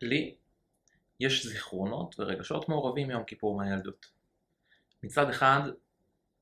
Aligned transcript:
לי 0.00 0.36
יש 1.20 1.46
זיכרונות 1.46 2.20
ורגשות 2.20 2.68
מעורבים 2.68 3.08
מיום 3.08 3.24
כיפור 3.24 3.56
מהילדות. 3.56 4.06
מצד 5.02 5.30
אחד, 5.30 5.60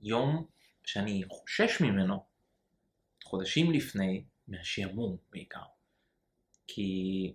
יום 0.00 0.46
שאני 0.84 1.22
חושש 1.28 1.80
ממנו 1.80 2.24
חודשים 3.24 3.72
לפני 3.72 4.24
מהשעמום 4.48 5.16
בעיקר. 5.30 5.62
כי 6.66 7.32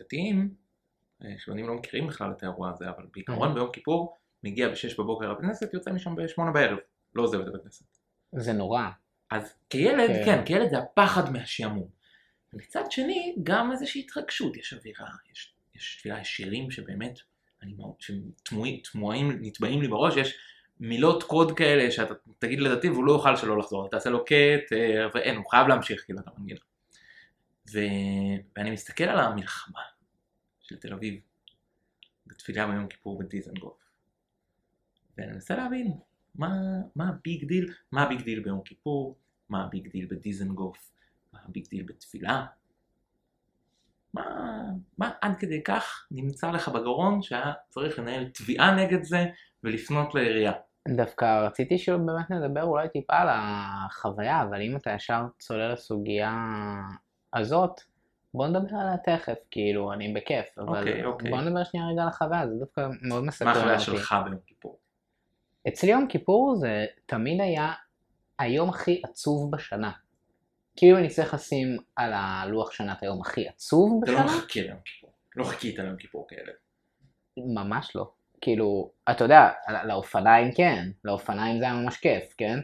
דתיים, 0.00 0.54
אה, 1.24 1.34
חילונים 1.38 1.66
לא 1.66 1.74
מכירים 1.74 2.06
בכלל 2.06 2.30
את 2.36 2.42
האירוע 2.42 2.70
הזה, 2.70 2.90
אבל 2.90 3.06
בעיקרון 3.12 3.54
ביום 3.54 3.72
כיפור 3.72 4.16
מגיע 4.42 4.68
ב-6 4.68 4.94
בבוקר 4.98 5.32
לבית 5.32 5.44
כנסת, 5.44 5.74
יוצא 5.74 5.90
משם 5.90 6.16
ב-8 6.16 6.52
בערב, 6.54 6.78
לא 7.14 7.22
עוזב 7.22 7.40
את 7.40 7.46
הבית 7.48 7.62
כנסת. 7.62 7.84
זה 8.32 8.52
נורא. 8.52 8.88
אז 9.30 9.54
כילד, 9.70 10.08
כן. 10.08 10.24
כן, 10.24 10.46
כילד 10.46 10.70
זה 10.70 10.78
הפחד 10.78 11.32
מהשעמום. 11.32 11.88
מצד 12.56 12.84
שני, 12.90 13.34
גם 13.42 13.72
איזושהי 13.72 14.00
התרגשות, 14.00 14.56
יש 14.56 14.72
אווירה, 14.72 15.08
יש, 15.32 15.54
יש 15.74 15.96
תפילה, 15.96 16.20
יש 16.20 16.28
שירים 16.28 16.70
שבאמת, 16.70 17.18
שתמוהים, 17.98 18.80
תמוהים, 18.92 19.38
נטבעים 19.40 19.82
לי 19.82 19.88
בראש, 19.88 20.16
יש 20.16 20.38
מילות 20.80 21.22
קוד 21.22 21.56
כאלה 21.56 21.90
שאתה 21.90 22.14
תגיד 22.38 22.60
לדתי 22.60 22.88
והוא 22.88 23.04
לא 23.04 23.12
יוכל 23.12 23.36
שלא 23.36 23.58
לחזור, 23.58 23.86
אתה 23.86 23.96
תעשה 23.96 24.10
לו 24.10 24.24
אה, 24.32 25.06
ואין, 25.14 25.36
הוא 25.36 25.50
חייב 25.50 25.68
להמשיך 25.68 26.04
כאילו 26.04 26.20
את 26.20 26.24
המנגינה. 26.26 26.60
ו... 27.72 27.78
ואני 28.56 28.70
מסתכל 28.70 29.04
על 29.04 29.18
המלחמה 29.18 29.80
של 30.60 30.76
תל 30.76 30.92
אביב 30.92 31.20
בתפילה 32.26 32.66
ביום 32.66 32.88
כיפור 32.88 33.18
בדיזנגוף. 33.18 33.84
ואני 35.18 35.32
מנסה 35.32 35.56
להבין 35.56 35.92
מה, 36.34 36.48
מה 36.96 37.08
ה 37.08 37.17
big 37.17 37.44
deal, 37.44 37.72
מה 37.92 38.02
ה 38.02 38.07
big 38.07 38.22
deal 38.22 38.40
ביום 38.40 38.60
כיפור, 38.64 39.18
מה 39.48 39.64
ה 39.64 39.70
big 39.70 39.88
deal 39.88 40.06
בדיזנגוף, 40.10 40.93
מה 41.34 41.40
ה 41.48 41.53
big 41.53 41.66
deal 41.70 41.84
בתפילה. 41.88 42.46
מה, 44.14 44.22
מה 44.98 45.10
עד 45.20 45.36
כדי 45.36 45.62
כך 45.62 46.06
נמצא 46.10 46.50
לך 46.50 46.68
בגרון 46.68 47.22
שהיה 47.22 47.52
צריך 47.68 47.98
לנהל 47.98 48.28
תביעה 48.28 48.74
נגד 48.74 49.02
זה 49.02 49.24
ולפנות 49.64 50.14
לעירייה. 50.14 50.52
דווקא 50.88 51.46
רציתי 51.46 51.78
שבאמת 51.78 52.30
נדבר 52.30 52.62
אולי 52.62 52.88
טיפה 52.88 53.16
על 53.16 53.28
החוויה, 53.30 54.42
אבל 54.42 54.60
אם 54.62 54.76
אתה 54.76 54.90
ישר 54.90 55.22
צולל 55.38 55.72
לסוגיה 55.72 56.34
הזאת, 57.34 57.80
בוא 58.34 58.46
נדבר 58.46 58.76
עליה 58.76 58.96
תכף, 58.96 59.38
כאילו, 59.50 59.92
אני 59.92 60.12
בכיף, 60.12 60.58
אבל 60.58 60.78
אוקיי, 60.78 61.04
אוקיי. 61.04 61.30
בוא 61.30 61.40
נדבר 61.40 61.64
שנייה 61.64 61.86
רגע 61.86 62.02
על 62.02 62.08
החוויה, 62.08 62.48
זה 62.48 62.54
דווקא 62.58 62.80
מאוד 63.02 63.22
מה 63.22 63.28
מסקרן 63.28 63.48
החוויה 63.48 63.74
אותי. 63.74 63.84
שלך 63.84 64.14
ביום 64.24 64.40
כיפור? 64.46 64.78
אצלי 65.68 65.90
יום 65.90 66.06
כיפור 66.08 66.56
זה 66.56 66.86
תמיד 67.06 67.40
היה 67.40 67.72
היום 68.38 68.68
הכי 68.68 69.02
עצוב 69.04 69.50
בשנה. 69.50 69.92
כאילו 70.76 70.98
אני 70.98 71.08
צריך 71.08 71.34
לשים 71.34 71.76
על 71.96 72.12
הלוח 72.14 72.70
שנה 72.70 72.92
את 72.92 73.02
היום 73.02 73.20
הכי 73.20 73.48
עצוב 73.48 74.02
אתה 74.04 74.12
לא 74.12 74.18
בשנה? 74.18 74.36
מחכה 74.36 74.60
ליום 74.60 74.78
כיפור. 74.84 75.10
לא 75.36 75.44
חיכית 75.44 75.78
ליום 75.78 75.96
כיפור 75.96 76.26
כאלה. 76.28 76.52
ממש 77.36 77.96
לא. 77.96 78.10
כאילו, 78.40 78.90
אתה 79.10 79.24
יודע, 79.24 79.50
לא- 79.68 79.82
לאופניים 79.82 80.52
כן, 80.52 80.88
לאופניים 81.04 81.58
זה 81.58 81.64
היה 81.64 81.74
ממש 81.74 81.96
כיף, 81.96 82.34
כן? 82.36 82.58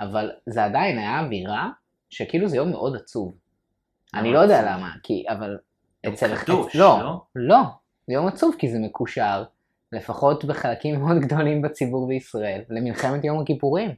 אבל 0.00 0.30
זה 0.46 0.64
עדיין 0.64 0.98
היה 0.98 1.20
אווירה 1.20 1.70
שכאילו 2.10 2.48
זה 2.48 2.56
יום 2.56 2.70
מאוד 2.70 2.96
עצוב. 2.96 3.34
אני 4.14 4.32
לא 4.32 4.38
יודע? 4.38 4.62
למה, 4.62 4.92
כי, 5.02 5.24
אבל 5.28 5.58
יום 6.04 6.14
אצל... 6.14 6.36
קדוש, 6.36 6.76
לא, 6.76 6.98
לא? 7.02 7.22
לא, 7.34 7.62
זה 8.06 8.12
יום 8.12 8.26
עצוב 8.26 8.54
כי 8.58 8.70
זה 8.70 8.78
מקושר, 8.78 9.44
לפחות 9.92 10.44
בחלקים 10.44 10.94
מאוד 11.00 11.16
גדולים 11.16 11.62
בציבור 11.62 12.08
בישראל, 12.08 12.62
למלחמת 12.68 13.24
יום 13.24 13.40
הכיפורים, 13.42 13.90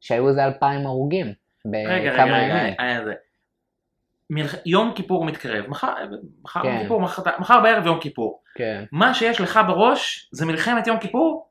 שהיו 0.00 0.28
איזה 0.28 0.44
אלפיים 0.44 0.86
הרוגים 0.86 1.26
בכמה 1.66 2.42
ימים. 2.42 2.74
מלח- 4.30 4.54
יום 4.66 4.92
כיפור 4.94 5.24
מתקרב, 5.24 5.66
מחר, 5.68 5.94
מחר 6.44 6.62
כן. 6.62 6.82
כיפור, 6.82 7.00
מחר, 7.00 7.22
מחר 7.38 7.60
בערב 7.60 7.86
יום 7.86 8.00
כיפור. 8.00 8.42
כן. 8.54 8.84
מה 8.92 9.14
שיש 9.14 9.40
לך 9.40 9.60
בראש 9.66 10.30
זה 10.32 10.46
מלחמת 10.46 10.86
יום 10.86 10.98
כיפור? 10.98 11.48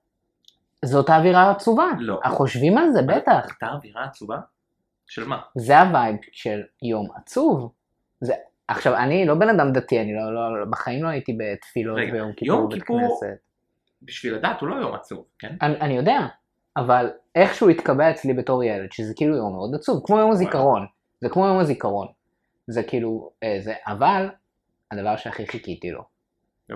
זאת 0.85 1.09
האווירה 1.09 1.41
העצובה. 1.41 1.85
לא. 1.99 2.19
חושבים 2.25 2.77
על 2.77 2.91
זה, 2.91 3.01
בטח. 3.01 3.45
הייתה 3.49 3.67
אווירה 3.67 4.03
עצובה? 4.03 4.37
של 5.07 5.27
מה? 5.27 5.41
זה 5.57 5.79
ה 5.79 5.87
vibe 5.87 6.15
של 6.31 6.61
יום 6.81 7.07
עצוב. 7.15 7.71
זה... 8.21 8.33
עכשיו, 8.67 8.95
אני 8.95 9.25
לא 9.25 9.35
בן 9.35 9.49
אדם 9.49 9.71
דתי, 9.71 10.01
אני 10.01 10.13
לא, 10.13 10.33
לא, 10.35 10.59
לא 10.59 10.65
בחיים 10.65 11.03
לא 11.03 11.09
הייתי 11.09 11.37
בתפילות 11.37 11.97
רגע, 11.97 12.11
ביום 12.11 12.33
כיפור 12.33 12.55
יום 12.55 12.71
כיפור-. 12.71 13.19
בשביל 14.01 14.35
הדת 14.35 14.61
הוא 14.61 14.69
לא 14.69 14.75
יום 14.75 14.95
עצוב, 14.95 15.25
כן? 15.39 15.55
אני, 15.61 15.75
אני 15.81 15.97
יודע, 15.97 16.19
אבל 16.77 17.09
איכשהו 17.35 17.69
התקבע 17.69 18.11
אצלי 18.11 18.33
בתור 18.33 18.63
ילד, 18.63 18.91
שזה 18.91 19.13
כאילו 19.15 19.35
יום 19.35 19.53
מאוד 19.53 19.75
עצוב, 19.75 20.01
כמו 20.05 20.19
יום 20.19 20.31
הזיכרון. 20.31 20.85
זה 21.21 21.29
כמו 21.29 21.47
יום 21.47 21.59
הזיכרון. 21.59 22.07
זה 22.67 22.83
כאילו, 22.83 23.31
אה, 23.43 23.57
זה, 23.59 23.73
אבל 23.87 24.29
הדבר 24.91 25.17
שהכי 25.17 25.47
חיכיתי 25.47 25.91
לו, 25.91 26.03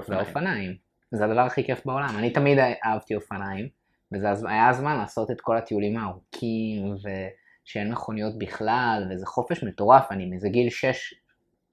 זה. 0.05 0.15
האופניים. 0.15 0.75
זה 1.11 1.25
הדבר 1.25 1.41
הכי 1.41 1.63
כיף 1.63 1.85
בעולם. 1.85 2.17
אני 2.17 2.29
תמיד 2.29 2.57
אהבתי 2.85 3.15
אופניים, 3.15 3.67
וזה 4.13 4.27
היה 4.47 4.69
הזמן 4.69 4.97
לעשות 4.97 5.31
את 5.31 5.41
כל 5.41 5.57
הטיולים 5.57 5.97
הארוכים, 5.97 6.95
ושאין 6.95 7.91
מכוניות 7.91 8.37
בכלל, 8.37 9.07
וזה 9.11 9.25
חופש 9.25 9.63
מטורף. 9.63 10.11
אני 10.11 10.25
מזה 10.25 10.49
גיל 10.49 10.69
6, 10.69 11.13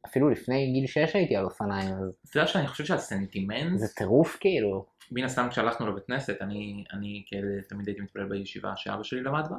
אפילו 0.06 0.30
לפני 0.30 0.72
גיל 0.72 0.86
6 0.86 1.16
הייתי 1.16 1.36
על 1.36 1.44
אופניים, 1.44 1.94
אז 1.94 2.14
אתה 2.30 2.38
יודע 2.38 2.46
שאני 2.46 2.66
חושב 2.66 2.84
שהסנטימנט, 2.84 3.78
זה 3.78 3.86
טירוף 3.96 4.36
כאילו. 4.40 4.86
מן 5.12 5.24
הסתם 5.24 5.46
כשהלכנו 5.50 5.86
לבית 5.86 6.06
כנסת, 6.06 6.42
אני, 6.42 6.84
אני 6.92 7.22
כילד 7.26 7.62
תמיד 7.68 7.88
הייתי 7.88 8.02
מתפלל 8.02 8.28
בישיבה 8.28 8.72
שאבא 8.76 9.02
שלי 9.02 9.22
למד 9.22 9.44
בה, 9.50 9.56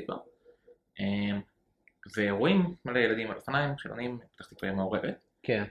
תקווה. 0.00 0.18
אמ, 1.00 1.40
ורואים 2.16 2.74
מלא 2.84 2.98
ילדים 2.98 3.30
על 3.30 3.36
אופניים, 3.36 3.76
חילונים, 3.76 4.18
פתח 4.36 4.46
תקווה 4.46 4.72
מעורבת. 4.72 5.24
כן. 5.42 5.64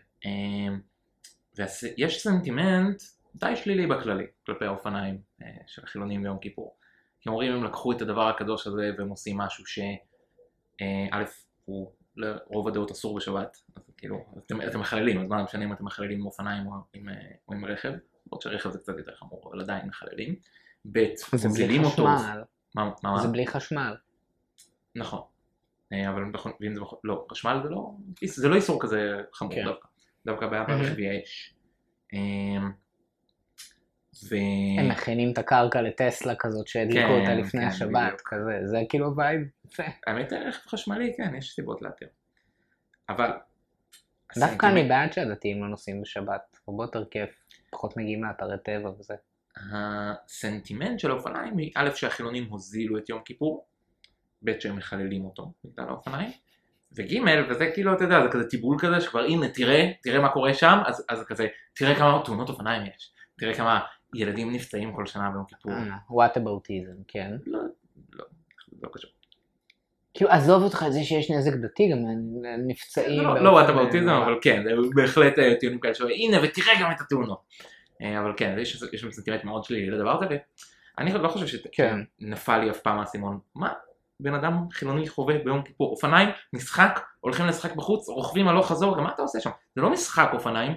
ויש 1.58 2.24
סנטימנט 2.24 3.02
די 3.36 3.56
שלילי 3.56 3.88
בכללי 3.88 4.26
כלפי 4.46 4.66
האופניים 4.66 5.22
אה, 5.42 5.48
של 5.68 5.82
החילונים 5.84 6.24
ביום 6.24 6.38
כיפור. 6.40 6.76
כי 7.22 7.30
אומרים 7.30 7.52
הם 7.52 7.64
לקחו 7.64 7.92
את 7.92 8.02
הדבר 8.02 8.28
הקדוש 8.28 8.68
הזה 8.68 8.92
והם 8.98 9.10
עושים 9.10 9.38
משהו 9.38 9.66
שא' 9.66 11.16
הוא 11.66 11.92
לרוב 12.18 12.68
הדעות 12.68 12.92
אסור 12.92 13.16
בשבת, 13.16 13.58
אז 13.76 13.84
כאילו 13.98 14.26
אתם, 14.38 14.62
אתם 14.62 14.80
מחללים, 14.80 15.22
אז 15.22 15.28
מה 15.28 15.44
משנה 15.44 15.66
אם 15.66 15.74
אתם 15.74 15.86
מחללים 15.86 16.20
עם 16.20 16.26
אופניים 16.26 16.68
או 16.68 16.72
עם, 16.94 17.10
אה, 17.10 17.14
או 17.48 17.54
עם 17.54 17.66
רכב, 17.66 17.90
למרות 18.28 18.42
שרכב 18.42 18.70
זה 18.70 18.80
קצת 18.80 18.94
יותר 18.98 19.16
חמור, 19.16 19.50
אבל 19.52 19.62
עדיין 19.62 19.88
מחללים. 19.88 20.36
ב' 20.92 21.06
זה 21.36 21.48
מוזילים 21.48 21.82
בלי 21.82 21.92
אותו, 21.92 22.08
חשמל. 22.08 22.44
מה, 22.76 22.90
מה, 23.04 23.12
מה? 23.12 23.22
זה 23.22 23.28
בלי 23.28 23.48
חשמל. 23.48 23.96
נכון. 24.96 25.22
אה, 25.94 26.10
אבל 26.10 26.24
ואם 26.62 26.74
זה, 26.76 26.82
בכל- 26.82 26.96
לא, 27.04 27.26
חשמל 27.32 27.60
זה 27.64 27.70
לא, 27.70 27.92
זה 28.26 28.50
לא 28.50 28.56
איסור 28.56 28.82
כזה 28.82 29.22
חמור 29.34 29.54
כן. 29.56 29.66
דווקא, 29.66 29.88
דווקא 30.26 30.48
בעיה 30.48 30.64
מהמם. 30.68 30.82
ברכבי 30.84 31.10
האש. 31.10 31.56
ו... 34.24 34.36
הם 34.80 34.90
מכינים 34.90 35.32
את 35.32 35.38
הקרקע 35.38 35.82
לטסלה 35.82 36.36
כזאת 36.40 36.68
שהדליקו 36.68 37.08
כן, 37.08 37.22
אותה 37.22 37.36
לפני 37.36 37.62
כן, 37.62 37.68
השבת, 37.68 37.92
בדיוק. 37.92 38.22
כזה, 38.26 38.68
זה 38.68 38.78
כאילו 38.90 39.16
וייב. 39.16 39.42
האמת 40.08 40.34
רכב 40.34 40.70
חשמלי, 40.70 41.14
כן, 41.18 41.36
יש 41.36 41.56
סיבות 41.56 41.82
להתיר. 41.82 42.08
אבל... 43.10 43.30
דווקא 44.38 44.66
אני 44.66 44.84
בעד 44.84 45.14
שהדתיים 45.14 45.62
לא 45.62 45.68
נוסעים 45.68 46.02
בשבת, 46.02 46.58
הרבה 46.68 46.84
יותר 46.84 47.06
כיף, 47.12 47.30
פחות 47.70 47.98
מגיעים 47.98 48.24
לאתרי 48.24 48.58
טבע 48.66 48.90
וזה. 49.00 49.14
הסנטימנט 49.72 51.00
של 51.00 51.12
האופניים 51.12 51.58
היא 51.58 51.72
א' 51.76 51.90
שהחילונים 51.96 52.50
הוזילו 52.50 52.98
את 52.98 53.10
יום 53.10 53.22
כיפור, 53.26 53.66
ב' 54.44 54.60
שהם 54.60 54.76
מחללים 54.76 55.26
אותו 55.26 55.54
בגלל 55.64 55.90
האופניים, 55.90 56.32
וג' 56.98 57.18
וזה 57.50 57.72
כאילו 57.74 57.94
אתה 57.94 58.04
יודע 58.04 58.24
זה 58.24 58.30
כזה 58.30 58.50
טיבול 58.50 58.78
כזה 58.80 59.02
שכבר 59.02 59.20
הנה 59.20 59.50
תראה 59.50 59.92
תראה 60.04 60.20
מה 60.20 60.30
קורה 60.30 60.54
שם 60.54 60.78
אז, 60.86 61.06
אז 61.10 61.24
כזה 61.28 61.48
תראה 61.74 61.96
כמה 61.96 62.22
תאונות 62.26 62.50
אופניים 62.50 62.86
יש 62.96 63.14
תראה 63.38 63.54
כמה 63.54 63.80
ילדים 64.16 64.52
נפצעים 64.52 64.94
כל 64.94 65.06
שנה 65.06 65.30
ביום 65.30 65.46
כיפור 65.46 65.74
וואט 66.10 66.38
אבאוטיזם, 66.38 66.94
כן. 67.08 67.32
לא 67.46 67.60
לא 68.14 68.26
לא 68.82 68.90
קשור 68.94 69.12
כאילו 70.16 70.32
עזוב 70.32 70.64
אותך 70.64 70.84
את 70.88 70.94
זה 70.94 71.04
שיש 71.04 71.32
נזק 71.32 71.54
דתי, 71.54 71.90
גם 71.92 71.98
נפצעים. 72.68 73.24
לא 73.24 73.44
לא 73.44 73.60
אה, 73.60 73.70
אבאוטיזם 73.70 74.10
נורא. 74.10 74.26
אבל 74.26 74.40
כן 74.42 74.64
זה 74.64 74.70
בהחלט 74.96 75.40
אה, 75.40 75.56
טיעונים 75.60 75.80
כאלה 75.80 75.94
שאומרים 75.94 76.18
הנה 76.20 76.44
ותראה 76.44 76.82
גם 76.82 76.92
את 76.92 77.02
התאונות 77.02 77.42
אה, 78.02 78.20
אבל 78.20 78.34
כן 78.38 78.56
יש 78.62 78.78
שם 78.96 79.12
סנטימנט 79.12 79.44
מאוד 79.44 79.64
שלילי 79.64 79.90
לדבר 79.90 80.18
הזה 80.18 80.26
ואני 80.98 81.14
לא 81.14 81.28
חושב 81.28 81.58
כן. 81.72 81.98
שנפל 82.20 82.58
לי 82.58 82.70
אף 82.70 82.80
פעם 82.80 83.00
האסימון 83.00 83.40
מה 83.56 83.74
בן 84.20 84.34
אדם 84.34 84.68
חילוני 84.72 85.08
חווה 85.08 85.38
ביום 85.44 85.62
כיפור 85.62 85.92
אופניים 85.92 86.30
משחק 86.54 87.00
הולכים 87.20 87.46
לשחק 87.46 87.76
בחוץ 87.76 88.10
רוכבים 88.10 88.48
הלוך 88.48 88.68
חזור 88.68 88.98
גם 88.98 89.04
מה 89.04 89.12
אתה 89.14 89.22
עושה 89.22 89.40
שם 89.40 89.50
זה 89.76 89.82
לא 89.82 89.90
משחק 89.90 90.30
אופניים 90.34 90.74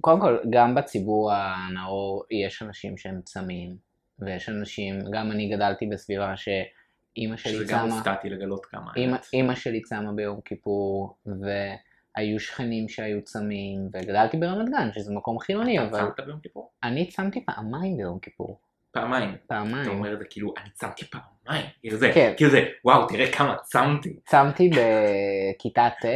קודם 0.00 0.20
כל, 0.20 0.38
גם 0.50 0.74
בציבור 0.74 1.32
הנאור 1.32 2.24
יש 2.30 2.62
אנשים 2.62 2.98
שהם 2.98 3.20
צמים, 3.24 3.76
ויש 4.18 4.48
אנשים, 4.48 4.98
גם 5.12 5.32
אני 5.32 5.48
גדלתי 5.48 5.86
בסביבה 5.86 6.36
שאימא 6.36 7.36
שלי 7.36 7.52
שזה 7.52 7.64
גם 7.68 7.86
צמה, 7.88 7.96
הופתעתי 7.96 8.30
לגלות 8.30 8.66
כמה 8.66 8.92
אימא-. 8.96 9.16
אימא 9.32 9.54
שלי 9.54 9.82
צמה 9.82 10.12
ביום 10.12 10.40
כיפור, 10.40 11.16
והיו 11.26 12.40
שכנים 12.40 12.88
שהיו 12.88 13.22
צמים, 13.24 13.88
וגדלתי 13.92 14.36
ברמת 14.36 14.68
גן, 14.68 14.92
שזה 14.92 15.14
מקום 15.14 15.38
חילוני, 15.38 15.78
אתה 15.78 15.88
אבל 15.88 16.10
צמת 16.16 16.26
ביום 16.26 16.40
כיפור? 16.40 16.70
אני 16.82 17.08
צמתי 17.08 17.44
פעמיים 17.44 17.96
ביום 17.96 18.18
כיפור, 18.18 18.60
פעמיים 18.94 19.34
אתה 19.34 19.42
פעמיים. 19.46 19.90
אומר 19.90 20.12
את 20.12 20.18
זה 20.18 20.24
כאילו 20.30 20.54
אני 20.62 20.70
צמתי 20.70 21.04
פעמיים 21.04 21.66
כאילו 21.80 21.96
זה, 21.96 22.10
כן. 22.14 22.32
כאילו 22.36 22.50
זה, 22.50 22.64
וואו, 22.84 23.06
תראה 23.08 23.32
כמה 23.32 23.56
צמתי. 23.62 24.16
צמתי 24.26 24.70
בכיתה 24.70 25.88
ט', 26.02 26.06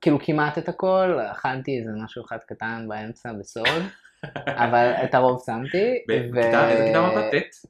כאילו 0.00 0.18
כמעט 0.20 0.58
את 0.58 0.68
הכל, 0.68 1.18
אכלתי 1.32 1.78
איזה 1.78 1.90
משהו 2.04 2.24
אחד 2.24 2.38
קטן 2.46 2.86
באמצע 2.88 3.32
בסוד, 3.32 3.82
אבל 4.64 4.92
את 5.04 5.14
הרוב 5.14 5.40
צמתי. 5.40 6.04
בכיתה, 6.08 6.70
איזה 6.70 6.84
כיתה 6.86 6.98
אמרת? 6.98 7.34
ט'? 7.34 7.66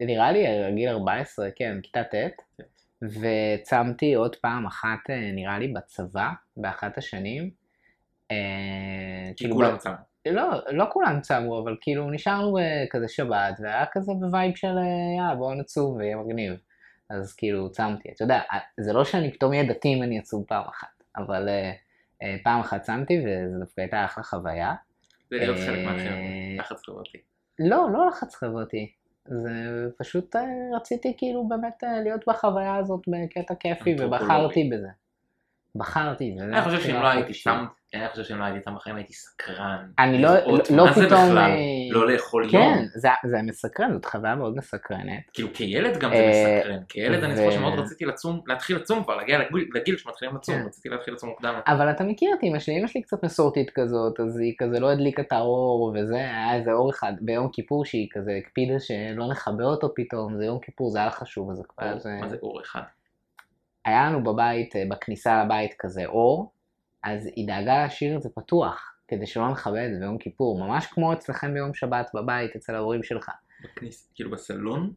נראה 0.00 0.32
לי 0.32 0.44
גיל 0.74 0.88
14, 0.88 1.48
כן, 1.56 1.78
כיתה 1.82 2.04
ט', 2.04 2.42
וצמתי 3.02 4.14
עוד 4.14 4.36
פעם 4.36 4.66
אחת, 4.66 5.10
אה, 5.10 5.30
נראה 5.32 5.58
לי 5.58 5.68
בצבא, 5.68 6.28
באחת 6.56 6.98
השנים. 6.98 7.50
אה, 8.30 8.36
כי 9.36 9.50
כולם 9.50 9.76
צמו. 9.78 10.09
לא, 10.26 10.50
לא 10.72 10.84
כולם 10.92 11.20
צמו, 11.20 11.62
אבל 11.62 11.76
כאילו 11.80 12.10
נשארנו 12.10 12.58
אה, 12.58 12.84
כזה 12.90 13.08
שבת, 13.08 13.60
והיה 13.60 13.84
כזה 13.92 14.12
ב 14.20 14.27
vibe 14.27 14.56
של 14.56 14.78
אה, 14.78 15.18
יאללה 15.18 15.34
בואו 15.34 15.54
נצום 15.54 15.96
ויהיה 15.96 16.16
מגניב. 16.16 16.52
אז 17.10 17.34
כאילו 17.34 17.70
צמתי, 17.70 18.08
אתה 18.14 18.24
יודע, 18.24 18.40
אה, 18.52 18.58
זה 18.80 18.92
לא 18.92 19.04
שאני 19.04 19.32
פתאום 19.32 19.52
אהיה 19.52 19.64
דתי 19.64 19.94
אם 19.94 20.02
אני 20.02 20.18
אצום 20.18 20.44
פעם 20.48 20.64
אחת, 20.68 21.02
אבל 21.16 21.48
פעם 22.44 22.60
אחת 22.60 22.82
צמתי 22.82 23.18
וזו 23.18 23.58
דווקא 23.58 23.80
הייתה 23.80 24.04
אחלה 24.04 24.24
חוויה. 24.24 24.74
זה 25.30 25.36
להיות 25.36 25.58
חלק 25.58 25.78
אה, 25.78 25.84
מהחבר'ה, 25.84 26.14
לחץ 26.58 26.82
חברתי. 26.86 27.18
לא, 27.58 27.88
לא 27.92 28.08
לחץ 28.08 28.34
חברתי. 28.34 28.92
זה 29.24 29.50
פשוט 29.98 30.36
רציתי 30.76 31.14
כאילו 31.18 31.48
באמת 31.48 31.82
להיות 32.04 32.20
בחוויה 32.28 32.76
הזאת 32.76 33.00
בקטע 33.08 33.54
כיפי. 33.54 33.96
ובחרתי 33.98 34.70
בזה. 34.72 34.88
בחרתי. 35.74 36.36
אני 36.40 36.62
חושב 36.62 36.80
שאם 36.80 36.94
לא 36.94 37.08
הייתי 37.08 37.26
חופשית. 37.26 37.42
שם, 37.42 37.64
אני 37.94 38.08
חושב 38.08 38.24
שאם 38.24 38.38
לא 38.38 38.44
הייתי 38.44 38.60
שם 38.64 38.74
בחיים 38.74 38.96
הייתי 38.96 39.12
סקרן. 39.12 39.90
אני 39.98 40.22
לא- 40.22 40.34
לראות 40.34 40.70
לא 40.70 40.84
מה 40.86 40.92
זה 40.92 41.06
פתאום, 41.06 41.28
בכלל, 41.28 41.38
אה, 41.50 41.56
לא 41.90 42.12
לאכול 42.12 42.48
כן, 42.50 42.56
יום. 42.58 42.84
זה, 42.94 43.08
זה 43.24 43.36
מסקרן, 43.42 43.92
זאת 43.92 44.04
חוויה 44.04 44.34
מאוד 44.34 44.56
מסקרנת. 44.56 45.20
כאילו 45.32 45.48
כילד 45.54 45.98
גם 45.98 46.10
זה 46.10 46.16
אה, 46.16 46.58
מסקרן, 46.58 46.78
כילד 46.88 47.24
אני 47.24 47.36
זוכר 47.36 47.50
שמאוד 47.50 47.78
רציתי 47.78 48.04
לצום, 48.04 48.40
להתחיל 48.46 48.76
לצום 48.76 49.04
כבר, 49.04 49.16
להגיע 49.16 49.38
לגיל- 49.74 49.96
שמתחילים 49.96 50.36
לצום, 50.36 50.54
כן. 50.54 50.66
רציתי 50.66 50.88
להתחיל 50.88 51.14
לצום 51.14 51.28
מוקדם. 51.28 51.60
אבל 51.66 51.90
אתה 51.90 52.04
מכיר 52.04 52.34
את 52.38 52.42
אמא 52.42 52.58
שלי, 52.58 52.78
אמא 52.78 52.86
שלי 52.86 53.02
קצת 53.02 53.24
מסורתית 53.24 53.70
כזאת, 53.74 54.20
אז 54.20 54.38
היא 54.38 54.54
כזה 54.58 54.80
לא 54.80 54.90
הדליקה 54.90 55.22
את 55.22 55.32
האור 55.32 55.92
וזה, 55.96 56.16
היה 56.16 56.54
איזה 56.54 56.72
אור 56.72 56.90
אחד 56.90 57.12
ביום 57.20 57.48
כיפור 57.52 57.84
שהיא 57.84 58.08
כזה 58.12 58.30
הקפידה 58.44 58.80
שלא 58.80 59.28
נכבה 59.30 59.64
אותו 59.64 59.92
פתאום, 59.94 60.36
זה 60.36 60.44
יום 60.44 60.58
כיפור, 60.58 60.90
זה 60.90 60.98
היה 60.98 61.10
חשוב, 61.10 61.50
אז 61.50 61.62
כבר 61.68 61.98
זה... 61.98 62.10
מה 62.20 62.28
זה 62.28 62.36
אור 62.42 62.60
אחד? 62.60 62.80
היה 63.84 64.06
לנו 64.06 64.24
בבית, 64.24 64.76
אה, 64.76 64.82
בכניסה 64.88 65.44
לבית 65.44 65.74
כזה 65.78 66.06
אור, 66.06 66.52
אז 67.04 67.28
היא 67.36 67.46
דאגה 67.46 67.78
להשאיר 67.82 68.16
את 68.16 68.22
זה 68.22 68.28
פתוח, 68.34 68.92
כדי 69.08 69.26
שלא 69.26 69.48
נכבה 69.50 69.86
את 69.86 69.94
זה 69.94 70.00
ביום 70.00 70.18
כיפור, 70.18 70.58
ממש 70.66 70.86
כמו 70.86 71.12
אצלכם 71.12 71.54
ביום 71.54 71.74
שבת 71.74 72.10
בבית, 72.14 72.56
אצל 72.56 72.74
ההורים 72.74 73.02
שלך. 73.02 73.30
בכניס, 73.64 74.10
כאילו 74.14 74.30
בסלון? 74.30 74.92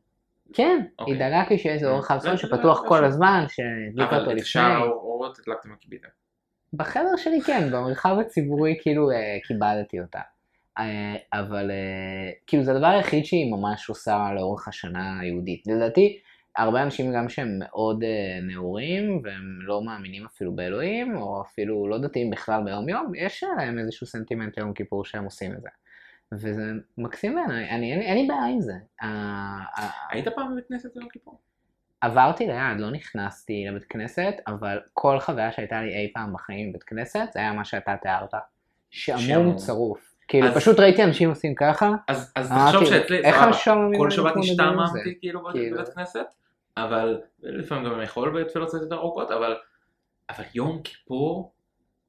כן, 0.54 0.86
אוקיי. 1.00 1.14
היא 1.14 1.20
דאגה 1.20 1.44
כי 1.50 1.58
שיהיה 1.58 1.76
איזה 1.76 1.88
אור 1.90 2.02
זה- 2.20 2.38
שפתוח 2.38 2.82
כל. 2.88 3.06
הזמן, 3.06 3.46
שהדליקה 3.48 4.04
אותו 4.16 4.16
אבל 4.16 4.32
את 4.32 4.38
לפני. 4.38 4.46
שאר 4.46 4.62
האורות 4.84 5.40
הדלקתם 5.40 5.72
הכיביתם. 5.74 6.08
בחדר 6.74 7.16
שלי 7.18 7.42
כן, 7.42 7.70
במרחב 7.72 8.18
הציבורי 8.20 8.78
כאילו 8.82 9.12
אה, 9.12 9.38
כיבדתי 9.48 10.00
אותה. 10.00 10.20
אה, 10.80 11.16
אבל 11.34 11.72
אה, 11.72 12.32
כאילו 12.48 12.64
זה 12.64 12.72
הדבר 12.72 12.88
היחיד 12.88 13.26
שהיא 13.26 13.52
ממש 13.52 13.90
עושה 13.90 14.28
לאורך 14.36 14.68
השנה 14.68 15.20
היהודית. 15.20 15.64
לדעתי, 15.68 16.20
הרבה 16.58 16.84
אנשים 16.84 17.14
גם 17.14 17.30
שהם 17.30 17.60
מאוד 17.60 18.04
אה, 18.04 18.10
נאורים 18.42 19.22
והם 19.24 19.60
לא 19.62 19.84
מאמינים 19.84 20.26
אפילו 20.26 20.56
באלוהים, 20.56 21.18
או 21.18 21.42
אפילו 21.42 21.88
לא 21.88 21.98
דתיים 21.98 22.30
בכלל 22.30 22.64
ביום 22.64 22.90
יום, 22.90 23.12
יש 23.16 23.44
להם 23.58 23.80
איזשהו 23.80 24.08
סנטימנט 24.08 24.58
ליום 24.58 24.74
כיפור 24.74 25.06
שהם 25.06 25.24
עושים 25.24 25.52
את 25.54 25.62
זה. 25.62 25.70
וזה 26.34 26.64
מקסים 26.98 27.36
בעיניי, 27.36 27.66
אין, 27.66 27.82
לי- 27.82 28.28
בעיה 28.28 28.46
עם 28.46 28.62
זה. 28.62 28.74
אה, 29.04 29.08
אה, 29.78 29.90
היית 30.12 30.28
פעם 30.28 30.52
בבית 30.52 30.68
כנסת 30.68 30.90
ביום 30.96 31.10
כיפור? 31.10 31.40
עברתי 32.02 32.48
ליד, 32.48 32.80
לא 32.80 32.92
נכנסתי 32.92 33.66
לבית 33.70 33.84
כנסת, 33.84 34.34
אבל 34.48 34.80
כל 34.94 35.20
חוויה 35.20 35.52
שהייתה 35.52 35.82
לי 35.82 35.94
אי 35.96 36.12
פעם 36.14 36.34
בחיים 36.34 36.70
בבית 36.70 36.84
כנסת, 36.84 37.20
זה 37.34 37.40
היה 37.40 37.54
מה 37.54 37.66
שאתה 37.66 37.96
תיארת. 38.02 38.34
שעמום. 38.90 39.56
צרוף. 39.56 40.14
כאילו, 40.28 40.48
אז- 40.48 40.56
פשוט 40.58 40.80
ראיתי 40.80 41.04
אנשים 41.04 41.30
עושים 41.30 41.56
ככה, 41.56 41.92
אז 42.08 42.32
אז 42.36 42.50
תחשוב 42.52 42.86
שאצלי, 42.86 43.18
איך 43.24 43.36
סבבה, 43.36 43.50
השעמומים 43.50 44.00
כל 44.00 44.10
שבת? 44.12 44.34
השתעממתי 44.40 45.18
כאילו 45.20 45.42
כאילו. 45.52 45.78
בבית 45.78 45.94
כנסת, 45.94 46.26
אבל 46.78 47.22
לפעמים 47.44 47.86
גם 47.86 48.02
יכול 48.02 48.42
בתפילות 48.44 48.70
קצת 48.70 48.82
יותר 48.82 48.96
ארוכות, 48.96 49.32
אבל 49.32 49.56
אבל 50.30 50.44
יום 50.56 50.82
כיפור 50.84 51.54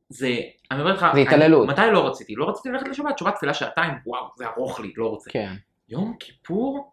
זה, 0.08 0.28
אני 0.70 0.80
אומר 0.80 0.92
לך, 0.92 1.00
זה 1.00 1.06
אני- 1.12 1.22
התעללות. 1.22 1.68
מתי 1.68 1.80
לא 1.92 2.06
רציתי? 2.08 2.34
לא 2.34 2.48
רציתי 2.48 2.68
ללכת 2.68 2.88
לשבת, 2.88 3.18
שבת 3.18 3.34
תפילה 3.34 3.54
שעתיים, 3.54 3.92
וואו, 4.06 4.26
זה 4.36 4.46
ארוך 4.46 4.80
לי, 4.80 4.92
לא 4.96 5.06
רוצה. 5.08 5.30
כן. 5.30 5.52
יום 5.88 6.16
כיפור, 6.20 6.92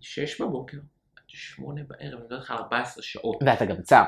6 0.00 0.40
בבוקר 0.40 0.76
עד 1.16 1.22
8 1.26 1.80
בערב, 1.86 2.00
אני 2.14 2.24
מדבר 2.24 2.36
על 2.48 2.56
14 2.56 3.02
שעות. 3.02 3.36
ואתה 3.46 3.64
גם 3.64 3.76
צם. 3.82 4.02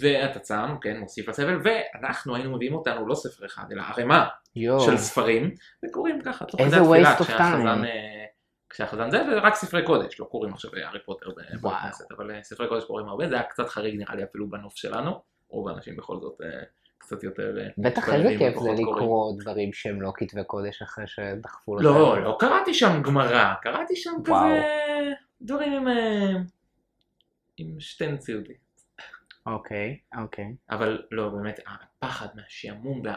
ואתה 0.00 0.38
צם, 0.38 0.76
כן, 0.80 0.98
מוסיף 1.00 1.28
לסבל, 1.28 1.60
ואנחנו 1.64 2.34
היינו 2.36 2.56
מביאים 2.56 2.74
אותנו 2.74 3.06
לא 3.08 3.14
ספר 3.14 3.46
אחד, 3.46 3.64
אלא 3.72 3.82
ערימה. 3.82 4.26
של 4.84 4.96
ספרים, 4.96 5.54
וקוראים 5.84 6.20
ככה, 6.24 6.44
תוך 6.44 6.60
כדי 6.62 6.76
התפילה, 6.76 7.16
כשהחזן, 7.16 7.82
time. 7.82 7.86
אה, 7.86 8.17
כשהחזן 8.70 9.10
זה, 9.10 9.22
ורק 9.32 9.54
ספרי 9.54 9.86
קודש, 9.86 10.20
לא 10.20 10.24
קוראים 10.24 10.52
עכשיו 10.52 10.70
הארי 10.76 10.98
פוטר 11.04 11.30
בבית 11.30 11.46
וואו. 11.60 11.76
כנסת, 11.82 12.12
אבל 12.12 12.30
אה, 12.30 12.42
ספרי 12.42 12.68
קודש 12.68 12.84
קוראים 12.84 13.08
הרבה, 13.08 13.28
זה 13.28 13.34
היה 13.34 13.42
קצת 13.42 13.68
חריג 13.68 13.98
נראה 13.98 14.14
לי 14.14 14.24
אפילו 14.24 14.50
בנוף 14.50 14.76
שלנו, 14.76 15.20
רוב 15.48 15.68
האנשים 15.68 15.96
בכל 15.96 16.20
זאת 16.20 16.40
אה, 16.42 16.62
קצת 16.98 17.22
יותר... 17.22 17.58
אה, 17.58 17.68
בטח 17.78 18.08
איזה 18.08 18.28
כיף 18.38 18.58
זה. 18.58 18.70
לקרוא 18.72 19.32
דברים 19.40 19.72
שהם 19.72 20.02
לא 20.02 20.12
כתבי 20.16 20.44
קודש 20.44 20.82
אחרי 20.82 21.06
שדחפו 21.06 21.76
לך. 21.76 21.84
לא, 21.84 22.22
לא 22.22 22.36
קראתי 22.40 22.74
שם 22.74 23.02
גמרא, 23.02 23.54
קראתי 23.62 23.96
שם. 23.96 24.10
כזה 24.24 25.12
דברים 25.42 25.72
עם... 25.72 25.86
עם 27.56 27.80
שתי 27.80 28.06
נציותי. 28.06 28.52
אוקיי, 29.46 29.98
אוקיי. 30.18 30.54
אבל 30.70 31.02
לא, 31.10 31.28
באמת, 31.28 31.60
הפחד 31.66 32.26
מהשעמום, 32.34 33.02
וה... 33.04 33.14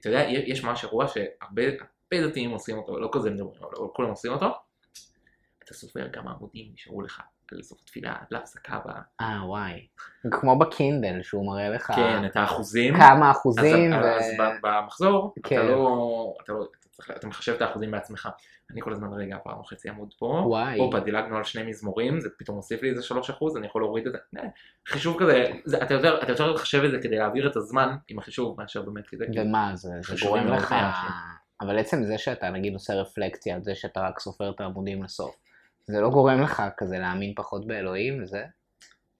אתה 0.00 0.08
יודע, 0.08 0.20
יש 0.28 0.64
משהו 0.64 0.88
אירוע 0.88 1.08
שהרבה 1.08 1.62
הרבה 2.14 2.28
דתיים 2.28 2.50
עושים 2.50 2.78
אותו, 2.78 2.98
לא 2.98 3.10
כזה 3.12 3.30
מדברים, 3.30 3.62
אבל 3.62 3.88
כולם 3.94 4.08
עושים 4.10 4.32
אותו. 4.32 4.54
אתה 5.64 5.74
סופר 5.74 6.08
כמה 6.12 6.30
עמודים 6.30 6.70
נשארו 6.74 7.02
לך 7.02 7.22
על 7.52 7.62
סוף 7.62 7.80
התפילה, 7.82 8.12
עד 8.12 8.26
להפסקה 8.30 8.78
ב... 8.86 8.90
אה, 9.20 9.40
וואי. 9.46 9.86
כמו 10.30 10.58
בקינדל, 10.58 11.22
שהוא 11.22 11.46
מראה 11.46 11.68
לך 11.68 11.92
כן, 11.96 12.24
את 12.26 12.36
האחוזים. 12.36 12.94
כמה 12.94 13.30
אז, 13.30 13.36
אחוזים. 13.36 13.92
אז, 13.92 14.04
ו- 14.04 14.14
אז 14.14 14.24
במחזור, 14.62 15.34
כן. 15.42 15.56
אתה 15.56 15.64
לא... 15.64 16.34
אתה 16.44 16.52
לא... 16.52 16.68
אתה 16.80 16.88
צריך... 16.88 17.10
אתה 17.10 17.26
מחשב 17.26 17.52
את 17.52 17.62
האחוזים 17.62 17.90
בעצמך. 17.90 18.28
אני 18.70 18.80
כל 18.80 18.92
הזמן, 18.92 19.12
רגע, 19.12 19.36
פעם 19.44 19.60
וחצי 19.60 19.88
עמוד 19.88 20.14
פה. 20.18 20.26
וואי. 20.26 20.78
הופה, 20.78 21.00
דילגנו 21.00 21.36
על 21.36 21.44
שני 21.44 21.62
מזמורים, 21.62 22.20
זה 22.20 22.28
פתאום 22.38 22.56
מוסיף 22.56 22.82
לי 22.82 22.90
איזה 22.90 23.02
3 23.02 23.30
אחוז, 23.30 23.56
אני 23.56 23.66
יכול 23.66 23.82
להוריד 23.82 24.06
את 24.06 24.12
זה. 24.12 24.18
אה, 24.38 24.48
חישוב 24.88 25.16
כזה, 25.20 25.44
זה, 25.64 25.82
אתה 25.82 25.94
יותר 25.94 26.22
אתה 26.22 26.32
יותר 26.32 26.52
לחשב 26.52 26.82
את 26.84 26.90
זה 26.90 26.98
כדי 27.02 27.16
להעביר 27.16 27.50
את 27.50 27.56
הזמן 27.56 27.96
עם 28.08 28.18
החישוב 28.18 28.60
מאשר 28.60 28.82
באמת 28.82 29.06
כזה. 29.08 29.24
ומה 29.36 29.70
זה, 29.74 29.90
זה 30.02 30.14
גורם 30.26 30.46
לך. 30.46 30.74
אבל 31.60 31.78
עצם 31.78 32.04
זה 32.04 32.18
שאתה 32.18 32.50
נגיד 32.50 32.72
עושה 32.72 32.94
רפלקציה 32.94 33.54
על 33.54 33.62
זה 33.62 33.74
שאתה 33.74 34.00
רק 34.00 34.20
סופר 34.20 34.50
את 34.50 34.60
העמודים 34.60 35.02
לסוף, 35.02 35.36
זה 35.86 36.00
לא 36.00 36.10
גורם 36.10 36.40
לך 36.42 36.62
כזה 36.76 36.98
להאמין 36.98 37.32
פחות 37.36 37.66
באלוהים 37.66 38.22
וזה? 38.22 38.44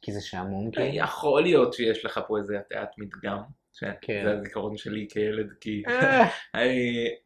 כי 0.03 0.13
זה 0.13 0.21
שעמום 0.21 0.71
כאילו? 0.71 0.95
יכול 0.97 1.43
להיות 1.43 1.73
שיש 1.75 2.05
לך 2.05 2.21
פה 2.29 2.39
איזה 2.39 2.59
הטיית 2.59 2.89
מדגם, 2.99 3.39
כן. 3.81 3.93
שזה 4.23 4.33
הזיכרון 4.33 4.77
שלי 4.77 5.07
כילד, 5.11 5.53
כי 5.61 5.83
אה, 5.89 6.25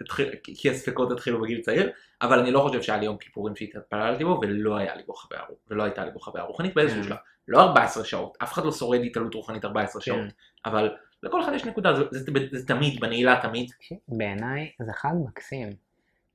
כי 0.61 0.71
הספקות 0.71 1.13
התחילו 1.13 1.41
בגיל 1.43 1.61
צעיר, 1.61 1.91
אבל 2.23 2.39
אני 2.39 2.51
לא 2.51 2.61
חושב 2.61 2.83
שהיה 2.83 2.99
לי 2.99 3.05
יום 3.05 3.17
כיפורים 3.17 3.57
שהתפללתי 3.57 4.25
בו, 4.25 4.41
ולא 4.43 4.77
היה 4.77 4.95
לי 4.97 5.03
בו 5.07 5.15
חוויה 5.15 5.41
ולא 5.71 5.83
הייתה 5.83 6.05
לי 6.05 6.11
בו 6.11 6.21
חוויה 6.21 6.45
רוחנית 6.45 6.75
באיזשהו 6.75 7.03
כן. 7.03 7.09
שלב. 7.09 7.17
לא 7.49 7.61
14 7.61 8.05
שעות, 8.05 8.37
אף 8.43 8.53
אחד 8.53 8.65
לא 8.65 8.73
שורד 8.73 9.01
התעלות 9.01 9.35
רוחנית 9.35 9.65
14 9.65 10.03
שעות, 10.03 10.21
כן. 10.21 10.29
אבל 10.71 10.91
לכל 11.23 11.43
אחד 11.43 11.53
יש 11.55 11.65
נקודה, 11.65 11.95
זה- 11.95 12.05
זה 12.11 12.31
זה 12.53 12.67
תמיד, 12.67 13.01
בנעילה 13.01 13.39
תמיד. 13.43 13.71
בעיניי 14.09 14.73
זה 14.83 14.93
חג 14.93 15.13
מקסים, 15.29 15.69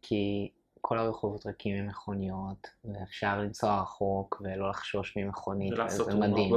כי 0.02 0.50
כל 0.86 1.00
הרחובות 1.00 1.46
ריקים 1.46 1.86
ממכוניות, 1.86 2.68
ואפשר 2.86 3.38
לנסוע 3.38 3.82
רחוק 3.82 4.42
ולא 4.44 4.70
לחשוש 4.70 5.18
ממכונית, 5.18 5.74
תאונות 5.98 6.30
מדהים. 6.30 6.54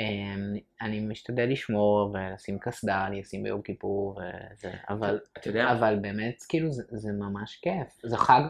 אמ, 0.00 0.54
אני 0.80 1.00
משתדל 1.00 1.48
לשמור 1.52 2.14
ולשים 2.14 2.58
קסדה, 2.58 3.06
אני 3.06 3.20
אשים 3.20 3.42
ביום 3.42 3.62
כיפור 3.62 4.20
וזה, 4.20 4.72
אבל, 4.88 5.20
אתה 5.38 5.48
יודע, 5.48 5.72
אבל 5.72 5.98
באמת 6.00 6.44
כאילו 6.48 6.72
זה, 6.72 6.82
זה 6.88 7.12
ממש 7.12 7.56
כיף, 7.56 7.98
זה 8.02 8.16
חג 8.16 8.42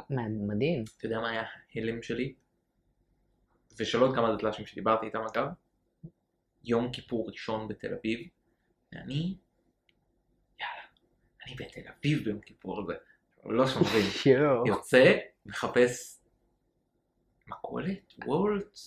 מדהים. 0.48 0.84
אתה 0.96 1.06
יודע 1.06 1.20
מה 1.20 1.30
היה 1.30 1.42
ההלם 1.74 2.02
שלי? 2.02 2.34
ושל 3.78 4.00
עוד 4.00 4.14
כמה 4.14 4.34
דתל"שים 4.36 4.66
שדיברתי 4.66 5.06
איתם 5.06 5.22
אגב, 5.32 5.46
יום 6.64 6.92
כיפור 6.92 7.28
ראשון 7.28 7.68
בתל 7.68 7.94
אביב, 7.94 8.28
ואני, 8.92 9.36
יאללה, 10.60 10.82
אני 11.46 11.54
בתל 11.54 11.90
אביב 11.98 12.24
ביום 12.24 12.40
כיפור 12.40 12.80
הזה, 12.80 12.94
לא 13.48 13.66
שומרים. 13.66 14.04
יוצא, 14.66 15.14
מחפש 15.46 16.20
מכולת, 17.48 18.12
וולט, 18.26 18.78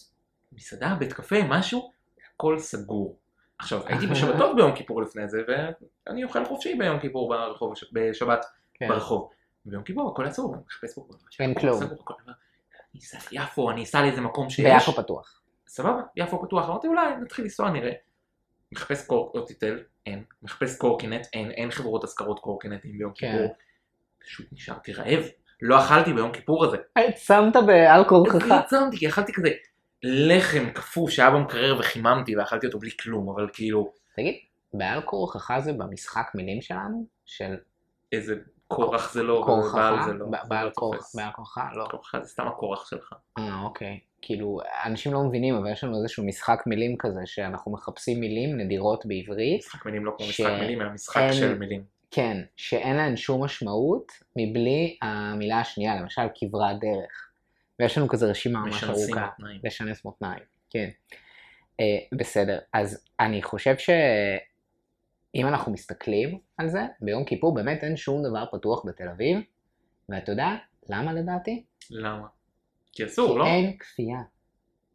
מסעדה, 0.52 0.96
בית 1.00 1.14
קפה, 1.14 1.36
משהו, 1.50 1.92
הכל 2.36 2.60
סגור. 2.60 3.18
עכשיו, 3.60 3.88
הייתי 3.88 4.08
בשבתות 4.12 4.56
ביום 4.56 4.76
כיפור 4.76 5.02
לפני 5.02 5.28
זה, 5.30 5.38
ואני 6.08 6.24
אוכל 6.24 6.46
חופשי 6.46 6.76
ביום 6.76 7.00
כיפור 7.00 7.30
ברחוב, 7.30 7.74
בשבת 7.94 8.46
כן. 8.74 8.88
ברחוב. 8.88 9.30
ביום 9.66 9.84
כיפור 9.84 10.12
הכל 10.12 10.26
עצור, 10.26 10.54
אני 10.56 10.64
מחפש 10.68 10.96
פה, 10.96 11.08
אין 11.40 11.54
כלום. 11.60 11.80
סגור, 11.80 11.98
הכל- 12.02 12.14
אני 12.94 13.00
אסע 13.02 13.18
ליפו, 13.32 13.72
אני 13.72 13.84
אסע 13.84 14.02
לאיזה 14.02 14.22
מקום 14.22 14.50
שיש. 14.50 14.66
ביפו 14.88 15.04
פתוח. 15.04 15.42
סבבה, 15.68 16.02
יפו 16.16 16.42
פתוח, 16.48 16.66
אמרתי 16.70 16.88
אולי 16.88 17.16
נתחיל 17.22 17.44
לנסוע 17.46 17.70
נראה. 17.70 17.92
מחפש 18.72 19.08
קורקינט, 19.08 19.52
אין, 20.06 20.24
מחפש 20.44 20.78
קורקינט, 20.78 21.28
אין, 21.34 21.52
אין 21.52 21.72
חברות 21.72 22.04
השכרות 22.04 22.40
קורקינטים 22.40 22.92
ביום 22.98 23.12
כן. 23.16 23.32
כיפור. 23.32 23.56
פשוט 24.30 24.46
נשארתי 24.52 24.94
רעב, 24.94 25.24
לא 25.62 25.80
אכלתי 25.80 26.14
ביום 26.14 26.32
כיפור 26.32 26.66
הזה. 26.66 26.78
שמת 27.18 27.56
בעל 27.68 28.04
כורחך. 28.04 28.46
לא 28.48 28.54
עצמתי, 28.56 28.98
כי 28.98 29.08
אכלתי 29.08 29.34
כזה 29.34 29.50
לחם 30.04 30.70
קפוא 30.74 31.10
שהיה 31.10 31.30
במקרר 31.32 31.76
וחיממתי 31.80 32.36
ואכלתי 32.38 32.68
אותו 32.68 32.80
בלי 32.80 32.92
כלום, 33.02 33.30
אבל 33.30 33.48
כאילו, 33.54 33.92
תגיד, 34.16 34.36
בעל 34.74 35.02
כורחך 35.02 35.60
זה 35.60 35.74
במשחק 35.74 36.28
מילים 36.36 36.62
שלנו? 36.62 37.06
של 37.26 37.56
איזה 38.12 38.36
קורח 38.68 39.14
זה 39.14 39.24
לא? 39.24 39.46
בעל 39.74 39.96
זה 40.06 40.14
לא. 40.14 40.26
ב- 40.26 40.32
זה 40.44 40.50
בעל 40.50 40.66
לא 40.66 40.72
כורח. 40.76 41.12
בעל 41.16 41.32
כורחך? 41.32 41.62
לא. 41.76 41.86
כורחך 41.92 42.18
זה 42.24 42.30
סתם 42.30 42.48
הכורח 42.48 42.90
שלך. 42.90 43.14
אה, 43.38 43.62
אוקיי. 43.64 44.00
כאילו, 44.22 44.60
אנשים 44.86 45.14
לא 45.14 45.24
מבינים, 45.24 45.56
אבל 45.56 45.72
יש 45.72 45.84
לנו 45.84 45.98
איזשהו 46.02 46.26
משחק 46.26 46.64
מילים 46.68 46.96
כזה, 47.00 47.20
שאנחנו 47.26 47.72
מחפשים 47.72 48.20
מילים 48.20 48.58
נדירות 48.58 49.06
בעברית, 49.06 49.60
משחק 49.60 49.86
מילים 49.86 50.06
לא 50.06 50.14
כמו 50.18 50.26
ש- 50.26 50.40
משחק 50.42 50.54
מילים, 50.60 50.82
אלא 50.82 50.90
משחק 50.94 51.22
אין- 51.22 51.34
של 51.34 51.58
מילים. 51.58 51.84
כן, 52.12 52.38
שאין 52.56 52.96
להן 52.96 53.18
שום 53.18 53.44
משמעות 53.44 54.12
מבלי 54.36 54.98
המילה 55.02 55.60
השנייה, 55.60 56.02
למשל 56.02 56.22
כברת 56.36 56.80
דרך. 56.80 57.30
ויש 57.80 57.98
לנו 57.98 58.08
כזה 58.08 58.26
רשימה 58.26 58.60
ממש 58.60 58.84
ארוכה. 58.84 59.28
מותניים. 59.38 59.62
לשנס 59.64 60.06
מותניים, 60.06 60.44
כן. 60.70 60.90
Uh, 61.82 62.18
בסדר, 62.18 62.60
אז 62.74 63.06
אני 63.20 63.44
חושב 63.44 63.78
שאם 63.78 65.48
אנחנו 65.48 65.72
מסתכלים 65.72 66.40
על 66.58 66.70
זה, 66.70 66.82
ביום 67.02 67.26
כיפור 67.26 67.56
באמת 67.56 67.84
אין 67.84 67.98
שום 67.98 68.24
דבר 68.24 68.46
פתוח 68.52 68.86
בתל 68.86 69.08
אביב, 69.08 69.40
ואתה 70.10 70.32
יודע 70.32 70.50
למה 70.90 71.14
לדעתי? 71.14 71.64
למה? 71.90 72.28
כי 72.92 73.06
אסור, 73.06 73.40
לא? 73.40 73.44
כי 73.44 73.50
אין 73.50 73.78
כפייה. 73.78 74.20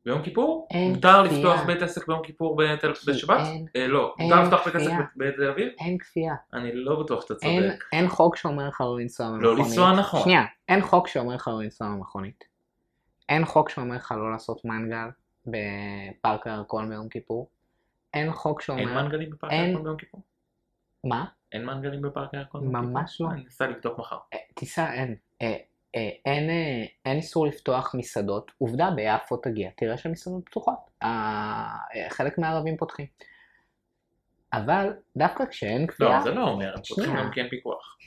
ביום 0.04 0.23
כיפור? 0.23 0.68
אין 0.70 0.92
מותר 0.94 1.25
כפייה. 1.26 1.38
לפתוח 1.38 1.66
בית 1.66 1.82
עסק 1.82 2.08
ביום 2.08 2.23
כיפור 2.23 2.56
בתל- 2.56 2.92
בשבת? 3.08 3.40
אין- 3.46 3.66
אה, 3.76 3.87
לא. 3.87 4.14
אין 4.18 4.28
מותר 4.28 4.42
לפתוח 4.42 4.64
בית 4.66 4.75
עסק 4.75 4.90
בתל 5.16 5.49
אביב? 5.50 5.68
אין 5.80 5.99
כפייה. 5.99 6.34
אני 6.52 6.75
לא 6.75 7.02
בטוח 7.02 7.23
שאתה 7.23 7.34
אין, 7.46 7.62
צודק. 7.70 7.84
אין 7.92 8.08
חוק 8.08 8.37
שאומר 8.37 8.68
לך 8.68 8.80
לא 8.80 8.99
לנסוע 8.99 9.26
במכונית. 9.30 9.58
לנסוע 9.58 9.92
נכון. 9.92 10.20
שנייה, 10.23 10.44
אין 10.68 10.80
חוק 10.82 11.08
שאומר 11.08 11.34
לך 11.34 11.49
לא 11.49 11.62
לנסוע 11.62 11.88
במכונית. 11.88 12.44
אין 13.28 13.44
חוק 13.44 13.68
שאומר 13.68 13.96
לך 13.96 14.14
לא 14.18 14.30
לעשות 14.30 14.64
מנגל 14.64 15.08
בפארק 15.46 16.46
הירקון 16.46 16.88
ביום 16.88 17.08
כיפור. 17.08 17.49
אין 18.14 18.32
חוק 18.32 18.61
שאומר... 18.61 18.80
אין 18.80 18.94
מנגלים 18.94 19.30
בפארק 19.30 19.52
אין- 19.52 19.64
הירקון 19.64 19.84
ביום 19.84 19.96
כיפור? 19.96 20.20
מה? 21.04 21.25
אין 21.52 21.64
מנגלים 21.66 22.02
בפארק 22.02 22.34
הירקון? 22.34 22.66
ממש 22.73 23.20
לא. 23.20 23.28
אני 23.30 23.42
אנסה 23.44 23.66
לבדוק 23.66 23.99
מחר. 23.99 24.16
אה, 24.34 24.38
תיסע, 24.54 24.92
אין. 24.92 25.14
אה, 25.94 26.08
אין, 26.24 26.50
אה, 26.50 26.84
אין 27.04 27.16
איסור 27.16 27.46
לפתוח 27.46 27.94
מסעדות. 27.94 28.52
עובדה, 28.58 28.90
ביפו 28.90 29.36
תגיע, 29.36 29.70
תראה 29.76 29.96
שהמסעדות 29.96 30.46
פתוחות. 30.46 30.78
אה, 31.02 31.76
חלק 32.08 32.38
מהערבים 32.38 32.76
פותחים. 32.76 33.06
אבל 34.52 34.92
דווקא 35.16 35.44
כשאין 35.46 35.86
כפייה, 35.86 36.18
לא, 36.18 36.24
זה 36.24 36.30
לא 36.30 36.48
אומר, 36.48 36.74
הם 36.76 36.82
פותחים. 36.88 37.16
גם 37.16 37.30
כי 37.32 37.40
אין 37.40 37.48
פיקוח. 37.48 37.98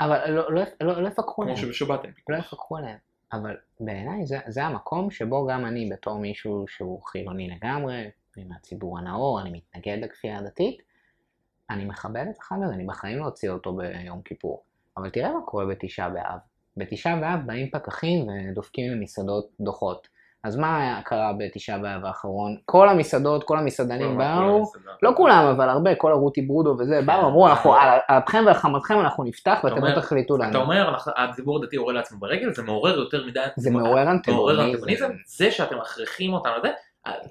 אבל 0.00 0.30
לא, 0.30 0.52
לא, 0.52 0.62
לא, 0.80 1.02
לא 1.02 1.08
יפקחו 1.08 1.34
כמו 1.34 1.44
עליהם. 1.44 1.56
שבשבת 1.56 2.04
אין 2.04 2.10
לא 2.10 2.14
פיקוח. 2.14 2.38
יפקחו 2.38 2.76
עליהם. 2.76 2.98
אבל 3.32 3.56
בעיניי 3.80 4.26
זה, 4.26 4.38
זה 4.46 4.64
המקום 4.64 5.10
שבו 5.10 5.46
גם 5.46 5.66
אני 5.66 5.90
בתור 5.92 6.18
מישהו 6.18 6.64
שהוא 6.68 7.02
חילוני 7.02 7.48
לגמרי, 7.50 8.10
אני 8.36 8.44
מהציבור 8.44 8.98
הנאור, 8.98 9.40
אני 9.40 9.50
מתנגד 9.50 9.98
לכפייה 10.02 10.38
הדתית, 10.38 10.82
אני 11.70 11.84
מכבד 11.84 12.26
את 12.30 12.38
החג 12.38 12.56
הזה, 12.64 12.74
אני 12.74 12.84
בחיים 12.84 13.18
לא 13.18 13.24
אוציא 13.24 13.50
אותו 13.50 13.76
ביום 13.76 14.22
כיפור. 14.22 14.64
אבל 14.96 15.10
תראה 15.10 15.32
מה 15.32 15.42
קורה 15.44 15.66
בתשעה 15.66 16.10
באב. 16.10 16.38
בתשעה 16.76 17.16
באב 17.16 17.40
באים 17.46 17.70
פקחים 17.70 18.26
ודופקים 18.50 18.92
למסעדות 18.92 19.48
דוחות. 19.60 20.08
אז 20.44 20.56
מה 20.56 21.00
קרה 21.04 21.32
בתשעה 21.38 21.78
באב 21.78 22.04
האחרון? 22.04 22.56
כל 22.64 22.88
המסעדות, 22.88 23.44
כל 23.44 23.58
המסעדנים 23.58 24.18
באו, 24.18 24.62
לא 25.02 25.12
כולם, 25.16 25.44
אבל 25.56 25.68
הרבה, 25.68 25.94
כל 25.94 26.12
הרותי 26.12 26.42
ברודו 26.42 26.76
וזה, 26.78 27.00
באו, 27.06 27.26
אמרו, 27.28 27.48
אנחנו 27.48 27.74
על 27.74 27.98
אפכם 28.08 28.42
ועל 28.46 28.54
חמתכם 28.54 29.00
אנחנו 29.00 29.24
נפתח 29.24 29.60
ואתם 29.64 29.76
אומר- 29.76 29.94
לא 29.96 30.00
תחליטו 30.00 30.36
אתה 30.36 30.44
לנו. 30.44 30.60
אומר, 30.60 30.88
אנחנו- 30.88 31.12
הציבור 31.16 31.58
הדתי 31.62 31.76
יורה 31.76 31.92
לעצמו 31.92 32.18
ברגל, 32.18 32.52
זה 32.54 32.62
מעורר 32.62 32.98
יותר 32.98 33.26
מדי... 33.26 33.40
זה 33.56 33.70
מעורר 33.70 34.10
אנטגוניזם. 34.10 35.10
זה 35.26 35.50
שאתם 35.50 35.78
מכריחים 35.78 36.32
אותנו 36.32 36.52
לזה, 36.58 36.70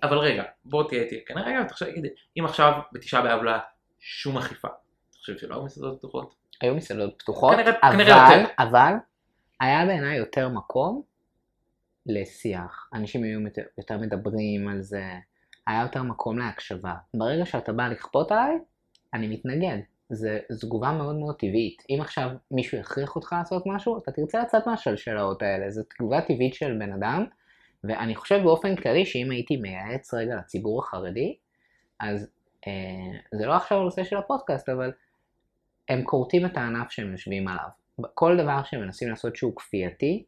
אבל 0.04 0.18
רגע, 0.18 0.44
בוא 0.66 0.84
תהיה 0.88 1.02
איתי, 1.02 1.20
כן 1.28 1.38
רגע, 1.38 1.60
אם 2.40 2.46
עכשיו 2.46 2.74
בתשעה 2.92 3.22
באב 3.22 3.42
לא 3.44 3.50
היה 3.50 3.60
שום 4.00 4.38
אכיפה, 4.38 4.68
אתה 4.68 5.18
חושב 5.20 5.38
שלא 5.38 5.56
היו 5.56 5.64
מסעדות 5.64 5.98
פתוחות? 5.98 6.34
היו 6.62 6.76
מסעדות 6.76 7.14
פתוחות, 7.20 7.56
כנראה- 7.56 7.74
כנראה. 7.92 8.44
אבל 8.60 8.94
היה 9.64 9.86
בעיניי 9.86 10.18
יותר 10.18 10.50
מקום 10.50 11.02
לשיח. 12.06 12.90
אנשים 12.94 13.24
היו 13.24 13.40
יותר, 13.78 13.98
מדברים 13.98 14.68
על 14.68 14.82
זה, 14.82 15.04
היה 15.68 15.82
יותר 15.82 16.04
מקום 16.04 16.38
להקשבה. 16.38 16.94
ברגע 17.14 17.46
שאתה 17.46 17.74
בא 17.74 17.88
לכפות 17.88 18.32
עליי, 18.32 18.58
אני 19.14 19.28
מתנגד. 19.28 19.78
זו 20.10 20.30
תגובה 20.62 20.92
מאוד 20.92 21.16
מאוד 21.16 21.36
טבעית. 21.36 21.84
אם 21.90 21.98
עכשיו 22.02 22.30
מישהו 22.52 22.78
יכריח 22.78 23.16
אותך 23.16 23.34
לעשות 23.34 23.64
משהו, 23.66 23.98
אתה 23.98 24.12
תרצה 24.12 24.42
לצאת 24.42 24.68
מהשלשלות 24.68 25.42
האלה. 25.42 25.70
זו 25.70 25.84
תגובה 25.84 26.22
טבעית 26.22 26.54
של 26.54 26.78
בן 26.80 26.94
אדם, 26.94 27.26
ואני 27.84 28.16
חושב 28.16 28.40
באופן 28.44 28.76
כללי 28.76 29.06
שאם 29.06 29.32
הייתי 29.32 29.58
מייעץ 29.58 30.14
רגע 30.14 30.36
לציבור 30.36 30.84
החרדי, 30.84 31.38
אז 32.00 32.32
אה, 32.68 33.20
זה 33.38 33.46
לא 33.46 33.54
עכשיו 33.54 33.78
הנושא 33.78 34.04
של 34.04 34.18
הפודקאסט, 34.18 34.70
אבל 34.70 34.92
הם 35.90 36.04
כורתים 36.04 36.46
את 36.46 36.58
הענף 36.58 36.92
שהם 36.92 37.12
יושבים 37.12 37.48
עליו. 37.48 37.83
כל 38.14 38.38
דבר 38.38 38.64
שהם 38.64 38.82
מנסים 38.82 39.10
לעשות 39.10 39.36
שהוא 39.36 39.56
כפייתי, 39.56 40.24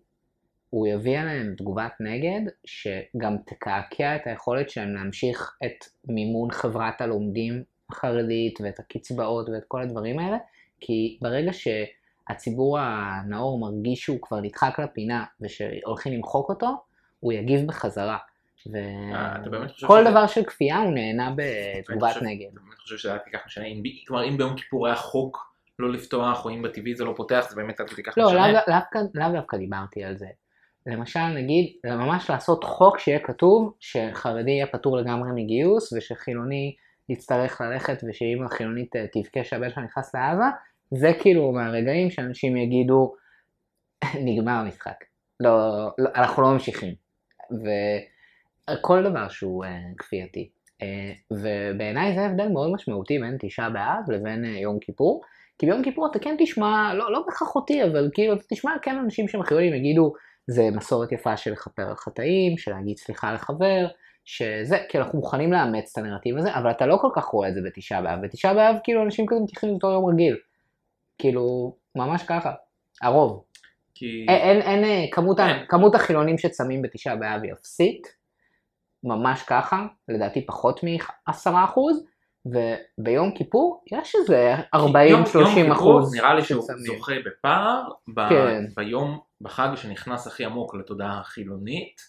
הוא 0.69 0.87
יביא 0.87 1.19
עליהם 1.19 1.53
תגובת 1.57 1.91
נגד, 1.99 2.41
שגם 2.65 3.37
תקעקע 3.45 4.15
את 4.15 4.27
היכולת 4.27 4.69
שלהם 4.69 4.95
להמשיך 4.95 5.57
את 5.65 5.85
מימון 6.07 6.51
חברת 6.51 7.01
הלומדים 7.01 7.63
החרדית 7.91 8.59
ואת 8.63 8.79
הקצבאות 8.79 9.49
ואת 9.49 9.63
כל 9.67 9.81
הדברים 9.81 10.19
האלה, 10.19 10.37
כי 10.79 11.17
ברגע 11.21 11.51
שהציבור 11.53 12.79
הנאור 12.79 13.59
מרגיש 13.59 14.01
שהוא 14.01 14.17
כבר 14.21 14.39
נדחק 14.39 14.79
לפינה 14.79 15.23
ושהולכים 15.41 16.13
למחוק 16.13 16.49
אותו, 16.49 16.67
הוא 17.19 17.33
יגיב 17.33 17.67
בחזרה. 17.67 18.17
אה, 18.75 19.35
וכל 19.83 19.99
שזה- 20.01 20.11
דבר 20.11 20.27
של 20.27 20.43
כפייה 20.43 20.77
הוא 20.77 20.93
נהנה 20.93 21.33
בתגובת 21.35 22.15
נגד. 22.21 22.47
אני 22.67 22.75
חושב 22.77 22.97
שזה 22.97 23.09
היה 23.09 23.19
כל 23.19 23.29
כך 23.33 23.45
משנה, 23.45 23.65
כלומר 24.07 24.29
אם 24.29 24.37
ביום 24.37 24.55
כיפור 24.55 24.87
היה 24.87 24.95
חוק 24.95 25.54
לא 25.79 25.91
לפתוח, 25.91 26.45
או 26.45 26.49
אם 26.49 26.61
בטבעי 26.61 26.95
זה 26.95 27.03
לא 27.03 27.13
פותח, 27.15 27.45
זה 27.49 27.55
באמת 27.55 27.79
עד 27.79 27.89
כדי 27.89 28.03
כך 28.03 28.17
לא, 28.17 28.25
משנה. 28.25 28.61
דווקא, 28.67 28.99
לאו 29.13 29.31
דווקא 29.33 29.57
דיברתי 29.57 30.03
על 30.03 30.17
זה. 30.17 30.27
למשל, 30.85 31.27
נגיד, 31.27 31.73
ממש 31.85 32.29
לעשות 32.29 32.63
חוק 32.63 32.99
שיהיה 32.99 33.19
כתוב 33.19 33.73
שחרדי 33.79 34.51
יהיה 34.51 34.67
פטור 34.67 34.97
לגמרי 34.97 35.43
מגיוס, 35.43 35.93
ושחילוני 35.93 36.75
יצטרך 37.09 37.61
ללכת, 37.61 38.03
ושאם 38.09 38.45
החילונית 38.45 38.95
אה, 38.95 39.05
תבכה 39.13 39.43
שהבן 39.43 39.69
שלה 39.69 39.83
נכנס 39.83 40.15
לעזה, 40.15 40.43
זה 40.91 41.11
כאילו 41.21 41.51
מהרגעים 41.51 42.11
שאנשים 42.11 42.57
יגידו, 42.57 43.15
נגמר 44.25 44.51
המשחק. 44.51 45.03
לא, 45.39 45.87
לא, 45.97 46.09
אנחנו 46.15 46.43
לא 46.43 46.51
ממשיכים. 46.51 46.93
וכל 47.51 49.03
דבר 49.03 49.29
שהוא 49.29 49.65
אה, 49.65 49.79
כפייתי. 49.97 50.49
אה, 50.81 51.11
ובעיניי 51.31 52.15
זה 52.15 52.25
הבדל 52.25 52.47
מאוד 52.47 52.71
משמעותי 52.71 53.19
בין 53.19 53.37
תשעה 53.39 53.69
באב 53.69 54.11
לבין 54.11 54.45
אה, 54.45 54.49
יום 54.49 54.79
כיפור. 54.79 55.21
כי 55.57 55.65
ביום 55.65 55.83
כיפור 55.83 56.07
אתה 56.11 56.19
כן 56.19 56.35
תשמע, 56.39 56.93
לא, 56.93 57.11
לא 57.11 57.23
בהכרח 57.25 57.55
אותי, 57.55 57.83
אבל 57.83 58.09
כאילו 58.13 58.33
אתה 58.33 58.43
תשמע 58.49 58.71
כן 58.81 58.95
אנשים 58.97 59.27
שמחילונים 59.27 59.73
יגידו, 59.73 60.13
זה 60.47 60.63
מסורת 60.75 61.11
יפה 61.11 61.37
של 61.37 61.51
לכפר 61.51 61.81
על 61.89 61.95
חטאים, 61.95 62.57
של 62.57 62.71
להגיד 62.71 62.97
סליחה 62.97 63.33
לחבר, 63.33 63.87
שזה, 64.25 64.77
כי 64.89 64.97
אנחנו 64.97 65.19
מוכנים 65.19 65.53
לאמץ 65.53 65.91
את 65.91 65.97
הנרטיב 65.97 66.37
הזה, 66.37 66.55
אבל 66.55 66.71
אתה 66.71 66.85
לא 66.85 66.97
כל 67.01 67.09
כך 67.15 67.25
רואה 67.25 67.49
את 67.49 67.53
זה 67.53 67.61
בתשעה 67.65 68.01
באב. 68.01 68.19
בתשעה 68.21 68.53
באב 68.53 68.75
כאילו 68.83 69.03
אנשים 69.03 69.25
כזה 69.25 69.39
מתייחסים 69.39 69.69
לאותו 69.69 69.91
יום 69.91 70.05
רגיל. 70.05 70.37
כאילו, 71.17 71.75
ממש 71.95 72.23
ככה. 72.23 72.53
הרוב. 73.01 73.43
כי... 73.95 74.25
אין, 74.29 74.41
אין, 74.41 74.61
אין, 74.61 74.83
אה, 74.83 75.05
כמות, 75.11 75.39
ה, 75.39 75.43
כן. 75.43 75.65
כמות 75.69 75.95
החילונים 75.95 76.37
שצמים 76.37 76.81
בתשעה 76.81 77.15
באב 77.15 77.43
היא 77.43 77.53
אפסית, 77.53 78.07
ממש 79.03 79.43
ככה, 79.43 79.85
לדעתי 80.07 80.45
פחות 80.45 80.83
מ-10 80.83 81.51
אחוז, 81.65 82.05
וביום 82.45 83.31
כיפור 83.35 83.83
יש 83.91 84.15
איזה 84.15 84.55
40-30 84.75 84.79
יום- 85.39 85.57
יום 85.57 85.71
אחוז 85.71 86.15
נראה 86.15 86.33
לי 86.33 86.43
שהוא 86.43 86.61
שצמים. 86.63 86.85
זוכה 86.97 87.13
בפער 87.25 87.81
ב- 88.15 88.29
כן. 88.29 88.63
ביום, 88.75 89.19
בחג 89.41 89.67
שנכנס 89.75 90.27
הכי 90.27 90.45
עמוק 90.45 90.75
לתודעה 90.75 91.19
החילונית, 91.19 92.01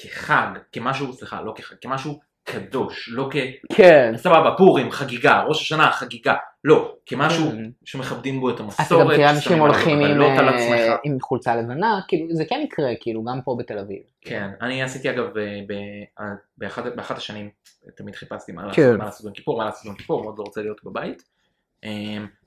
כחג, 0.00 0.46
כמשהו, 0.72 1.12
סליחה, 1.12 1.42
לא 1.42 1.52
כחג, 1.56 1.74
כמשהו 1.80 2.20
קדוש, 2.44 3.08
לא 3.12 3.28
כ... 3.30 3.36
כן. 3.72 4.12
סבבה, 4.16 4.54
פורים, 4.56 4.90
חגיגה, 4.90 5.42
ראש 5.42 5.62
השנה, 5.62 5.90
חגיגה, 5.90 6.34
לא, 6.64 6.94
כמשהו 7.06 7.50
כן. 7.50 7.70
שמכבדים 7.84 8.40
בו 8.40 8.50
את 8.50 8.54
אתה 8.54 8.62
גם 8.62 8.68
המסורת, 8.78 9.16
תראה 9.16 9.30
אנשים 9.30 9.58
הולכים 9.58 10.00
עם, 10.00 10.20
על 10.20 10.48
אה. 10.48 10.96
עם 11.04 11.20
חולצה 11.20 11.56
לבנה, 11.56 12.00
כאילו 12.08 12.26
זה 12.30 12.44
כן 12.44 12.60
יקרה, 12.64 12.90
כאילו 13.00 13.24
גם 13.24 13.40
פה 13.44 13.56
בתל 13.58 13.78
אביב. 13.78 14.02
כן, 14.20 14.50
אני 14.62 14.82
עשיתי 14.82 15.10
אגב 15.10 15.38
אה, 15.38 15.60
ב- 15.68 16.22
אה, 16.22 16.74
באחת 16.96 17.16
השנים, 17.16 17.50
תמיד 17.96 18.14
חיפשתי 18.14 18.52
מה 18.52 18.72
כן. 18.72 18.82
לעשות 18.82 18.98
מה 18.98 19.04
לעשות 19.04 19.22
ביום 19.22 19.34
כיפור, 19.34 19.58
מה 19.58 19.64
לעשות 19.64 19.84
ביום 19.84 19.96
כיפור, 19.96 20.22
מאוד 20.22 20.38
לא 20.38 20.42
רוצה 20.42 20.62
להיות 20.62 20.84
בבית. 20.84 21.22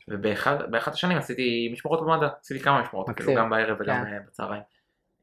ובאחת 0.08 0.58
באחת 0.70 0.94
השנים 0.94 1.18
עשיתי 1.18 1.70
משמרות 1.74 2.02
במד"א, 2.02 2.28
עשיתי 2.42 2.60
כמה 2.60 2.82
משמרות. 2.82 3.10
כאילו 3.16 3.36
גם 3.36 3.50
בערב 3.50 3.78
וגם 3.80 4.04
כן. 4.06 4.18
בצהריים. 4.28 4.62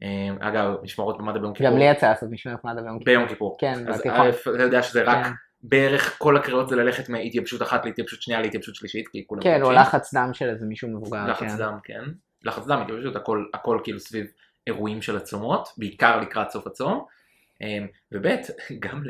אה, 0.03 0.49
אגב, 0.49 0.75
משמרות 0.83 1.19
במד"א 1.19 1.39
ביום 1.39 1.55
כיפור. 1.55 1.71
גם 1.71 1.79
לי 1.79 1.85
יצא 1.85 2.09
לעשות 2.09 2.29
משמרת 2.31 2.65
מד"א 2.65 2.81
ביום 2.83 2.99
כיפור. 2.99 3.05
ביום 3.05 3.29
כיפור. 3.29 3.57
כן, 3.61 3.89
אז 3.89 4.01
בתיכון. 4.01 4.29
אתה 4.55 4.63
יודע 4.63 4.83
שזה 4.83 5.03
רק 5.03 5.25
כן. 5.25 5.31
בערך 5.63 6.19
כל 6.19 6.37
הקריאות 6.37 6.69
זה 6.69 6.77
ללכת 6.77 7.09
מהתייבשות 7.09 7.63
אחת 7.63 7.85
להתייבשות 7.85 8.23
שנייה 8.23 8.41
להתייבשות 8.41 8.75
שלישית, 8.75 9.09
כי 9.09 9.25
כולם... 9.27 9.43
כן, 9.43 9.63
או. 9.63 9.73
לחץ 9.73 10.15
דם 10.15 10.31
של 10.33 10.49
איזה 10.49 10.67
מישהו 10.67 10.89
מבוגר. 10.89 11.27
לחץ 11.27 11.51
כן. 11.53 11.59
דם, 11.59 11.79
כן. 11.85 12.03
לחץ 12.45 12.67
דם, 12.67 12.79
התייבשות, 12.79 13.17
הכל, 13.17 13.45
הכל 13.55 13.81
כאילו 13.85 14.01
סביב 14.01 14.27
אירועים 14.67 15.03
של 15.03 15.17
הצומות, 15.17 15.69
בעיקר 15.79 16.21
לקראת 16.21 16.51
סוף 16.51 16.67
הצום. 16.67 17.05
אמ, 17.61 17.87
וב' 18.13 18.27
גם, 18.81 19.03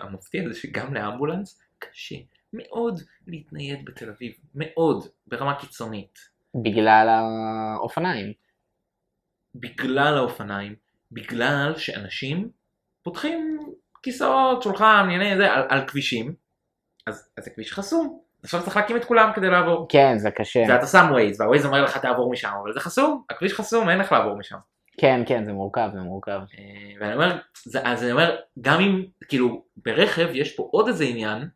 המפתיע 0.00 0.48
זה 0.48 0.54
שגם 0.54 0.94
לאמבולנס 0.94 1.62
קשה 1.78 2.16
מאוד 2.52 3.00
להתנייד 3.26 3.84
בתל 3.84 4.08
אביב, 4.08 4.32
מאוד, 4.54 5.06
ברמה 5.26 5.54
קיצונית. 5.54 6.18
בגלל 6.62 7.08
האופניים. 7.08 8.32
בגלל 9.54 10.16
האופניים, 10.16 10.74
בגלל 11.12 11.74
שאנשים 11.76 12.48
פותחים 13.02 13.58
כיסאות, 14.02 14.62
שולחן, 14.62 15.02
ענייני 15.04 15.36
זה, 15.36 15.52
על, 15.52 15.62
על 15.68 15.86
כבישים, 15.86 16.34
אז, 17.06 17.28
אז 17.36 17.44
זה 17.44 17.50
כביש 17.50 17.72
חסום. 17.72 18.20
עכשיו 18.42 18.62
צריך 18.62 18.76
להקים 18.76 18.96
את 18.96 19.04
כולם 19.04 19.30
כדי 19.34 19.50
לעבור. 19.50 19.86
כן, 19.88 20.18
זה 20.18 20.30
קשה. 20.30 20.62
ואתה 20.68 20.86
שם 20.86 21.06
ווייז, 21.10 21.40
והווייז 21.40 21.66
אומר 21.66 21.84
לך 21.84 21.98
תעבור 21.98 22.32
משם, 22.32 22.50
אבל 22.62 22.72
זה 22.72 22.80
חסום, 22.80 23.22
הכביש 23.30 23.54
חסום, 23.54 23.88
אין 23.88 24.00
איך 24.00 24.12
לעבור 24.12 24.38
משם. 24.38 24.56
כן, 24.98 25.22
כן, 25.26 25.44
זה 25.44 25.52
מורכב, 25.52 25.90
זה 25.94 26.00
מורכב. 26.00 26.40
אה, 26.58 26.92
ואני 27.00 27.14
אומר, 27.14 27.38
זה, 27.64 27.80
אז 27.84 28.02
אני 28.02 28.12
אומר, 28.12 28.36
גם 28.60 28.80
אם, 28.80 29.04
כאילו, 29.28 29.64
ברכב 29.76 30.28
יש 30.32 30.56
פה 30.56 30.68
עוד 30.72 30.88
איזה 30.88 31.04
עניין, 31.04 31.48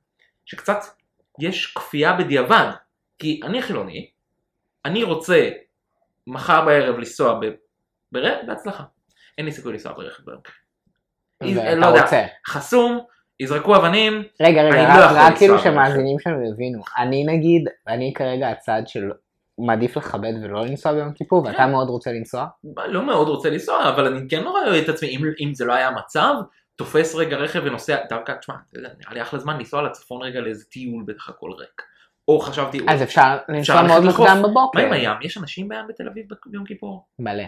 שקצת 0.47 0.79
יש 1.39 1.67
כפייה 1.67 2.13
בדיעבד, 2.13 2.71
כי 3.19 3.41
אני 3.45 3.63
חילוני, 3.63 4.11
אני 4.85 5.03
רוצה 5.03 5.51
מחר 6.27 6.65
בערב 6.65 6.99
לנסוע 6.99 7.41
בהצלחה. 8.13 8.85
אין 9.39 9.47
לי 9.47 9.53
סיכוי 9.53 9.73
לנסוע 9.73 9.93
ברכב 9.93 10.23
ביום. 10.27 10.41
ואתה 11.57 11.75
לא 11.75 11.87
יודע. 11.87 12.03
רוצה. 12.03 12.25
חסום, 12.47 13.01
יזרקו 13.41 13.77
אבנים, 13.77 14.23
רגע, 14.43 14.63
רגע, 14.63 14.71
אני 14.71 15.01
רק- 15.03 15.13
לא 15.13 15.19
רק 15.21 15.39
כאילו 15.39 15.55
ברכב. 15.55 15.65
שהמאזינים 15.65 16.19
שלנו 16.19 16.53
יבינו. 16.53 16.83
אני 16.99 17.25
נגיד, 17.25 17.69
אני 17.89 18.13
כרגע 18.17 18.49
הצד 18.51 18.83
של 18.87 19.11
מעדיף 19.59 19.97
לכבד 19.97 20.33
ולא 20.43 20.67
לנסוע 20.67 20.93
ביום 20.93 21.13
כיפור, 21.13 21.45
ואתה 21.45 21.57
כן. 21.57 21.71
מאוד 21.71 21.89
רוצה 21.89 22.13
לנסוע. 22.13 22.47
לא 22.87 23.03
מאוד 23.07 23.29
רוצה 23.29 23.51
לנסוע, 23.51 23.89
אבל 23.89 24.07
אני 24.07 24.29
כן 24.29 24.43
לא 24.43 24.51
רואה 24.51 24.79
את 24.79 24.89
עצמי, 24.89 25.09
אם, 25.09 25.21
אם 25.41 25.55
זה 25.55 25.65
לא 25.65 25.73
היה 25.73 25.91
מצב, 25.91 26.35
תופס 26.77 27.15
רגע 27.15 27.37
רכב 27.37 27.61
ונוסע, 27.65 27.97
דווקא, 28.09 28.33
תשמע, 28.41 28.55
נראה 28.75 29.15
לי 29.15 29.23
אחלה 29.23 29.39
זמן 29.41 29.59
לנסוע 29.59 29.83
לצפון 29.83 30.23
רגע 30.23 30.41
לאיזה 30.41 30.65
טיול 30.65 31.05
בטח 31.07 31.29
הכל 31.29 31.51
ריק. 31.59 31.83
או 32.29 32.41
חשבתי, 32.41 32.79
אז 32.89 33.03
אפשר 33.03 33.37
לנסוע 33.49 33.83
מאוד. 33.83 34.05
מוקדם 34.05 34.39
מה 34.43 34.49
בבוקר. 34.49 34.81
עם 34.81 34.93
הים? 34.93 35.17
יש 35.23 35.39
אנשים 35.39 35.69
בים 35.69 35.87
בתל 35.89 36.09
אביב 36.09 36.27
ביום 36.47 36.65
כיפור? 36.65 37.07
מלא. 37.19 37.45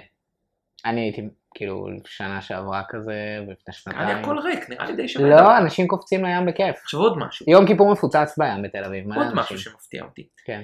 אני 0.85 1.01
הייתי 1.01 1.23
כאילו 1.55 1.87
שנה 2.05 2.41
שעברה 2.43 2.83
כזה, 2.89 3.39
ולפני 3.49 3.55
נראה 3.87 4.03
לי 4.03 4.09
שנתיים. 4.09 4.19
הכל 4.19 4.39
ריק, 4.39 4.71
נראה 4.71 4.87
לי 4.87 4.97
די 4.97 5.09
שווה. 5.09 5.29
לא, 5.29 5.59
אנשים 5.59 5.89
קופצים 5.89 6.25
לים 6.25 6.47
בכיף. 6.47 6.77
עכשיו 6.83 7.01
עוד 7.01 7.19
משהו, 7.19 7.47
יום 7.49 7.67
כיפור 7.67 7.93
מפוצץ 7.93 8.39
בים 8.39 8.63
בתל 8.63 8.85
אביב. 8.85 9.07
עוד 9.07 9.17
אנשים. 9.17 9.39
משהו 9.39 9.59
שמפתיע 9.59 10.05
אותי. 10.05 10.29
כן. 10.45 10.63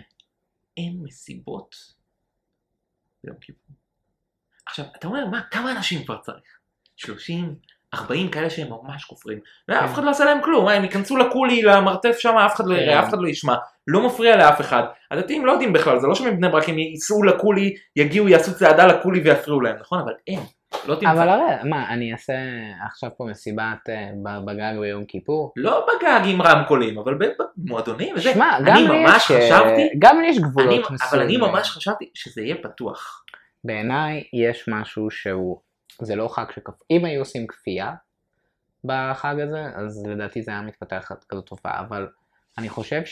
אין 0.76 0.98
מסיבות 1.02 1.74
ביום 3.24 3.36
כיפור. 3.40 3.76
עכשיו, 4.66 4.84
אתה 4.98 5.08
אומר, 5.08 5.26
מה, 5.26 5.40
כמה 5.50 5.72
אנשים 5.72 6.04
כבר 6.04 6.18
צריך? 6.18 6.58
30? 6.96 7.54
40 7.94 8.30
כאלה 8.30 8.50
שהם 8.50 8.68
ממש 8.70 9.04
כופרים. 9.04 9.38
ואף 9.68 9.94
אחד 9.94 10.04
לא 10.04 10.10
עושה 10.10 10.24
להם 10.24 10.42
כלום, 10.42 10.68
הם 10.68 10.84
ייכנסו 10.84 11.16
לקולי, 11.16 11.62
למרתף 11.62 12.18
שם, 12.18 12.36
אף 12.46 12.54
אחד 12.56 12.66
לא 12.66 12.74
יראה, 12.74 12.94
כן. 12.94 12.98
אף 12.98 13.08
אחד 13.08 13.18
לא 13.20 13.28
ישמע, 13.28 13.54
לא 13.86 14.06
מפריע 14.06 14.36
לאף 14.36 14.60
אחד. 14.60 14.82
הדתיים 15.10 15.46
לא 15.46 15.52
יודעים 15.52 15.72
בכלל, 15.72 15.98
זה 15.98 16.06
לא 16.06 16.14
שמבני 16.14 16.48
ברק 16.48 16.68
הם 16.68 16.78
ייסעו 16.78 17.22
לקולי, 17.22 17.74
יגיעו, 17.96 18.28
יעשו 18.28 18.54
צעדה 18.54 18.86
לקולי 18.86 19.20
ויפריעו 19.20 19.60
להם, 19.60 19.76
נכון? 19.80 20.00
אבל 20.00 20.12
אין, 20.26 20.40
לא 20.86 20.92
אבל 20.92 21.00
תמצא. 21.00 21.10
הרי, 21.10 21.70
מה, 21.70 21.88
אני 21.88 22.12
אעשה 22.12 22.32
עכשיו 22.86 23.10
פה 23.16 23.24
מסיבת 23.24 23.88
אה, 23.88 24.10
בגג 24.46 24.74
ביום 24.80 25.04
כיפור? 25.04 25.52
לא 25.56 25.86
בגג 25.86 26.20
עם 26.24 26.42
רמקולים, 26.42 26.98
אבל 26.98 27.18
במועדונים 27.56 28.14
וזה. 28.14 28.32
שמע, 28.32 28.58
גם 28.66 28.76
לי 28.76 29.04
יש, 29.04 29.30
אה, 29.30 29.46
חשבתי, 29.46 29.90
גם 29.98 30.20
לי 30.20 30.28
יש 30.28 30.38
גבולות 30.38 30.68
אבל 30.68 30.76
אני 30.76 30.94
מסוימים. 30.94 31.40
ממש 31.40 31.70
חשבתי 31.70 32.10
שזה 32.14 32.42
יהיה 32.42 32.56
פתוח. 32.62 33.24
בעיניי 33.64 34.24
יש 34.32 34.68
משהו 34.68 35.10
שהוא, 35.10 35.60
זה 36.02 36.16
לא 36.16 36.28
חג 36.28 36.44
שכפ... 36.54 36.74
אם 36.90 37.04
היו 37.04 37.20
עושים 37.20 37.46
כפייה 37.46 37.92
בחג 38.84 39.36
הזה, 39.40 39.62
אז 39.74 40.06
לדעתי 40.06 40.42
זה 40.42 40.50
היה 40.50 40.62
מתפתח 40.62 41.12
כזאת 41.28 41.46
תופעה, 41.46 41.80
אבל 41.80 42.08
אני 42.58 42.68
חושב 42.68 43.04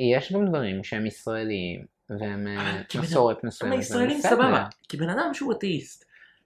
שיש 0.00 0.32
גם 0.32 0.46
דברים 0.46 0.84
שהם 0.84 1.06
ישראליים, 1.06 1.84
והם 2.10 2.46
אה, 2.46 2.80
מסורת 3.00 3.44
מסוימת, 3.44 3.76
הישראלים 3.76 4.18
וזה 4.18 4.28
בסדר. 4.28 4.42
סבבה, 4.42 4.64
כי 4.88 4.96
בן 4.96 5.08
אדם 5.08 5.34
שהוא 5.34 5.52
אתאיסט, 5.52 6.04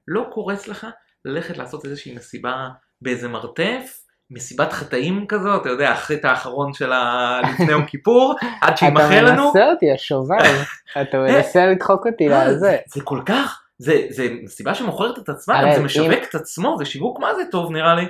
לא 0.09 0.27
קורץ 0.33 0.69
לך 0.69 0.87
ללכת 1.25 1.59
לעשות 1.59 1.85
איזושהי 1.85 2.15
מסיבה 2.15 2.69
באיזה 3.03 3.29
מרתף, 3.29 4.01
מסיבת 4.31 4.73
חטאים 4.73 5.27
כזו, 5.29 5.57
אתה 5.57 5.69
יודע, 5.69 5.91
החטא 5.91 6.27
האחרון 6.27 6.73
של 6.73 6.93
ה... 6.93 7.41
לפני 7.53 7.71
יום 7.73 7.85
כיפור, 7.87 8.35
עד 8.61 8.77
שימחה 8.77 9.07
אתה 9.07 9.23
לנו. 9.23 9.45
מנסה 9.47 9.71
אותי, 9.71 9.93
השובב, 9.93 10.63
אתה 11.03 11.19
מנסה 11.19 11.67
לדחוק 11.67 12.07
אותי 12.07 12.33
אה, 12.33 12.49
לזה. 12.49 12.77
זה 12.87 13.01
כל 13.05 13.21
כך, 13.27 13.63
זה, 13.79 14.07
זה 14.11 14.29
מסיבה 14.43 14.75
שמוכרת 14.75 15.19
את 15.19 15.29
עצמה, 15.29 15.75
זה 15.77 15.83
משווק 15.83 16.25
את 16.31 16.35
עצמו, 16.35 16.77
זה 16.79 16.85
שיווק 16.85 17.21
מה 17.21 17.35
זה 17.35 17.43
טוב 17.51 17.73
נראה 17.73 17.95
לי. 17.95 18.05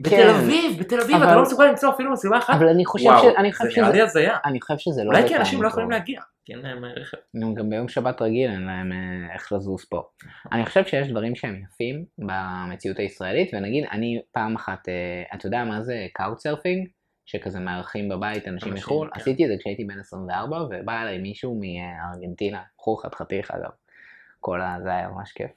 בתל 0.00 0.10
כן. 0.10 0.28
אביב, 0.28 0.80
בתל 0.80 1.00
אביב, 1.00 1.16
אתה 1.22 1.36
לא 1.36 1.42
מסוגל 1.42 1.64
למצוא 1.64 1.90
אפילו 1.90 2.12
מסיבה 2.12 2.38
אחת. 2.38 2.54
אבל 2.54 2.68
אני 2.68 2.84
חושב 2.84 3.06
וואו, 3.06 3.22
ש- 3.22 3.36
אני 3.36 3.52
חושב 3.52 3.70
זה 3.70 3.80
נראה 3.80 3.92
לי 3.92 4.00
הזיה. 4.02 4.36
אני 4.44 4.60
חושב 4.60 4.78
שזה 4.78 5.04
לא... 5.04 5.08
אולי 5.08 5.28
כי 5.28 5.36
אנשים 5.36 5.62
לא 5.62 5.68
יכולים. 5.68 5.90
להגיע, 5.90 6.20
כי 6.44 6.52
אין 6.52 6.60
להם 6.60 6.84
רכב. 6.84 7.16
נו, 7.34 7.54
גם 7.54 7.70
ביום 7.70 7.88
שבת 7.88 8.22
רגיל 8.22 8.50
אין 8.50 8.62
להם 8.62 8.92
אה, 8.92 9.34
איך 9.34 9.52
לזוז 9.52 9.84
פה. 9.84 10.02
אני 10.52 10.66
חושב 10.66 10.84
שיש 10.84 11.08
דברים 11.08 11.34
שהם 11.34 11.62
יפים 11.64 12.04
במציאות 12.18 12.98
הישראלית, 12.98 13.50
ונגיד, 13.54 13.84
אני 13.92 14.20
פעם 14.32 14.56
אחת, 14.56 14.88
אה, 14.88 15.34
אתה 15.34 15.46
יודע 15.46 15.64
מה 15.64 15.82
זה 15.82 16.06
couchsurfing? 16.12 16.88
שכזה 17.26 17.60
מארחים 17.60 18.08
בבית 18.08 18.48
אנשים 18.48 18.74
מחו"ל, 18.74 19.08
כן. 19.14 19.20
עשיתי 19.20 19.44
את 19.44 19.48
זה 19.48 19.54
כשהייתי 19.58 19.84
בן 19.84 19.98
24, 20.00 20.62
ובא 20.62 21.02
אליי 21.02 21.18
מישהו 21.18 21.60
מארגנטינה, 21.60 22.62
בחור 22.78 23.02
חתיך 23.14 23.50
אגב, 23.50 23.70
כל 24.40 24.60
ה... 24.60 24.76
זה 24.82 24.90
היה 24.90 25.08
ממש 25.08 25.32
כיף. 25.32 25.50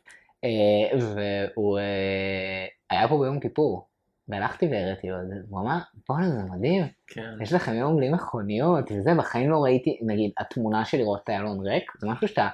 אה, 0.43 0.97
והוא 0.99 1.79
אה, 1.79 2.65
היה 2.89 3.07
פה 3.07 3.19
ביום 3.21 3.39
כיפור, 3.39 3.87
והלכתי 4.29 4.67
והראיתי 4.71 5.09
לו 5.09 5.15
את 5.21 5.27
זה, 5.27 5.35
הוא 5.49 5.59
אמר, 5.59 5.77
בואנה 6.09 6.29
זה 6.29 6.41
מדהים, 6.51 6.83
כן. 7.07 7.29
יש 7.41 7.53
לכם 7.53 7.73
יום 7.73 7.97
בלי 7.97 8.09
מכוניות 8.09 8.91
וזה, 8.91 9.11
בחיים 9.17 9.51
לא 9.51 9.63
ראיתי, 9.63 9.99
נגיד, 10.05 10.31
התמונה 10.39 10.85
של 10.85 10.97
לראות 10.97 11.21
את 11.23 11.29
איילון 11.29 11.67
ריק, 11.67 11.91
זה 11.99 12.07
משהו 12.07 12.27
שאתה 12.27 12.47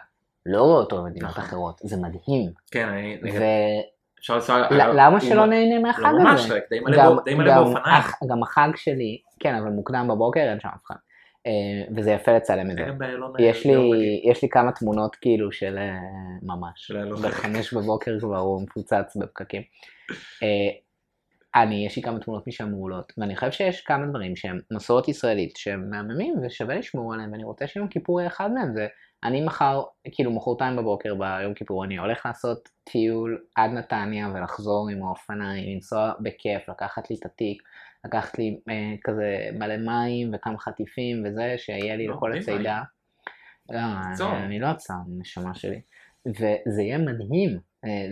לא 0.46 0.62
רואה 0.64 0.80
אותו 0.80 1.04
במדינות 1.04 1.30
נכון. 1.32 1.44
אחרות, 1.44 1.80
זה 1.84 1.98
מדהים. 1.98 2.52
כן, 2.72 2.88
אני... 2.88 3.18
ולמה 3.24 3.42
אפשר 4.20 4.36
לנסוע... 4.36 5.20
שלא 5.20 5.46
נהנה 5.46 5.80
מהחג 5.80 6.02
לא 6.04 6.20
ממש, 6.24 6.46
הזה? 6.46 6.60
די 6.70 6.80
מלא 6.80 6.98
גם- 6.98 7.16
בא- 7.16 7.22
די 7.26 7.34
מלא 7.34 7.56
באופניים. 7.56 8.04
גם 8.30 8.44
החג 8.44 8.70
שלי, 8.76 9.22
כן, 9.40 9.56
אבל 9.56 9.70
מוקדם 9.70 10.08
בבוקר 10.12 10.40
אין 10.40 10.60
שם 10.60 10.68
אף 10.68 10.86
אחד. 10.86 10.96
אה, 11.48 11.52
וזה 11.96 12.12
יפה 12.12 12.32
לצלם 12.32 12.72
את 12.72 12.76
זה. 12.76 12.82
יש. 13.40 13.66
לי, 14.44 14.50
כמה 14.50 14.72
תמונות 14.72 15.16
כאילו 15.16 15.52
של 15.52 15.78
אה, 15.78 15.98
ממש. 16.44 16.92
בחמש 17.24 17.74
בבוקר 17.74 18.20
כבר 18.20 18.38
הוא 18.38 18.62
מפוצץ 18.62 19.18
בפקקים. 19.22 19.62
אני, 21.56 21.86
יש 21.86 21.96
לי 21.96 22.04
כמה 22.04 22.20
תמונות 22.20 22.48
משם 22.48 22.70
מעולות, 22.70 23.14
ואני 23.18 23.36
חושב 23.36 23.52
שיש 23.52 23.82
כמה 23.82 24.06
דברים 24.08 24.36
שהם 24.36 24.60
מסורת 24.74 25.08
ישראלית 25.08 25.58
שהם 25.58 25.90
מהממים 25.90 26.36
ושווה 26.44 26.76
לשמור 26.76 27.14
עליהם, 27.14 27.32
ואני 27.32 27.44
רוצה 27.44 27.68
שיום 27.68 27.88
כיפור 27.88 28.20
יהיה 28.20 28.30
אחד 28.30 28.52
מהם, 28.52 28.74
זה 28.74 28.88
אני 29.24 29.46
מחר, 29.46 29.82
כאילו 30.12 30.32
מחרתיים 30.32 30.76
בבוקר 30.76 31.16
ביום 31.16 31.54
כיפור, 31.54 31.86
אני 31.86 31.98
הולך 31.98 32.26
לעשות 32.26 32.70
טיול 32.84 33.42
עד 33.56 33.72
נתניה 33.72 34.28
ולחזור 34.34 34.90
עם 34.90 35.04
האופניים, 35.04 35.76
לנסוע 35.76 36.14
בכיף, 36.20 36.70
לקחת 36.70 37.10
לי 37.10 37.16
את 37.20 37.26
התיק, 37.26 37.62
לקחת 38.06 38.40
לי 38.40 38.60
אה, 38.70 38.96
כזה 39.04 39.50
מלא 39.54 39.78
מים 39.78 40.32
וכמה 40.34 40.60
חטיפים 40.60 41.24
וזה, 41.26 41.54
שיהיה 41.58 41.96
לי 41.96 42.08
לא, 42.08 42.16
לכל 42.16 42.38
הצידה. 42.38 42.82
לא. 43.70 43.80
אני, 43.80 44.46
אני 44.46 44.60
לא 44.60 44.68
עצם, 44.68 44.94
נשמה 45.20 45.54
שלי. 45.54 45.82
וזה 46.28 46.82
יהיה 46.82 46.98
מדהים, 46.98 47.60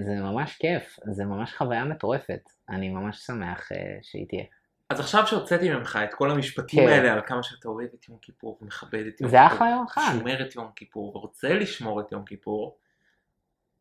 זה 0.06 0.16
ממש 0.22 0.58
כיף, 0.58 1.00
זה 1.12 1.26
ממש 1.26 1.54
חוויה 1.54 1.86
מטורפת. 1.86 2.50
אני 2.70 2.90
ממש 2.90 3.18
שמח 3.18 3.72
אה, 3.72 3.98
שהיא 4.02 4.28
תהיה. 4.28 4.44
אז 4.90 5.00
עכשיו 5.00 5.28
שהוצאתי 5.28 5.70
ממך 5.70 6.00
את 6.04 6.14
כל 6.14 6.32
המשפטים 6.32 6.84
כן. 6.84 6.92
האלה 6.92 7.14
על 7.14 7.22
כמה 7.26 7.44
שאתה 7.44 7.70
אוהב 7.70 7.90
את 8.00 8.10
יום 8.10 8.18
כיפור 8.22 8.58
ומכבד 8.62 9.04
את 9.08 9.22
יום 9.22 9.30
זה 9.30 9.38
כיפור, 9.38 9.58
אחלה 9.58 9.70
יום 9.70 9.88
חג. 9.88 10.02
שומר 10.12 10.42
את 10.42 10.56
יום 10.56 10.72
כיפור 10.76 11.18
ורוצה 11.18 11.50
לשמור 11.54 12.02
את 12.02 12.12
יום 12.12 12.26
כיפור, 12.26 12.78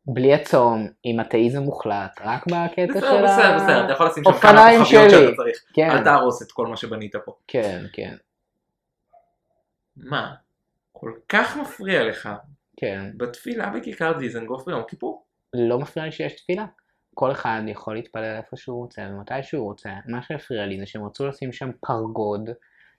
בלי 0.09 0.35
הצום, 0.35 0.89
עם 1.03 1.21
אתאיזם 1.21 1.63
מוחלט, 1.63 2.21
רק 2.21 2.47
בקטע 2.47 2.93
של 2.93 2.99
בסדר, 3.01 3.25
בסדר, 3.25 3.57
בסדר, 3.57 3.85
אתה 3.85 3.93
יכול 3.93 4.07
לשים 4.07 4.25
שם 4.25 4.33
כמה 4.33 4.85
שלי. 4.85 5.11
שאתה 5.11 5.37
צריך, 5.37 5.65
כן, 5.75 5.91
אל 5.91 6.05
תהרוס 6.05 6.43
את 6.43 6.53
כל 6.53 6.67
מה 6.67 6.77
שבנית 6.77 7.17
פה. 7.25 7.37
כן, 7.49 7.85
כן, 7.93 8.17
מה, 9.97 10.35
כל 10.93 11.13
כך 11.29 11.57
מפריע 11.57 12.05
לך 12.05 12.29
כן. 12.77 13.11
בתפילה 13.17 13.71
בכיכר 13.71 14.13
דיזנגוף 14.19 14.67
ביום 14.67 14.83
כיפור? 14.89 15.26
לא 15.57 15.79
מפריע 15.79 16.07
לי 16.07 16.13
שיש 16.13 16.33
תפילה. 16.43 16.67
כל 17.15 17.33
אחד 17.33 17.63
יכול 17.67 17.95
להתפלל 17.95 18.37
איפה 18.37 18.57
שהוא 18.57 18.77
רוצה 18.83 19.03
ומתי 19.11 19.43
שהוא 19.43 19.65
רוצה. 19.65 19.91
מה 20.07 20.23
שהפריע 20.23 20.67
לי 20.67 20.79
זה 20.79 20.87
שהם 20.87 21.05
רצו 21.07 21.27
לשים 21.27 21.53
שם 21.53 21.71
פרגוד 21.87 22.51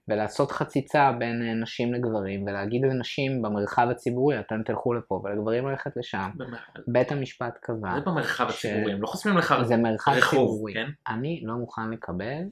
ולעשות 0.07 0.51
חציצה 0.51 1.11
בין 1.19 1.41
אה, 1.47 1.53
נשים 1.53 1.93
לגברים, 1.93 2.43
ולהגיד 2.47 2.81
לנשים 2.85 3.41
במרחב 3.41 3.87
הציבורי, 3.91 4.39
אתם 4.39 4.63
תלכו 4.65 4.93
לפה, 4.93 5.21
ולגברים 5.23 5.67
ללכת 5.67 5.91
לשם. 5.97 6.29
במ- 6.35 6.53
בית 6.87 7.11
המשפט 7.11 7.57
קבע, 7.61 7.95
זה 7.95 8.01
במרחב 8.05 8.49
ש- 8.51 8.65
הציבורי, 8.65 8.93
הם 8.93 9.01
לא 9.01 9.07
חוסמים 9.07 9.37
לך 9.37 9.55
זה 9.63 9.77
מרחב 9.77 10.11
רחוב, 10.11 10.49
ציבורי. 10.51 10.73
כן? 10.73 10.87
אני 11.13 11.41
לא 11.45 11.53
מוכן 11.55 11.89
לקבל 11.91 12.43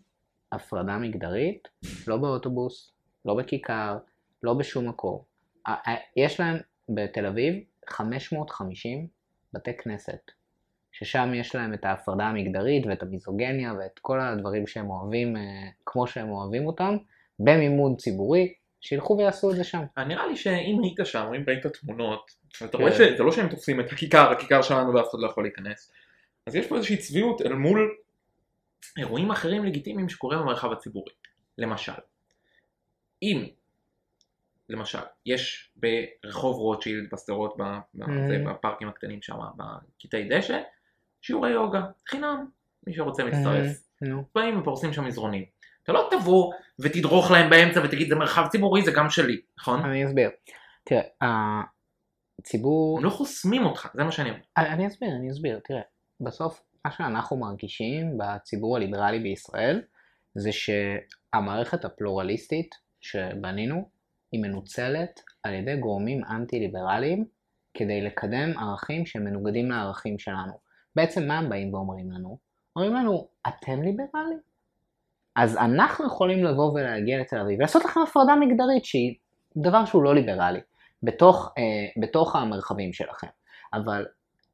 הפרדה 0.52 0.98
מגדרית, 0.98 1.68
לא 2.08 2.18
באוטובוס, 2.18 2.94
לא 3.26 3.34
בכיכר, 3.36 3.98
לא 4.44 4.54
בשום 4.54 4.92
ה- 5.90 5.96
יש 6.20 6.40
להם 6.40 6.58
בתל 6.90 7.26
אביב 7.26 7.56
550 7.90 9.08
בתי 9.56 9.78
כנסת, 9.78 10.32
ששם 10.92 11.32
יש 11.34 11.56
להם 11.56 11.74
את 11.74 11.86
ההפרדה 11.86 12.24
המגדרית 12.24 12.86
ואת 12.86 13.04
המיזוגניה 13.04 13.74
ואת 13.80 14.00
כל 14.00 14.20
הדברים 14.22 14.68
שהם 14.68 14.90
אוהבים, 14.90 15.38
אה, 15.38 15.42
כמו 15.86 16.08
שהם 16.08 16.30
אוהבים 16.30 16.68
אותם, 16.68 16.98
במימון 17.40 17.96
ציבורי, 17.96 18.54
שילכו 18.82 19.18
ויעשו 19.18 19.52
את 19.52 19.56
זה 19.56 19.64
שם. 19.64 19.84
אה, 19.98 20.04
נראה 20.04 20.28
לי 20.28 20.36
שאם 20.36 20.80
היית 20.84 21.00
שם, 21.04 21.32
אם 21.36 21.44
ראית 21.48 21.68
תמונות, 21.68 22.32
אתה 22.58 22.68
כן. 22.68 22.78
רואה 22.78 22.92
שזה 22.92 23.24
לא 23.24 23.32
שהם 23.32 23.50
תופסים 23.50 23.80
את 23.80 23.92
הכיכר, 23.92 24.32
הכיכר 24.32 24.62
שלנו 24.62 24.94
ואף 24.94 25.10
אחד 25.10 25.20
לא 25.20 25.28
יכול 25.28 25.44
להיכנס. 25.44 25.92
אז 26.48 26.56
יש 26.56 26.68
פה 26.68 26.76
איזושהי 26.76 26.98
צביעות 26.98 27.42
אל 27.42 27.54
מול 27.54 27.96
אירועים 28.98 29.32
אחרים 29.32 29.66
לגיטימיים 29.66 30.10
שקורים 30.10 30.40
במרחב 30.40 30.72
הציבורי. 30.72 31.12
למשל, 31.58 31.92
אם, 33.22 33.46
למשל, 34.70 35.00
יש 35.26 35.72
ברחוב 35.76 36.56
רוטשילד 36.56 37.10
בשדרות, 37.14 37.56
Mhm. 37.56 38.02
בפארקים 38.50 38.88
הקטנים 38.88 39.22
שם, 39.22 39.36
בקטעי 39.58 40.30
דשא, 40.30 40.62
שיעורי 41.22 41.52
יוגה, 41.52 41.82
חינם, 42.10 42.46
מי 42.88 42.94
שרוצה 42.94 43.24
מצטרף. 43.24 43.68
נו. 44.02 44.24
באים 44.36 44.60
ופורסים 44.60 44.94
שם 44.94 45.06
מזרונים. 45.06 45.46
אתה 45.84 45.94
לא 45.94 46.10
תבוא 46.12 46.54
ותדרוך 46.80 47.32
להם 47.32 47.50
באמצע 47.50 47.82
ותגיד 47.84 48.10
זה 48.10 48.16
מרחב 48.16 48.48
ציבורי, 48.48 48.82
זה 48.82 48.92
גם 48.92 49.10
שלי, 49.10 49.42
נכון? 49.60 49.80
אני 49.80 50.06
אסביר. 50.06 50.30
תראה, 50.84 51.02
הציבור... 52.40 52.98
הם 52.98 53.04
לא 53.06 53.10
חוסמים 53.10 53.66
אותך, 53.66 53.88
זה 53.94 54.04
מה 54.04 54.12
שאני 54.12 54.30
אומר. 54.30 54.42
אני 54.58 54.70
אני 54.70 54.88
אסביר, 54.88 55.10
אני 55.20 55.32
אסביר. 55.32 55.60
תראה, 55.64 55.82
בסוף 56.22 56.62
מה 56.86 56.92
שאנחנו 56.92 57.38
מרגישים 57.38 58.18
בציבור 58.18 58.76
הליברלי 58.78 59.20
בישראל 59.20 59.82
זה 60.36 60.50
שהמערכת 60.52 61.86
הפלורליסטית 61.86 62.76
שבנינו 63.02 63.90
היא 64.32 64.42
מנוצלת 64.42 65.22
על 65.44 65.54
ידי 65.54 65.78
גורמים 65.78 66.22
אנטי-ליברליים 66.24 67.26
כדי 67.74 68.02
לקדם 68.02 68.58
ערכים 68.58 69.06
שמנוגדים 69.06 69.72
לערכים 69.72 70.20
שלנו. 70.20 70.54
בעצם 70.96 71.28
מה 71.28 71.38
הם 71.38 71.50
באים 71.50 71.74
ואומרים 71.74 72.12
לנו? 72.12 72.38
אומרים 72.76 72.94
לנו, 72.94 73.28
אתם 73.48 73.82
ליברלים? 73.82 74.40
אז 75.36 75.58
אנחנו 75.58 76.08
יכולים 76.08 76.44
לבוא 76.44 76.72
ולהגיע 76.72 77.20
לתל 77.20 77.40
אביב 77.40 77.60
ולעשות 77.60 77.86
לכם 77.86 78.00
הפרדה 78.00 78.36
מגדרית 78.36 78.86
שהיא 78.86 79.16
דבר 79.58 79.86
שהוא 79.86 80.04
לא 80.04 80.16
ליברלי 80.16 80.60
בתוך, 81.04 81.54
אה, 81.58 82.02
בתוך 82.02 82.36
המרחבים 82.36 82.94
שלכם. 82.94 83.28
אבל 83.74 84.06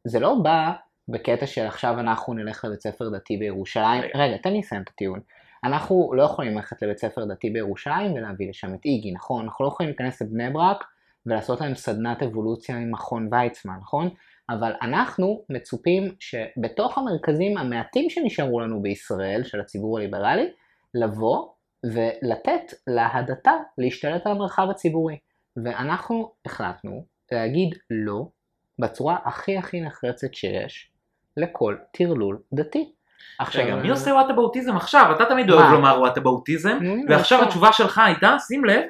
זה 0.03 0.19
לא 0.19 0.35
בא 0.43 0.71
בקטע 1.07 1.47
של 1.47 1.65
עכשיו 1.65 1.99
אנחנו 1.99 2.33
נלך 2.33 2.65
לבית 2.65 2.81
ספר 2.81 3.09
דתי 3.09 3.37
בירושלים. 3.37 4.01
רגע. 4.01 4.23
רגע, 4.23 4.37
תן 4.37 4.53
לי 4.53 4.59
לסיים 4.59 4.81
את 4.81 4.89
הטיעון. 4.89 5.19
אנחנו 5.63 6.11
לא 6.13 6.23
יכולים 6.23 6.55
ללכת 6.55 6.81
לבית 6.81 6.97
ספר 6.97 7.25
דתי 7.25 7.49
בירושלים 7.49 8.13
ולהביא 8.13 8.49
לשם 8.49 8.73
את 8.73 8.85
איגי, 8.85 9.11
נכון? 9.11 9.45
אנחנו 9.45 9.65
לא 9.65 9.69
יכולים 9.69 9.89
להיכנס 9.89 10.21
לבני 10.21 10.49
ברק 10.49 10.83
ולעשות 11.25 11.61
להם 11.61 11.75
סדנת 11.75 12.23
אבולוציה 12.23 12.77
עם 12.77 12.91
מכון 12.91 13.29
ויצמן, 13.31 13.77
נכון? 13.81 14.09
אבל 14.49 14.73
אנחנו 14.81 15.43
מצופים 15.49 16.15
שבתוך 16.19 16.97
המרכזים 16.97 17.57
המעטים 17.57 18.09
שנשארו 18.09 18.59
לנו 18.59 18.81
בישראל, 18.81 19.43
של 19.43 19.59
הציבור 19.59 19.97
הליברלי, 19.97 20.51
לבוא 20.93 21.47
ולתת 21.83 22.73
להדתה 22.87 23.51
להשתלט 23.77 24.25
על 24.25 24.31
המרחב 24.31 24.67
הציבורי. 24.69 25.17
ואנחנו 25.57 26.31
החלטנו 26.45 27.05
להגיד 27.31 27.75
לא 27.89 28.27
בצורה 28.79 29.17
הכי 29.25 29.57
הכי 29.57 29.81
נחרצת 29.81 30.33
שיש 30.33 30.91
לכל 31.37 31.77
טרלול 31.91 32.41
דתי. 32.53 32.93
עכשיו, 33.39 33.65
רגע, 33.65 33.75
מי 33.75 33.89
עושה 33.89 34.11
whataboutism 34.11 34.75
עכשיו? 34.75 35.11
אתה 35.15 35.25
תמיד? 35.25 35.49
אוהב 35.51 35.71
לומר 35.71 35.97
whataboutism, 35.99 36.77
נו, 36.81 36.91
הנה, 36.91 37.03
ועכשיו 37.09 37.37
עכשיו. 37.37 37.47
התשובה 37.47 37.73
שלך 37.73 37.97
הייתה, 37.97 38.35
שים 38.47 38.65
לב, 38.65 38.83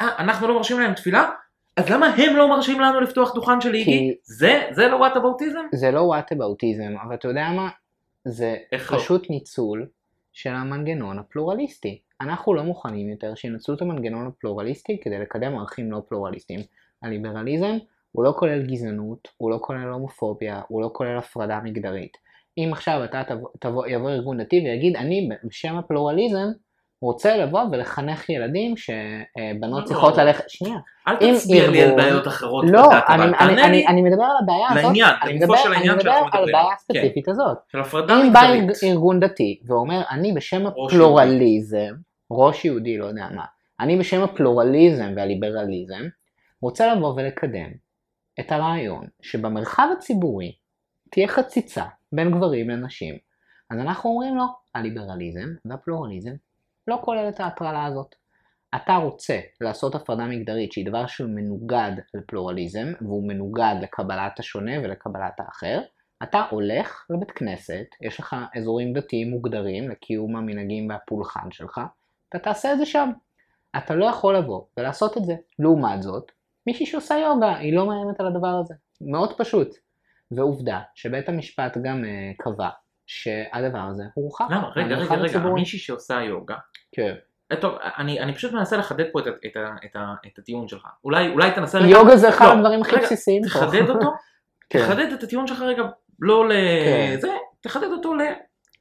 אה, 0.00 0.08
אנחנו 0.18 0.48
לא 0.48 0.54
מרשים 0.54 0.80
להם 0.80 0.94
תפילה? 0.94 1.30
אז 1.76 1.90
למה 1.90 2.06
הם 2.06 2.36
לא 2.36 2.48
מרשים 2.48 2.80
לנו 2.80 3.00
לפתוח 3.00 3.34
דוכן 3.34 3.60
של 3.60 3.74
איגי? 3.74 4.14
זה, 4.22 4.62
זה 4.70 4.88
לא 4.88 4.96
whataboutism? 4.96 5.60
זה 5.74 5.90
לא 5.90 6.00
whataboutism, 6.00 6.94
אבל 7.06 7.14
אתה 7.14 7.28
יודע 7.28 7.48
מה? 7.56 7.68
זה 8.24 8.56
לא? 8.72 8.78
פשוט 8.78 9.30
ניצול 9.30 9.86
של 10.32 10.50
המנגנון 10.50 11.18
הפלורליסטי. 11.18 12.00
אנחנו 12.20 12.54
לא 12.54 12.62
מוכנים 12.62 13.08
יותר 13.08 13.34
שינצלו 13.34 13.74
את 13.74 13.82
המנגנון 13.82 14.26
הפלורליסטי 14.26 15.00
כדי 15.00 15.18
לקדם 15.18 15.58
ערכים 15.58 15.92
לא 15.92 16.02
פלורליסטיים. 16.08 16.60
הליברליזם 17.02 17.76
הוא 18.12 18.24
לא 18.24 18.34
כולל 18.38 18.66
גזענות, 18.66 19.28
הוא 19.36 19.50
לא 19.50 19.58
כולל 19.62 19.88
הומופוביה, 19.88 20.60
הוא 20.68 20.82
לא 20.82 20.90
כולל 20.92 21.18
הפרדה 21.18 21.60
מגדרית. 21.64 22.16
אם 22.58 22.68
עכשיו 22.72 23.04
אתה 23.04 23.22
תבוא, 23.28 23.48
תבוא, 23.60 23.86
יבוא 23.86 24.10
ארגון 24.10 24.40
דתי 24.40 24.60
ויגיד 24.64 24.96
אני 24.96 25.28
בשם 25.44 25.76
הפלורליזם 25.76 26.46
רוצה 27.02 27.36
לבוא 27.36 27.60
ולחנך 27.72 28.30
ילדים 28.30 28.76
שבנות 28.76 29.80
לא. 29.82 29.86
צריכות 29.86 30.16
ללכת, 30.16 30.50
שנייה, 30.50 30.76
אל 31.08 31.16
תצביע 31.16 31.70
לי 31.70 31.82
על 31.82 31.96
בעיות 31.96 32.26
אחרות 32.26 32.64
לא, 32.68 32.92
אני, 33.08 33.24
אבל 33.24 33.34
אני, 33.40 33.62
אני, 33.62 33.86
אני 33.86 34.02
מדבר 34.02 34.24
על 34.24 34.36
הבעיה 34.42 34.66
הזאת, 34.70 34.82
לעניין, 34.84 35.14
אני 35.22 35.34
לגופו 35.34 35.52
מדבר, 35.52 35.62
של 35.62 35.68
אני 35.68 35.76
העניין 35.76 35.96
מדבר 35.96 36.10
שאנחנו 36.12 36.26
על 36.26 36.44
מדברים. 36.44 36.54
הבעיה 36.54 36.68
כן. 36.68 36.74
הספציפית 36.74 37.28
הזאת. 37.28 37.58
של 37.72 37.80
הפרדה 37.80 38.22
אם 38.22 38.32
בא 38.32 38.40
ארגון 38.82 39.20
דתי 39.20 39.60
ואומר 39.66 40.02
אני 40.10 40.32
בשם 40.32 40.66
הפלורליזם, 40.66 41.94
ראש 42.30 42.64
יהודי 42.64 42.98
לא 42.98 43.06
יודע 43.06 43.28
מה, 43.34 43.44
אני 43.80 43.98
בשם 43.98 44.22
הפלורליזם 44.22 45.12
והליברליזם, 45.16 46.02
רוצה 46.60 46.94
לבוא 46.94 47.14
ולקדם 47.16 47.70
את 48.40 48.52
הרעיון 48.52 49.06
שבמרחב 49.22 49.88
הציבורי 49.96 50.52
תהיה 51.10 51.28
חציצה 51.28 51.84
בין 52.12 52.30
גברים 52.30 52.70
לנשים. 52.70 53.18
אז 53.70 53.78
אנחנו 53.78 54.10
אומרים 54.10 54.36
לו, 54.36 54.44
הליברליזם 54.74 55.48
והפלורליזם 55.64 56.32
לא 56.88 57.00
כולל 57.04 57.28
את 57.28 57.40
ההטרלה 57.40 57.84
הזאת. 57.84 58.14
אתה 58.76 58.94
רוצה 58.94 59.40
לעשות 59.60 59.94
הפרדה 59.94 60.24
מגדרית 60.24 60.72
שהיא 60.72 60.86
דבר 60.86 61.06
שהוא 61.06 61.30
מנוגד 61.30 61.92
לפלורליזם 62.14 62.92
והוא 63.00 63.28
מנוגד 63.28 63.74
לקבלת 63.82 64.38
השונה 64.38 64.72
ולקבלת 64.82 65.40
האחר, 65.40 65.80
אתה 66.22 66.44
הולך 66.50 67.06
לבית 67.10 67.30
כנסת, 67.30 67.86
יש 68.00 68.20
לך 68.20 68.36
אזורים 68.56 68.92
דתיים 68.92 69.30
מוגדרים 69.30 69.88
לקיום 69.88 70.36
המנהגים 70.36 70.88
והפולחן 70.88 71.50
שלך, 71.50 71.80
אתה 72.28 72.38
תעשה 72.38 72.72
את 72.72 72.78
זה 72.78 72.86
שם. 72.86 73.10
אתה 73.76 73.94
לא 73.94 74.04
יכול 74.04 74.36
לבוא 74.36 74.62
ולעשות 74.76 75.16
את 75.16 75.24
זה. 75.24 75.34
לעומת 75.58 76.02
זאת, 76.02 76.32
מישהי 76.66 76.86
שעושה 76.86 77.14
יוגה, 77.14 77.56
היא 77.56 77.76
לא 77.76 77.86
מאיימת 77.86 78.20
על 78.20 78.26
הדבר 78.26 78.60
הזה. 78.60 78.74
מאוד 79.00 79.38
פשוט. 79.38 79.68
ועובדה 80.36 80.80
שבית 80.94 81.28
המשפט 81.28 81.76
גם 81.84 82.04
uh, 82.04 82.42
קבע 82.44 82.68
שהדבר 83.06 83.78
הזה 83.90 84.02
הורחק. 84.14 84.44
למה? 84.50 84.68
רגע, 84.76 84.96
רגע, 84.96 85.14
רגע, 85.14 85.24
הציבורי. 85.24 85.52
מישהי 85.60 85.78
שעושה 85.78 86.20
יוגה. 86.22 86.56
כן. 86.92 87.14
אה, 87.52 87.56
טוב, 87.56 87.74
אני, 87.98 88.20
אני 88.20 88.34
פשוט 88.34 88.52
מנסה 88.52 88.76
לחדד 88.76 89.04
פה 89.12 89.20
את, 89.20 89.26
את, 89.26 89.56
את, 89.84 89.96
ה- 89.96 90.14
את 90.26 90.38
הטיעון 90.38 90.68
שלך. 90.68 90.86
אולי, 91.04 91.28
אולי 91.28 91.50
תנסה 91.50 91.78
רגע... 91.78 91.88
יוגה 91.88 92.16
זה 92.16 92.28
אחד 92.28 92.44
לא, 92.46 92.52
הדברים 92.52 92.80
הכי 92.80 92.96
רגע, 92.96 93.02
בסיסיים 93.02 93.42
פה. 93.42 93.48
תחדד 93.48 93.90
אותו, 93.90 94.06
כן, 94.70 94.78
תחדד 94.78 95.12
את 95.12 95.22
הטיעון 95.22 95.46
שלך 95.46 95.60
רגע, 95.60 95.82
לא 96.20 96.44
כן. 96.48 97.14
לזה, 97.14 97.28
תחדד 97.60 97.88
אותו 97.92 98.12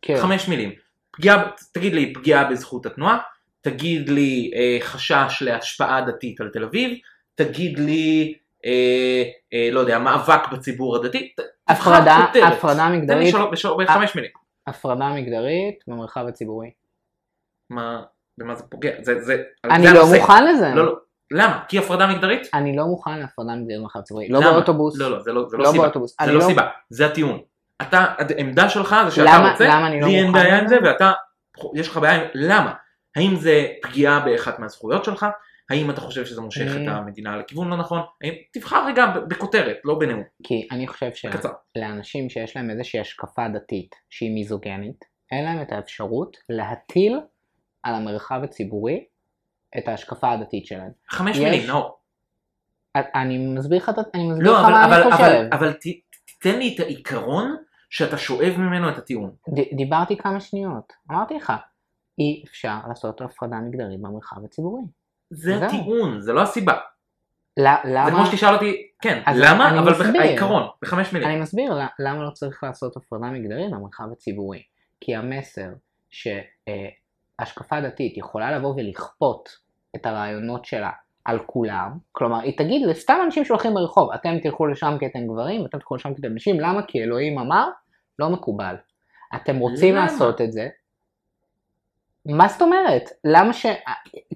כן. 0.02 0.14
לחמש 0.14 0.48
מילים. 0.48 0.72
פגיעה, 1.12 1.50
תגיד 1.74 1.94
לי 1.94 2.14
פגיעה 2.14 2.50
בזכות 2.50 2.86
התנועה, 2.86 3.18
תגיד 3.62 4.10
לי 4.10 4.52
אה, 4.56 4.78
חשש 4.82 5.42
להשפעה 5.42 6.02
דתית 6.02 6.42
על 6.42 6.50
תל 6.54 6.64
אביב, 6.64 6.98
תגיד 7.36 7.80
לי, 7.80 8.34
אה, 8.65 9.24
אה, 9.54 9.69
לא 9.71 9.80
יודע, 9.80 10.00
מאבק 10.00 10.47
בציבור 10.52 10.95
הדתי, 10.95 11.34
הפרדה. 11.67 12.17
הפרדה 12.47 12.84
תן 12.84 12.91
לי 12.91 12.97
מגדרית, 12.97 13.36
בשלוש, 13.52 13.86
בחמש 13.86 14.15
מילים. 14.15 14.32
הפרדה 14.67 15.10
מגדרית 15.10 15.76
במרחב 15.88 16.26
הציבורי. 16.28 16.71
מה, 17.69 18.02
במה 18.38 18.56
זה 18.56 18.63
פוגע? 18.63 18.91
זה, 19.02 19.21
זה, 19.21 19.43
אני 19.63 19.88
זה 19.88 19.93
לא 19.93 20.00
הנושא. 20.00 20.17
מוכן 20.19 20.45
לזה. 20.47 20.71
לא, 20.76 20.86
לא. 20.86 20.95
למה? 21.32 21.63
כי 21.67 21.78
הפרדה 21.78 22.08
מגדרית? 22.08 22.47
אני 22.54 22.76
לא 22.76 22.86
מוכן 22.86 23.19
להפרדה 23.19 23.56
מגדרית 23.56 23.80
במרחב 23.80 24.00
הציבורי. 24.00 24.30
לא? 24.30 24.39
באוטובוס. 24.39 24.97
לא, 25.00 25.12
לא, 25.12 25.19
זה 25.19 25.32
לא, 25.32 25.50
זה 25.50 25.58
לא, 25.58 25.63
לא 25.63 25.71
סיבה. 25.71 25.84
באוטובוס. 25.84 26.15
זה 26.26 26.32
לא 26.32 26.39
לא- 26.39 26.45
סיבה, 26.45 26.67
זה 26.89 27.06
הטיעון. 27.06 27.39
אתה, 27.82 28.06
העמדה 28.38 28.69
שלך 28.69 28.95
זה 29.06 29.12
שאתה 29.12 29.38
למה- 29.38 29.52
רוצה, 29.52 29.65
למה 29.67 29.88
אני 29.88 30.02
לא 30.02 30.08
לי 30.08 30.15
אין 30.15 30.32
בעיה 30.32 30.60
עם? 30.60 30.67
זה, 30.67 30.78
ואתה, 30.84 31.12
יש 31.76 31.88
לך 31.88 31.97
בעיה 31.97 32.13
עם, 32.21 32.28
למה? 32.34 32.74
האם 33.15 33.36
זה 33.36 33.67
פגיעה 33.82 34.19
באחת 34.19 34.60
מהזכויות 34.60 35.06
שלך? 35.06 35.26
האם 35.72 35.90
אתה 35.90 36.02
חושב 36.02 36.26
שזה 36.26 36.42
מושך 36.42 36.62
את 36.76 36.88
אה. 36.88 36.94
המדינה 36.98 37.38
לכיוון 37.38 37.70
לא 37.70 37.78
נכון? 37.78 38.02
האם, 38.24 38.34
תבחר 38.54 38.86
רגע 38.88 39.06
בכותרת, 39.28 39.78
לא 39.86 40.00
בנאום, 40.00 40.24
כי 40.44 40.68
אני 40.72 40.88
חושב. 40.88 41.10
שלאנשים 41.78 42.30
שיש 42.30 42.56
להם 42.56 42.70
איזושהי 42.70 43.00
השקפה 43.00 43.48
דתית 43.54 43.96
שהיא 44.10 44.34
מיזוגנית, 44.34 45.06
אין 45.32 45.46
להם 45.46 45.62
את 45.62 45.72
האפשרות 45.72 46.38
להטיל 46.50 47.20
על 47.84 47.96
המרחב 47.96 48.42
הציבורי 48.44 49.06
את 49.78 49.88
ההשקפה 49.88 50.32
הדתית 50.32 50.66
שלהם. 50.66 50.92
חמש 51.10 51.38
יש- 51.38 51.44
מילים, 51.44 51.68
נאור. 51.68 51.98
אני 52.96 53.38
מסביר 53.48 53.78
לך, 53.78 53.92
לא, 54.40 54.62
אבל, 54.62 54.72
מה 54.72 54.86
אבל, 54.86 55.02
אני 55.02 55.12
חושב. 55.12 55.24
אבל, 55.24 55.48
אבל 55.52 55.74
ת, 55.74 55.80
תיתן 56.26 56.58
לי 56.60 56.76
את 56.76 56.80
העיקרון 56.80 57.56
שאתה 57.90 58.18
שואב 58.18 58.54
ממנו 58.58 58.90
את 58.90 58.98
הטיעון. 58.98 59.32
ד- 59.50 59.76
דיברתי 59.78 60.18
כמה 60.18 60.40
שניות, 60.40 60.94
אמרתי 61.12 61.34
לך, 61.34 61.54
אי 62.20 62.44
אפשר 62.48 62.78
לעשות 62.90 63.22
הפרדה 63.22 63.56
מגדרית 63.56 64.02
במרחב 64.02 64.46
הציבורי. 64.46 64.82
זה 65.32 65.58
זהו. 65.58 65.67
הטיעון, 65.67 66.20
זה 66.20 66.34
לא 66.34 66.41
הסיבה. 66.41 66.74
ל- 67.60 67.63
זה 67.84 68.12
כמו 68.12 68.17
למה? 68.20 68.26
שתשאל 68.26 68.54
אותי, 68.54 68.88
כן, 69.02 69.22
למה? 69.36 69.80
אבל 69.80 69.91
מסביר. 69.91 70.22
בעיקרון, 70.22 70.63
בחמש 70.82 71.13
מילים. 71.13 71.30
אני 71.30 71.39
מסביר 71.39 71.74
למה 72.00 72.24
לא 72.24 72.30
צריך 72.30 72.63
לעשות 72.63 72.98
הפרדה 72.98 73.26
מגדרית 73.26 73.72
במרחב 73.72 74.04
הציבורי. 74.12 74.63
כי 75.02 75.15
המסר 75.15 75.67
שהשקפה 77.39 77.82
דתית 77.82 78.17
יכולה 78.17 78.58
לבוא 78.58 78.74
ולכפות 78.78 79.50
את 79.96 80.06
הרעיונות 80.06 80.65
שלה 80.65 80.89
על 81.26 81.39
כולם, 81.46 81.91
כלומר 82.12 82.39
היא 82.39 82.58
תגיד 82.58 82.88
לסתם 82.88 83.17
אנשים 83.26 83.46
שהולכים 83.46 83.74
ברחוב, 83.74 84.12
אתם 84.12 84.39
תלכו 84.39 84.67
לשם 84.67 84.96
כי 85.00 85.06
אתם 85.06 85.28
גברים, 85.28 85.65
אתם 85.65 85.78
תלכו 85.78 85.96
לשם 85.96 86.13
כי 86.13 86.22
אתם 86.22 86.34
נשים, 86.36 86.60
למה? 86.60 86.82
כי 86.88 87.04
אלוהים 87.04 87.39
אמר, 87.39 87.70
לא 88.20 88.30
מקובל. 88.30 88.76
אתם 89.36 89.58
רוצים 89.58 89.96
למה? 89.96 90.04
לעשות 90.06 90.41
את 90.41 90.52
זה, 90.52 90.67
מה 92.26 92.48
זאת 92.48 92.62
אומרת? 92.62 93.10
למה 93.24 93.54
ש... 93.54 93.66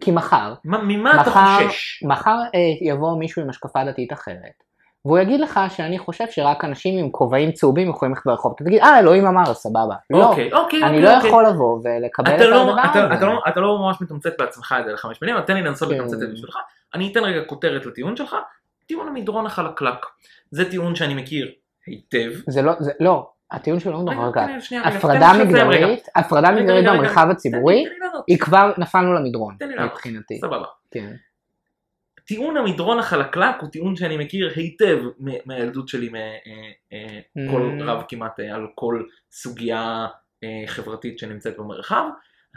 כי 0.01 0.11
מחר, 0.11 0.53
מה- 0.63 0.83
ממה 0.83 1.21
אתה 1.21 1.29
מחר, 1.29 1.67
חושש? 1.67 2.03
מחר 2.03 2.37
אה, 2.55 2.59
יבוא 2.81 3.17
מישהו 3.17 3.41
עם 3.41 3.49
השקפה 3.49 3.83
דתית 3.83 4.13
אחרת, 4.13 4.63
והוא 5.05 5.19
יגיד 5.19 5.39
לך 5.39 5.59
שאני 5.69 5.99
חושב 5.99 6.25
שרק 6.29 6.63
אנשים 6.63 6.99
עם 6.99 7.09
כובעים 7.09 7.51
צהובים 7.51 7.89
יכולים 7.89 8.13
ללכת 8.13 8.25
ברחוב. 8.25 8.53
אתה 8.55 8.63
תגיד, 8.63 8.81
אה, 8.81 8.99
אלוהים 8.99 9.25
אמר, 9.25 9.53
סבבה. 9.53 9.95
לא, 10.09 10.29
אוקיי, 10.29 10.53
אוקיי, 10.53 10.83
אני 10.83 10.87
אוקיי, 10.87 11.01
לא 11.01 11.15
אוקיי. 11.15 11.29
יכול 11.29 11.45
לבוא 11.47 11.79
ולקבל 11.83 12.29
את 12.31 12.35
אתה 12.35 12.47
לא, 12.49 12.61
הדבר 12.61 12.81
אתה, 12.91 13.03
הזה. 13.03 13.13
אתה, 13.13 13.25
לא, 13.25 13.41
אתה 13.47 13.59
לא 13.59 13.77
ממש 13.79 14.01
מתמצת 14.01 14.33
בעצמך 14.39 14.75
את 14.79 14.85
זה 14.85 14.93
לחמש 14.93 15.21
מילים, 15.21 15.37
אבל 15.37 15.45
תן 15.45 15.53
לי 15.53 15.61
לנסות 15.61 15.89
כן. 15.89 15.95
לתמצת 15.95 16.13
את 16.13 16.19
זה 16.19 16.27
בשבילך. 16.27 16.57
אני 16.93 17.11
אתן 17.11 17.23
רגע 17.23 17.41
כותרת 17.47 17.85
לטיעון 17.85 18.15
שלך, 18.17 18.35
טיעון 18.85 19.07
המדרון 19.07 19.45
החלקלק. 19.45 20.05
זה 20.51 20.69
טיעון 20.69 20.95
שאני 20.95 21.13
מכיר 21.13 21.51
היטב. 21.87 22.31
זה 22.47 22.61
לא, 22.61 22.73
זה 22.79 22.91
לא, 22.99 23.29
הטיעון 23.55 23.79
שלו 23.79 24.05
רגע, 24.05 24.21
ככה. 24.35 24.47
לי 24.47 24.61
שנייה, 24.61 24.83
רגע, 24.83 24.97
הפרדה. 24.97 25.31
מגדרית, 25.45 26.07
הפרדה 26.15 26.51
מגדרית. 26.51 26.85
במרחב 26.85 27.27
הציבורי. 27.31 27.85
היא 28.27 28.39
כבר 28.39 28.71
נפלנו 28.77 29.13
למדרון. 29.13 29.57
מבחינתי. 29.85 30.39
סבבה. 30.41 30.65
כן. 30.91 31.13
טיעון 32.25 32.57
המדרון 32.57 32.99
החלקלק 32.99 33.55
הוא 33.61 33.69
טיעון 33.69 33.95
שאני 33.95 34.17
מכיר 34.17 34.51
היטב 34.55 34.97
מהילדות 35.45 35.87
שלי 35.87 36.09
מכל 37.35 37.61
Mm. 37.79 37.83
רב 37.83 38.03
כמעט 38.07 38.39
אה, 38.39 38.55
על 38.55 38.67
כל 38.75 39.03
סוגיה 39.31 40.07
אה, 40.43 40.63
חברתית 40.67 41.19
שנמצאת 41.19 41.57
במרחב. 41.57 42.03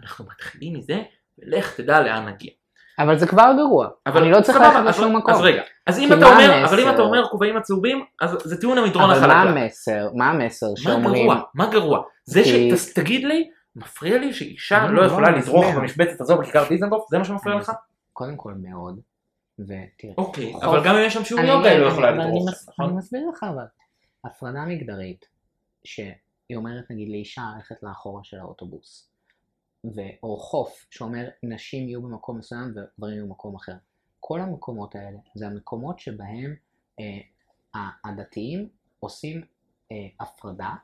אנחנו 0.03 0.25
מתחילים 0.25 0.75
מזה, 0.75 1.03
ולך 1.39 1.77
תדע 1.77 2.01
לאן 2.01 2.29
נגיע. 2.29 2.51
אבל 2.99 3.19
זה 3.19 3.27
כבר 3.27 3.53
גרוע. 3.57 3.89
אני 4.07 4.31
לא 4.31 4.41
צריך 4.41 4.59
ללכת 4.59 4.81
לשום 4.87 5.17
מקום. 5.17 5.35
אז 5.35 5.41
רגע, 5.41 5.63
אז 5.88 5.98
אם 5.98 6.12
אתה 6.12 6.20
מה 6.20 6.27
אומר, 6.27 6.53
המסר? 6.53 6.74
אבל 6.74 6.81
אם 6.83 6.94
אתה 6.94 7.03
אומר 7.03 7.29
כובעים 7.31 7.57
הצהובים, 7.57 8.05
אז 8.20 8.31
זה 8.44 8.61
טיעון 8.61 8.79
המדרון 8.79 9.11
אבל 9.11 9.27
מה 9.27 9.42
החלקלק. 9.42 9.62
המסר? 9.62 10.09
מה 10.14 10.31
המסר 10.31 10.66
מה 10.70 10.77
שאומרים? 10.77 11.27
גרוע? 11.27 11.42
מה 11.55 11.70
גרוע? 11.70 12.03
זה 12.24 12.42
כי- 12.42 12.77
שתגיד 12.77 13.24
לי, 13.24 13.51
מפריע 13.77 14.18
לי 14.18 14.33
שאישה 14.33 14.87
לא, 14.87 14.94
לא 14.94 15.07
יכולה 15.07 15.31
לא, 15.31 15.38
מסביר. 15.38 15.79
במשבצת 15.81 16.20
הזו 16.20 16.38
בכיכר 16.38 16.68
דיזנגוף? 16.68 17.07
זה 17.11 17.18
מה 17.18 17.24
שמפריע 17.24 17.57
לך? 17.57 17.72
קודם 18.12 18.37
כל 18.37 18.55
מאוד, 18.55 19.01
ותראה. 19.59 20.14
אוקיי, 20.18 20.53
חוף- 20.53 20.64
אבל 20.64 20.85
גם 20.85 20.94
אם 20.94 21.05
יש 21.07 21.14
שם 21.14 21.24
שיעור 21.24 21.42
יוגה 21.44 21.70
היא 21.70 21.79
לא 21.79 21.87
יכולה 21.87 22.11
לדרוך, 22.11 22.48
נכון? 22.68 22.85
אני 22.88 22.94
מסביר 22.98 23.20
לך 23.33 23.42
אבל. 23.55 23.64
הפרדה 24.24 24.64
מגדרית, 24.66 25.27
שהיא 25.85 26.16
אומרת 26.57 26.85
נגיד 26.90 27.09
לאישה 27.09 27.42
ללכת 27.57 27.77
לאחורה 27.83 28.20
של 28.24 28.38
האוטובוס, 28.38 29.09
ו- 29.85 30.01
או 30.22 30.37
חוף 30.37 30.87
שאומר 30.90 31.24
נשים 31.42 31.88
יהיו 31.88 32.03
במקום 32.03 32.38
מסוים 32.38 32.70
וגברים 32.77 33.14
יהיו 33.14 33.27
במקום 33.27 33.57
אחר. 33.57 33.72
כל 34.20 34.40
המקומות 34.40 34.94
האלה 34.94 35.18
זה 35.35 35.46
המקומות 35.46 35.98
שבהם 35.98 36.54
אה, 37.00 37.20
הדתיים 38.04 38.68
עושים 39.00 39.42
אה, 39.92 39.96
הפרדה 40.20 40.74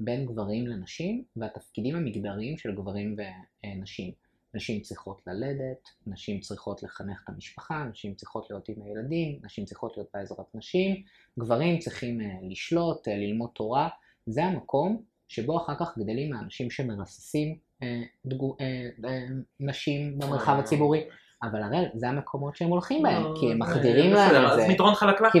בין 0.00 0.26
גברים 0.26 0.66
לנשים 0.66 1.24
והתפקידים 1.36 1.96
המגדריים 1.96 2.58
של 2.58 2.74
גברים 2.74 3.16
ונשים. 3.64 4.12
נשים 4.54 4.80
צריכות 4.80 5.22
ללדת, 5.26 5.88
נשים 6.06 6.40
צריכות 6.40 6.82
לחנך 6.82 7.20
את 7.24 7.28
המשפחה, 7.28 7.84
נשים 7.84 8.14
צריכות 8.14 8.50
להיות 8.50 8.68
עם 8.68 8.82
הילדים, 8.82 9.38
נשים 9.42 9.64
צריכות 9.64 9.96
להיות 9.96 10.08
בעזרת 10.14 10.54
נשים, 10.54 11.02
גברים 11.38 11.78
צריכים 11.78 12.20
אה, 12.20 12.26
לשלוט, 12.42 13.08
אה, 13.08 13.16
ללמוד 13.16 13.50
תורה. 13.54 13.88
זה 14.26 14.44
המקום 14.44 15.02
שבו 15.28 15.56
אחר 15.56 15.74
כך 15.74 15.98
גדלים 15.98 16.32
האנשים 16.32 16.70
שמרססים 16.70 17.58
אה, 17.82 18.02
דגו, 18.26 18.56
אה, 18.60 18.88
אה, 19.08 19.26
נשים 19.60 20.18
במרחב 20.18 20.56
הציבורי. 20.58 21.04
אבל 21.42 21.62
הרי 21.62 21.84
זה 21.94 22.08
המקומות 22.08 22.56
שהם 22.56 22.68
הולכים 22.68 23.02
בהם, 23.02 23.24
כי 23.40 23.52
הם 23.52 23.58
מחדירים 23.58 24.12
להם 24.12 24.46
את 24.46 24.52
זה. 24.54 24.62
אז 24.62 24.68
מדרון 24.68 24.94
חלקלק. 24.94 25.32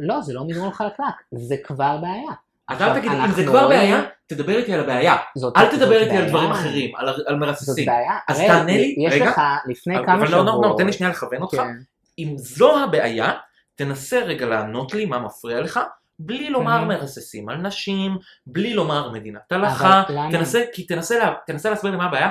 לא, 0.00 0.20
זה 0.20 0.34
לא 0.34 0.44
מדרון 0.44 0.72
חלקלק, 0.72 1.14
זה 1.32 1.56
כבר 1.64 1.96
בעיה. 1.96 2.32
אז 2.68 2.82
אל 2.82 2.98
תגיד, 2.98 3.12
אם 3.12 3.30
זה 3.30 3.44
כבר 3.46 3.68
בעיה, 3.68 4.02
תדבר 4.26 4.56
איתי 4.56 4.74
על 4.74 4.80
הבעיה. 4.80 5.16
אל 5.56 5.70
תדבר 5.70 6.00
איתי 6.00 6.16
על. 6.16 6.28
דברים 6.28 6.50
אחרים, 6.50 6.96
על 6.96 7.08
על 7.08 7.14
זאת 7.16 7.36
מרססים. 7.38 7.86
בעיה. 7.86 8.12
אז 8.28 8.40
תענה 8.40 8.72
לי, 8.72 8.96
יש 8.98 9.14
רגע. 9.14 9.24
לך 9.24 9.40
לפני 9.66 9.96
אבל 9.96 10.06
כמה 10.06 10.20
לא, 10.20 10.26
שבועות. 10.26 10.46
לא, 10.46 10.70
לא, 10.70 10.74
תן 10.78 10.86
לי 10.86 10.92
שנייה 10.92 11.12
לכוון 11.12 11.42
אותך. 11.42 11.56
כן. 11.56 11.76
אם 12.18 12.34
זו 12.36 12.78
הבעיה, 12.84 13.32
תנסה 13.74 14.20
רגע 14.20 14.46
לענות 14.46 14.94
לי 14.94 15.04
מה 15.04 15.18
מפריע 15.18 15.60
לך, 15.60 15.80
בלי 16.18 16.50
לומר. 16.50 16.84
מרססים 16.84 17.48
על 17.48 17.56
נשים, 17.56 18.18
בלי 18.46 18.74
לומר 18.74 19.10
מדינת 19.10 19.52
הלכה, 19.52 20.02
אבל 20.08 21.34
תנסה 21.46 21.70
להסביר 21.70 21.90
לי 21.90 21.96
מה 21.96 22.04
הבעיה 22.04 22.30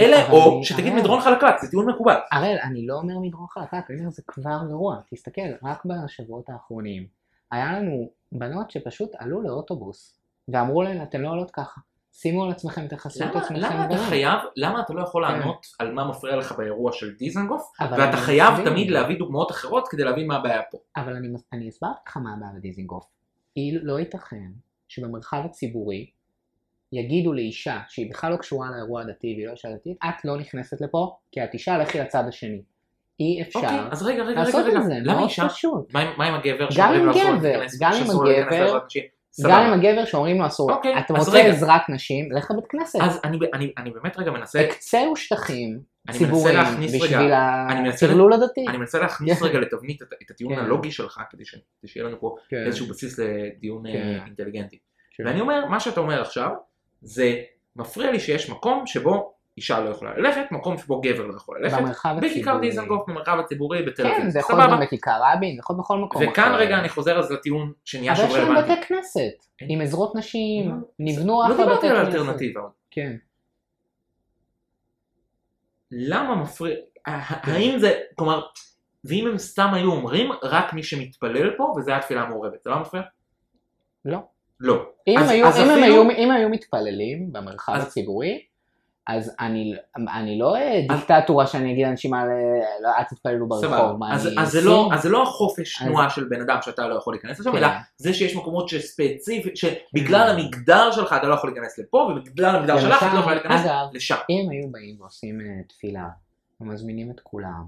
אלה, 0.00 0.26
אבל 0.26 0.34
או 0.34 0.64
שתגיד 0.64 0.94
מדרון 0.94 1.20
חלקלק, 1.20 1.54
זה 1.60 1.70
טיעון 1.70 1.90
מקובל. 1.90 2.16
הראל, 2.32 2.56
אני 2.62 2.86
לא 2.86 2.94
אומר 2.94 3.18
מדרון 3.18 3.46
חלקלק, 3.46 3.90
אני 3.90 3.98
אומר 3.98 4.10
זה 4.10 4.22
כבר 4.26 4.58
גרוע. 4.68 4.96
תסתכל, 5.10 5.50
רק 5.62 5.84
בשבועות 5.84 6.48
האחרונים, 6.48 7.06
היה 7.50 7.78
לנו 7.78 8.10
בנות 8.32 8.70
שפשוט 8.70 9.10
עלו 9.18 9.42
לאוטובוס, 9.42 10.20
ואמרו 10.48 10.82
להן, 10.82 11.02
אתן 11.02 11.20
לא 11.20 11.28
עולות 11.28 11.50
ככה. 11.50 11.80
שימו 12.12 12.44
על 12.44 12.50
עצמכם, 12.50 12.86
תכסו 12.86 13.24
את 13.24 13.36
עצמכם 13.36 13.54
למה 13.54 13.84
אתה 13.84 13.94
גברים." 13.94 14.08
חייב, 14.08 14.38
למה 14.56 14.80
אתה 14.80 14.92
לא 14.92 15.02
יכול 15.02 15.26
כן. 15.26 15.32
לענות 15.32 15.66
על 15.78 15.92
מה 15.92 16.08
מפריע 16.08 16.36
לך 16.36 16.52
באירוע 16.52 16.92
של 16.92 17.14
דיזנגוף, 17.14 17.72
ואתה 17.80 18.16
חייב. 18.16 18.64
תמיד 18.64 18.90
להביא 18.90 19.18
דוגמאות 19.18 19.50
אחרות 19.50 19.88
כדי 19.88 20.04
להבין 20.04 20.26
מה 20.26 20.36
הבעיה 20.36 20.62
פה. 20.70 20.78
אבל 20.96 21.16
אני, 21.52 21.68
הסברתי 21.68 22.00
לך 22.08 22.16
מה 22.16 22.34
הבעיה 22.34 22.52
בדיזינגוף. 22.52 23.04
היא 23.54 23.78
לא 23.82 23.98
ייתכן 23.98 24.50
שבמרחב 24.88 25.42
הציבורי 25.44 26.10
יגידו 26.92 27.32
לאישה 27.32 27.78
שהיא 27.88 28.10
בכלל 28.10 28.32
לא 28.32 28.36
קשורה 28.36 28.70
לאירוע 28.70 29.02
הדתי 29.02 29.34
והיא 29.36 29.46
לא 29.46 29.52
אישה 29.52 29.68
דתית, 29.74 29.96
את 30.04 30.24
לא 30.24 30.36
נכנסת 30.36 30.80
לפה 30.80 31.16
כי 31.32 31.44
את 31.44 31.54
אישה 31.54 31.78
לכי 31.78 31.98
לצד 31.98 32.24
השני. 32.28 32.62
אי 33.20 33.42
אפשר 33.42 33.58
אוקיי, 33.58 33.78
אז 33.90 34.02
רגע, 34.02 34.22
רגע, 34.22 34.30
רגע, 34.30 34.40
לעשות 34.40 34.66
רגע, 34.66 34.78
את 34.78 34.84
זה, 34.84 34.94
מאוד 35.06 35.22
אישה? 35.22 35.48
פשוט. 35.48 35.94
מה 35.94 36.16
מה 36.16 36.26
עם 36.26 36.34
הגבר 36.34 36.68
גם 36.76 36.94
עם 36.94 37.10
גבר, 37.10 37.64
גם 37.80 37.94
עם 37.94 38.10
הגבר? 38.10 38.78
גם. 39.42 39.62
עם 39.62 39.72
הגבר 39.72 40.04
שאומרים 40.04 40.38
לו 40.38 40.46
אסור. 40.46 40.72
אוקיי, 40.72 40.98
אתה 40.98 41.14
רוצה 41.14 41.30
רגע. 41.30 41.48
עזרת 41.48 41.88
נשים, 41.88 42.32
לך 42.32 42.50
לבית 42.50 42.66
כנסת. 42.66 42.98
אז 43.02 43.20
אני, 43.24 43.38
אני, 43.54 43.72
אני 43.78 43.90
באמת 43.90 44.18
רגע 44.18 44.30
מנסה, 44.30 44.60
הקצהו 44.60 45.16
שטחים 45.16 45.80
ציבוריים 46.10 46.58
רגע, 46.58 46.70
בשביל 46.86 47.32
הטרלול 47.32 48.32
הדתי. 48.32 48.64
אני 48.68 48.76
מנסה 48.76 48.98
להכניס. 48.98 49.42
רגע 49.42 49.58
לתבנית 49.58 50.02
את, 50.02 50.30
הטיעון 50.30 50.54
כן. 50.54 50.60
הלוגי 50.60 50.90
שלך, 50.90 51.20
כדי, 51.30 51.42
שיהיה 51.86 52.06
לנו 52.06 52.20
פה 52.20 52.36
כן, 52.48 52.64
איזשהו 52.66 52.86
בסיס 52.86 53.18
לדיון 53.18 53.86
אה, 53.86 53.92
כן. 53.92 54.18
אינטליגנטי. 54.26 54.78
ואני 55.24 55.40
אומר, 55.40 55.66
מה 55.66 55.80
שאתה 55.80 56.00
אומר 56.00 56.20
עכשיו, 56.20 56.50
זה 57.00 57.42
מפריע 57.76 58.10
לי 58.10 58.20
שיש 58.20 58.50
מקום 58.50 58.86
שבו 58.86 59.34
אישה 59.56 59.80
לא 59.80 59.90
יכולה 59.90 60.16
ללכת, 60.16 60.42
מקום 60.50 60.78
שבו 60.78 61.00
גבר 61.00 61.26
לא 61.26 61.36
יכול 61.36 61.58
ללכת, 61.60 61.76
במרחב 61.78 62.08
הציבורי. 62.08 62.30
בכיכר 62.30 62.58
דיזנגוף, 62.58 63.08
במרחב 63.08 63.38
הציבורי 63.38 63.82
בתל 63.82 64.06
אביב. 64.06 64.18
כן, 64.18 64.30
זה 64.30 64.38
יכול 64.38 64.56
להיות. 64.56 64.70
גם 64.70 64.80
בכיכר 64.80 65.20
רבין, 65.22 65.54
זה 65.54 65.60
יכול 65.60 65.76
להיות 65.76 65.84
בכל 65.84 65.98
מקום 65.98 66.22
וכאן 66.22 66.44
אחר. 66.44 66.56
רגע 66.56 66.78
אני 66.78 66.88
חוזר 66.88 67.18
אז 67.18 67.32
לטיעון 67.32 67.72
שנהיה 67.84 68.12
אבל 68.12 68.20
שוב 68.20 68.30
יש 68.30 68.36
להם 68.36 68.48
רלוונטי. 68.48 68.72
בתי 68.72 68.86
כנסת. 68.86 69.46
עם 69.60 69.80
עזרות 69.80 70.14
נשים, 70.16 70.68
לא, 70.70 70.76
נבנו 70.98 71.42
לא 71.42 71.46
אחלה 71.46 71.56
דיברתי 71.56 71.86
בתי 71.86 71.88
על 71.88 72.04
כנסת. 72.04 72.16
אלטרנטיבה. 72.16 72.60
כן. 72.90 73.16
למה 75.90 76.34
מפריע, 76.36 76.76
האם 77.06 77.78
זה, 77.78 78.00
כלומר, 78.14 78.46
ואם 79.04 79.26
הם 79.26 79.38
סתם 79.38 79.74
היו 79.74 79.92
אומרים, 79.92 80.30
רק 80.42 80.72
מי 80.72 80.82
שמתפלל 80.82 81.56
פה, 81.56 81.74
וזה 81.76 81.90
היה 81.90 82.00
תפילה 82.00 82.26
מעורבת, 82.26 82.62
זה 82.64 82.70
לא 82.70 82.80
מפריע? 82.80 83.02
לא. 84.04 84.18
לא. 84.60 84.82
אם 85.08 85.18
אז- 85.18 85.30
היו- 85.30 85.46
אז 85.46 85.56
אם 85.58 85.64
הם 85.64 85.70
אפילו- 85.70 85.84
היו- 85.84 86.10
אם 86.10 86.30
היו 86.30 86.48
מתפללים 86.48 87.32
במרחב 87.32 87.72
אז- 87.72 87.82
הציבורי, 87.86 88.42
אז 89.06 89.34
אני 89.40 89.74
אני 90.16 90.38
לא 90.38 90.56
אה, 90.56 90.80
דיקטטורה 90.88 91.46
שאני 91.46 91.72
אגיד 91.72 91.86
לאנשים 91.86 92.14
האלה, 92.14 92.32
לא, 92.82 92.88
אל 92.98 93.02
תתפללו 93.04 93.48
ברחוב. 93.48 93.96
מה, 93.98 94.14
אז, 94.14 94.26
אני 94.26 94.34
אז, 94.38 94.52
סין? 94.52 94.64
לא, 94.64 94.88
אז 94.92 95.02
זה 95.02 95.08
לא 95.08 95.22
החופש 95.22 95.82
אז- 95.82 95.88
תנועה 95.88 96.10
של 96.10 96.24
בן 96.24 96.40
אדם 96.40 96.58
שאתה 96.62 96.88
לא 96.88 96.94
יכול 96.94 97.14
להיכנס 97.14 97.40
לשם, 97.40 97.52
כן. 97.52 97.58
אלא 97.58 97.66
זה 97.96 98.14
שיש 98.14 98.36
מקומות 98.36 98.68
שספציפית, 98.68 99.56
שבגלל 99.56 100.30
המגדר 100.30 100.90
שלך 100.92 101.12
אתה 101.18 101.26
לא 101.26 101.34
יכול 101.34 101.50
להיכנס 101.50 101.78
לפה, 101.78 101.96
ובגלל 101.98 102.56
המגדר 102.56 102.80
שלך 102.80 103.02
אתה 103.02 103.14
לא 103.14 103.20
יכול 103.20 103.32
להיכנס 103.32 103.60
אגב, 103.64 103.86
לשם. 103.92 104.16
אם 104.30 104.48
היו 104.50 104.68
באים 104.72 105.00
ועושים 105.00 105.40
אה, 105.40 105.62
תפילה, 105.68 106.08
ומזמינים 106.60 107.10
את 107.10 107.20
כולם, 107.20 107.64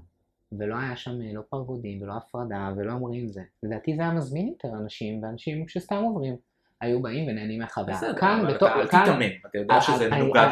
ולא 0.51 0.75
היה 0.75 0.95
שם 0.95 1.11
אה, 1.21 1.27
לא 1.33 1.41
פרבודים 1.49 2.01
ולא 2.01 2.13
הפרדה 2.13 2.69
ולא 2.77 2.91
אומרים 2.93 3.27
זה, 3.27 3.41
לדעתי 3.63 3.95
זה 3.95 4.01
היה 4.01 4.11
מזמין 4.11 4.47
יותר 4.47 4.69
אנשים, 4.77 5.23
ואנשים 5.23 5.67
שסתם 5.67 5.95
עוברים, 5.95 6.35
היו 6.81 7.01
באים 7.01 7.27
ונהנים 7.27 7.59
מהחוויה. 7.59 7.97
בסדר, 7.97 8.15
כאן, 8.15 8.39
אבל 8.45 8.55
אתה 8.55 8.75
אל 8.75 8.87
תיתמם, 8.87 9.47
אתה 9.49 9.57
יודע 9.57 9.81
שזה 9.81 10.09
מנוגד 10.09 10.47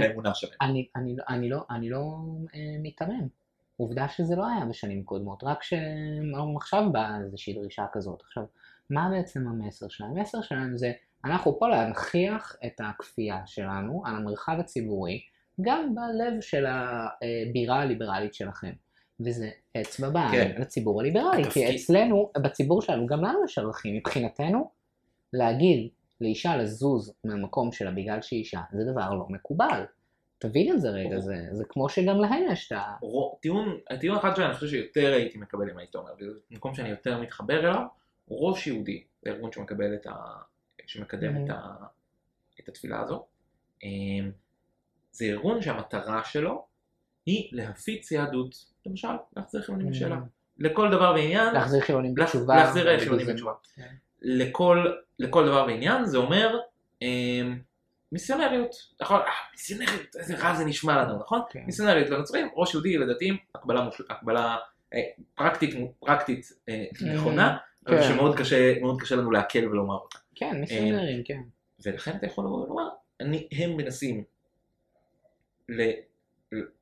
לאמונה 0.00 0.34
שלהם. 0.34 0.56
אני, 0.60 1.48
לא, 1.50 1.58
לא 1.90 2.16
אה, 2.54 2.60
מיתמם. 2.82 3.28
עובדה 3.76 4.08
שזה 4.08 4.36
לא 4.36 4.46
היה 4.46 4.64
בשנים 4.64 5.02
קודמות, 5.04 5.44
רק 5.44 5.62
שעכשיו 5.62 6.92
באה 6.92 7.18
איזושהי 7.24 7.54
דרישה 7.54 7.84
כזאת. 7.92 8.22
עכשיו, 8.26 8.44
מה 8.90 9.08
בעצם 9.10 9.48
המסר 9.48 9.88
שלהם? 9.88 10.16
המסר 10.18 10.42
שלהם 10.42 10.76
זה, 10.76 10.92
אנחנו 11.24 11.58
פה 11.58 11.68
להנכיח 11.68 12.56
את 12.66 12.80
הכפייה 12.84 13.40
שלנו 13.46 14.02
על 14.06 14.16
המרחב 14.16 14.56
הציבורי, 14.60 15.20
גם 15.60 15.94
בלב 15.94 16.40
של 16.40 16.64
הבירה 16.68 17.80
הליברלית 17.80 18.34
שלכם. 18.34 18.72
וזה 19.20 19.50
אצבע 19.80 20.08
בעין 20.08 20.30
כן. 20.30 20.60
לציבור 20.60 21.00
הליברלי, 21.00 21.42
כי 21.44 21.48
התפקיד- 21.48 21.74
אצלנו, 21.74 22.30
בציבור 22.42 22.82
שלנו, 22.82 23.06
גם 23.06 23.24
לנו 23.24 23.44
יש 23.44 23.58
ערכים. 23.58 23.96
מבחינתנו, 23.96 24.70
להגיד 25.34 25.88
לאישה 26.20 26.56
לזוז 26.56 27.14
מהמקום 27.24 27.72
שלה 27.72 27.90
בגלל 27.90 28.22
שהיא 28.22 28.40
אישה, 28.40 28.60
זה 28.72 28.92
דבר 28.92 29.10
לא 29.10 29.26
מקובל. 29.28 29.84
תבין 30.38 30.74
את 30.74 30.80
זה 30.80 30.90
רגע, 30.90 31.20
זה, 31.20 31.46
זה 31.52 31.64
כמו 31.68 31.88
שגם 31.88 32.20
להם 32.20 32.42
יש 32.52 32.66
את 32.66 32.72
ה... 32.72 32.96
טיעון, 33.40 33.78
טיעון 34.00 34.18
אחד 34.18 34.36
שאני 34.36 34.54
חושב 34.54 34.66
שיותר 34.66 35.12
הייתי 35.12 35.38
מקבל 35.38 35.70
אם 35.70 35.78
היית 35.78 35.94
אומר, 35.94 36.12
וזה 36.20 36.38
מקום 36.50 36.74
שאני 36.74 36.88
יותר 36.88 37.20
מתחבר 37.20 37.60
אליו, 37.60 37.82
הוא 38.24 38.48
ראש 38.48 38.66
יהודי, 38.66 39.04
זה 39.22 39.30
ארגון 39.30 39.52
שמקבל 39.52 39.94
את 39.94 40.06
ה... 40.06 40.12
שמקדם 40.86 41.44
את, 41.44 41.50
ה... 41.50 41.74
את 42.60 42.68
התפילה 42.68 43.00
הזו. 43.00 43.26
אמ, 43.82 44.30
זה 45.12 45.24
ארגון 45.24 45.62
שהמטרה 45.62 46.24
שלו 46.24 46.66
היא 47.26 47.48
להפיץ 47.52 48.10
יהדות, 48.10 48.54
למשל, 48.86 49.08
להחזיר 49.36 49.62
חילונים 49.62 49.90
בשאלה. 49.90 50.18
לכל 50.58 50.90
דבר 50.90 51.12
ועניין, 51.16 51.54
להחזיר 51.54 51.80
חילונים 51.80 52.14
בתשובה. 52.14 52.56
להחזיר 52.56 53.00
חילונים. 53.00 53.26
בתשובה. 53.26 53.52
כן. 54.24 54.28
לכל, 54.30 54.86
לכל 55.18 55.46
דבר 55.46 55.64
ועניין, 55.68 56.04
זה 56.04 56.18
אומר 56.18 56.58
אמ, 57.02 57.58
מיסיונריות. 58.12 58.74
נכון? 59.00 59.20
אה, 59.20 59.32
מיסיונריות, 59.52 60.16
איזה 60.16 60.36
רע 60.36 60.54
זה 60.54 60.64
נשמע 60.64 61.02
לנו, 61.02 61.18
נכון? 61.18 61.40
כן. 61.50 61.62
מיסיונריות 61.66 62.10
לנוצרים, 62.10 62.48
ראש 62.56 62.74
יהודי 62.74 62.98
לדתיים, 62.98 63.36
הקבלה, 63.54 63.80
מוש... 63.80 64.00
הקבלה 64.10 64.56
אה, 64.94 65.00
פרקטית, 65.34 65.74
פרקטית 66.00 66.52
אה, 66.68 66.84
נכונה, 67.14 67.56
אבל 67.86 67.96
כן. 67.96 68.08
שמאוד 68.08 68.38
קשה, 68.38 68.74
קשה 69.00 69.16
לנו 69.16 69.30
לעכל 69.30 69.68
ולומר 69.68 69.94
אותה. 69.94 70.18
כן, 70.34 70.60
מיסיונרים, 70.60 71.22
כן. 71.24 71.40
ולכן 71.84 72.16
אתה 72.16 72.26
יכול 72.26 72.44
לומר, 72.44 72.88
אני, 73.20 73.48
הם 73.52 73.76
מנסים 73.76 74.24
ל, 75.68 75.90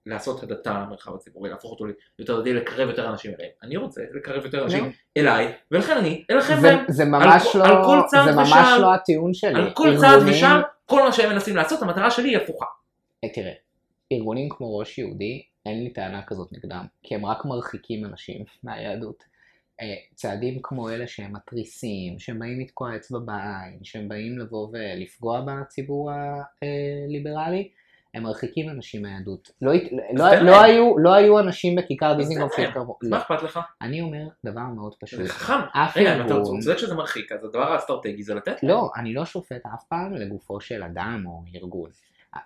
לעשות 0.06 0.42
הדתה 0.42 0.72
למרחב 0.72 1.14
הציבורי, 1.14 1.50
להפוך 1.50 1.70
אותו 1.70 1.84
ליותר 2.18 2.40
דתי, 2.40 2.52
לקרב 2.52 2.88
יותר 2.88 3.08
אנשים 3.10 3.32
אליהם. 3.34 3.50
אני 3.62 3.76
רוצה 3.76 4.00
לקרב 4.14 4.44
יותר 4.44 4.64
אנשים. 4.64 4.92
אליי, 5.16 5.52
ולכן 5.70 5.96
אני 5.96 6.24
אליכם 6.30 6.54
זה, 6.60 6.66
והם. 6.68 6.84
זה 6.88 7.04
ממש 7.04 7.42
לא, 7.54 7.64
על 7.64 7.84
כל 7.84 7.98
צעד 8.06 8.24
זה 8.30 8.36
ממש 8.36 8.48
ושעל- 8.48 8.80
לא 8.80 8.94
הטיעון 8.94 9.34
שלי. 9.34 9.54
על 9.54 9.70
כל 9.74 9.96
צעד 10.00 10.22
ושם, 10.26 10.60
כל 10.86 11.02
מה 11.02 11.12
שהם 11.12 11.30
מנסים 11.32 11.56
לעשות, 11.56 11.82
המטרה 11.82 12.10
שלי 12.10 12.28
היא 12.28 12.36
הפוכה. 12.36 12.66
אה, 13.24 13.28
תראה, 13.28 13.52
ארגונים 14.12 14.48
כמו 14.50 14.78
ראש 14.78 14.98
יהודי, 14.98 15.42
אין 15.66 15.84
לי 15.84 15.90
טענה 15.92 16.22
כזאת 16.26 16.48
נגדם, 16.52 16.84
כי 17.02 17.14
הם 17.14 17.26
רק 17.26 17.44
מרחיקים 17.44 18.04
אנשים 18.04 18.44
מהיהדות. 18.64 19.32
אה, 19.80 19.94
צעדים 20.14 20.58
כמו 20.62 20.90
אלה 20.90 21.06
שהם 21.06 21.32
מתריסים, 21.36 22.18
שהם 22.18 22.38
באים 22.38 22.60
לתקוע 22.60 22.96
אצבע 22.96 23.18
בעין, 23.18 23.78
שהם 23.82 24.08
באים 24.08 24.38
לבוא 24.38 24.68
ולפגוע 24.72 25.40
בציבור 25.46 26.10
הליברלי, 26.62 27.68
הם 28.14 28.22
מרחיקים 28.22 28.68
אנשים 28.68 29.02
מהיהדות. 29.02 29.50
לא, 29.62 29.72
לא, 30.12 30.34
לא. 30.34 30.62
היו, 30.62 30.98
לא 30.98 31.14
היו 31.14 31.38
אנשים 31.38 31.76
בכיכר 31.76 32.14
דיזינגוף 32.16 32.58
להם. 32.58 32.66
שהתקרבו. 32.66 32.98
לא. 33.02 33.10
מה 33.10 33.18
אכפת 33.18 33.42
לך? 33.42 33.60
אני 33.82 34.00
אומר 34.00 34.28
דבר 34.46 34.60
מאוד 34.76 34.92
זה 34.92 34.98
פשוט. 35.00 35.20
חכם. 35.26 35.52
אף 35.72 35.96
רגע, 35.96 36.16
אם 36.16 36.26
אתה. 36.26 36.34
צודק 36.42 36.78
שזה 36.78 36.94
מרחיק, 36.94 37.32
אז 37.32 37.44
הדבר 37.44 37.72
האסטרטגי 37.72 38.22
זה 38.22 38.34
לתת. 38.34 38.56
לא, 38.62 38.90
אני 38.96 39.14
לא 39.14 39.24
שופט 39.24 39.66
אף 39.74 39.84
פעם 39.88 40.14
לגופו 40.14 40.60
של 40.60 40.82
אדם 40.82 41.24
או 41.26 41.42
ארגון. 41.54 41.90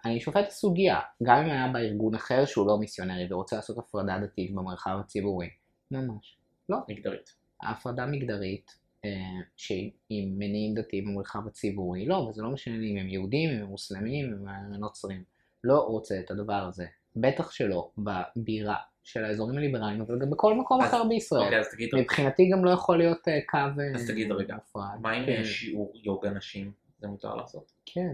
אני 0.04 0.20
שופט 0.20 0.44
את 0.44 0.48
הסוגיה, 0.48 1.00
גם 1.22 1.36
אם 1.36 1.50
היה 1.50 1.68
בארגון 1.72 2.14
אחר 2.14 2.44
שהוא 2.44 2.66
לא 2.66 2.78
מיסיונרי 2.78 3.26
ורוצה 3.30 3.56
לעשות 3.56 3.78
הפרדה 3.78 4.18
דתית 4.22 4.54
במרחב 4.54 4.96
הציבורי. 5.00 5.48
ממש. 5.90 6.36
מגדרית. 6.88 7.34
הפרדה 7.62 8.06
מגדרית 8.06 8.78
אה, 9.04 9.10
שהיא 9.56 10.28
מניעים 10.38 10.74
דתיים 10.74 11.04
במרחב 11.04 11.46
הציבורי, 11.46 12.06
לא, 12.06 12.14
וזה 12.14 12.42
לא 12.42 12.50
משנה 12.50 12.76
לי 12.76 12.92
אם 12.92 12.96
הם 12.96 13.08
יהודים, 13.08 13.50
אם 13.50 13.62
הם 13.62 13.66
מוסלמים, 13.66 14.26
אם 14.26 14.48
הם 14.48 14.74
נוצרים. 14.74 15.35
לא 15.64 15.78
רוצה 15.80 16.20
את 16.20 16.30
הדבר 16.30 16.64
הזה. 16.68 16.86
בטח 17.16 17.50
שלא 17.50 17.90
בבירה 17.98 18.76
של 19.04 19.24
האזורים 19.24 19.58
הליברליים, 19.58 20.00
אבל 20.00 20.18
גם 20.20 20.30
בכל 20.30 20.54
מקום 20.54 20.82
אז- 20.82 20.88
אחר 20.88 21.04
בישראל. 21.08 21.42
אוקיי, 21.44 21.60
אז 21.60 21.68
תגיד, 21.74 21.90
מבחינתי 21.94 22.50
גם 22.52 22.64
לא 22.64 22.70
יכול 22.70 22.98
להיות 22.98 23.28
אה, 23.28 23.38
קו 23.48 23.56
אה, 23.58 23.94
אז 23.94 24.06
תגיד 24.10 24.32
רגע, 24.32 24.54
מופרד. 24.54 24.98
מה 25.00 25.10
עם 25.12 25.26
כן. 25.26 25.44
שיעור 25.44 25.92
יוגה 25.94 26.30
נשים? 26.30 26.72
זה 26.98 27.08
מותר 27.08 27.34
לעשות. 27.34 27.72
כן, 27.86 28.12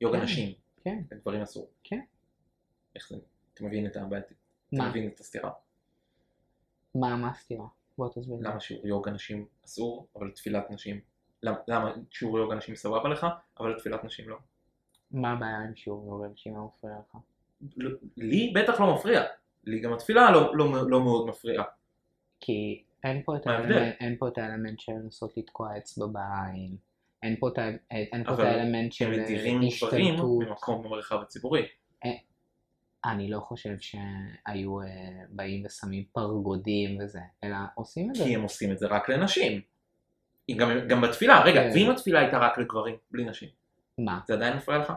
יוגה 0.00 0.18
כן, 0.18 0.24
נשים. 0.24 0.52
כן. 0.84 0.98
לגברים 1.12 1.42
אסור. 1.42 1.70
כן. 1.84 2.00
איך 2.96 3.08
זה? 3.08 3.16
אתה 3.54 3.64
מבין 3.64 3.86
את 3.86 3.96
הבעיה? 3.96 4.22
אתה? 4.22 4.82
מבין 4.88 5.08
את 5.08 5.20
הסתירה? 5.20 5.50
מה, 6.94 7.16
מה 7.16 7.30
הסתירה? 7.30 7.66
בוא 7.98 8.08
תסביר. 8.08 8.36
למה 8.40 8.60
שיעור 8.60 8.86
יוגה 8.86 9.10
נשים 9.10 9.46
אסור, 9.64 10.06
אבל 10.16 10.30
תפילת 10.30 10.70
נשים... 10.70 11.00
למה- 11.42 11.56
למה 11.68 11.92
שיעור 12.10 12.38
יוגה 12.38 12.54
נשים 12.54 12.74
סבבה 12.76 13.08
לך, 13.08 13.26
אבל 13.60 13.78
תפילת 13.78 14.04
נשים 14.04 14.28
לא? 14.28 14.36
מה 15.12 15.32
הבעיה 15.32 15.58
עם 15.58 15.74
שיעור 15.76 16.26
אנשים 16.26 16.52
מה 16.54 16.64
מפריע 16.64 16.94
לך? 17.08 17.16
לא- 17.76 17.98
לי 18.16 18.52
בטח 18.54 18.80
לא 18.80 18.94
מפריע. 18.94 19.22
לי 19.64 19.80
גם 19.80 19.92
התפילה 19.92 20.30
לא- 20.30 20.56
לא 20.56 20.90
לא 20.90 21.00
מאוד 21.04 21.26
מפריעה. 21.26 21.64
כי 22.40 22.82
אין 23.04 23.22
פה 23.24 23.36
את? 23.36 23.46
האלמנט, 23.46 23.94
אין 24.00 24.16
פה 24.18 24.28
את 24.28 24.38
האלמנט 24.38 24.80
של 24.80 24.92
לנסות 24.92 25.36
לתקוע 25.36 25.76
אצבע 25.78 26.06
בעין. 26.06 26.76
אין 27.22 27.36
פה 27.40 27.48
את 27.48 27.58
אין 27.90 28.24
פה 28.24 28.34
את 28.34 28.38
אבל 28.38 28.46
האלמנט 28.46 28.92
של 28.92 29.12
אה, 29.12 29.24
גברים 29.24 29.60
השתלטות. 29.66 30.38
במקום 30.48 30.82
במרחב 30.84 31.20
הציבורי. 31.22 31.66
אני 33.04 33.30
לא 33.30 33.40
חושב 33.40 33.74
שהיו 33.80 34.80
אה, 34.80 34.86
באים 35.28 35.64
ושמים 35.66 36.04
פרגודים 36.12 36.98
וזה, 37.00 37.20
אלא 37.44 37.56
עושים 37.74 38.10
את 38.10 38.14
זה. 38.14 38.24
כי 38.24 38.34
הם 38.34 38.42
עושים 38.42 38.72
את 38.72 38.78
זה 38.78 38.86
רק 38.86 39.08
לנשים. 39.08 39.60
גם, 40.56 40.70
גם 40.88 41.00
בתפילה, 41.00 41.42
רגע, 41.44 41.60
כן. 41.60 41.70
ואם 41.74 41.90
התפילה 41.90 42.20
הייתה 42.20 42.38
רק 42.38 42.58
לגברים, 42.58 42.96
בלי 43.10 43.24
נשים, 43.24 43.48
מה? 44.04 44.20
זה 44.26 44.34
עדיין 44.34 44.56
מפריע 44.56 44.78
לך? 44.78 44.92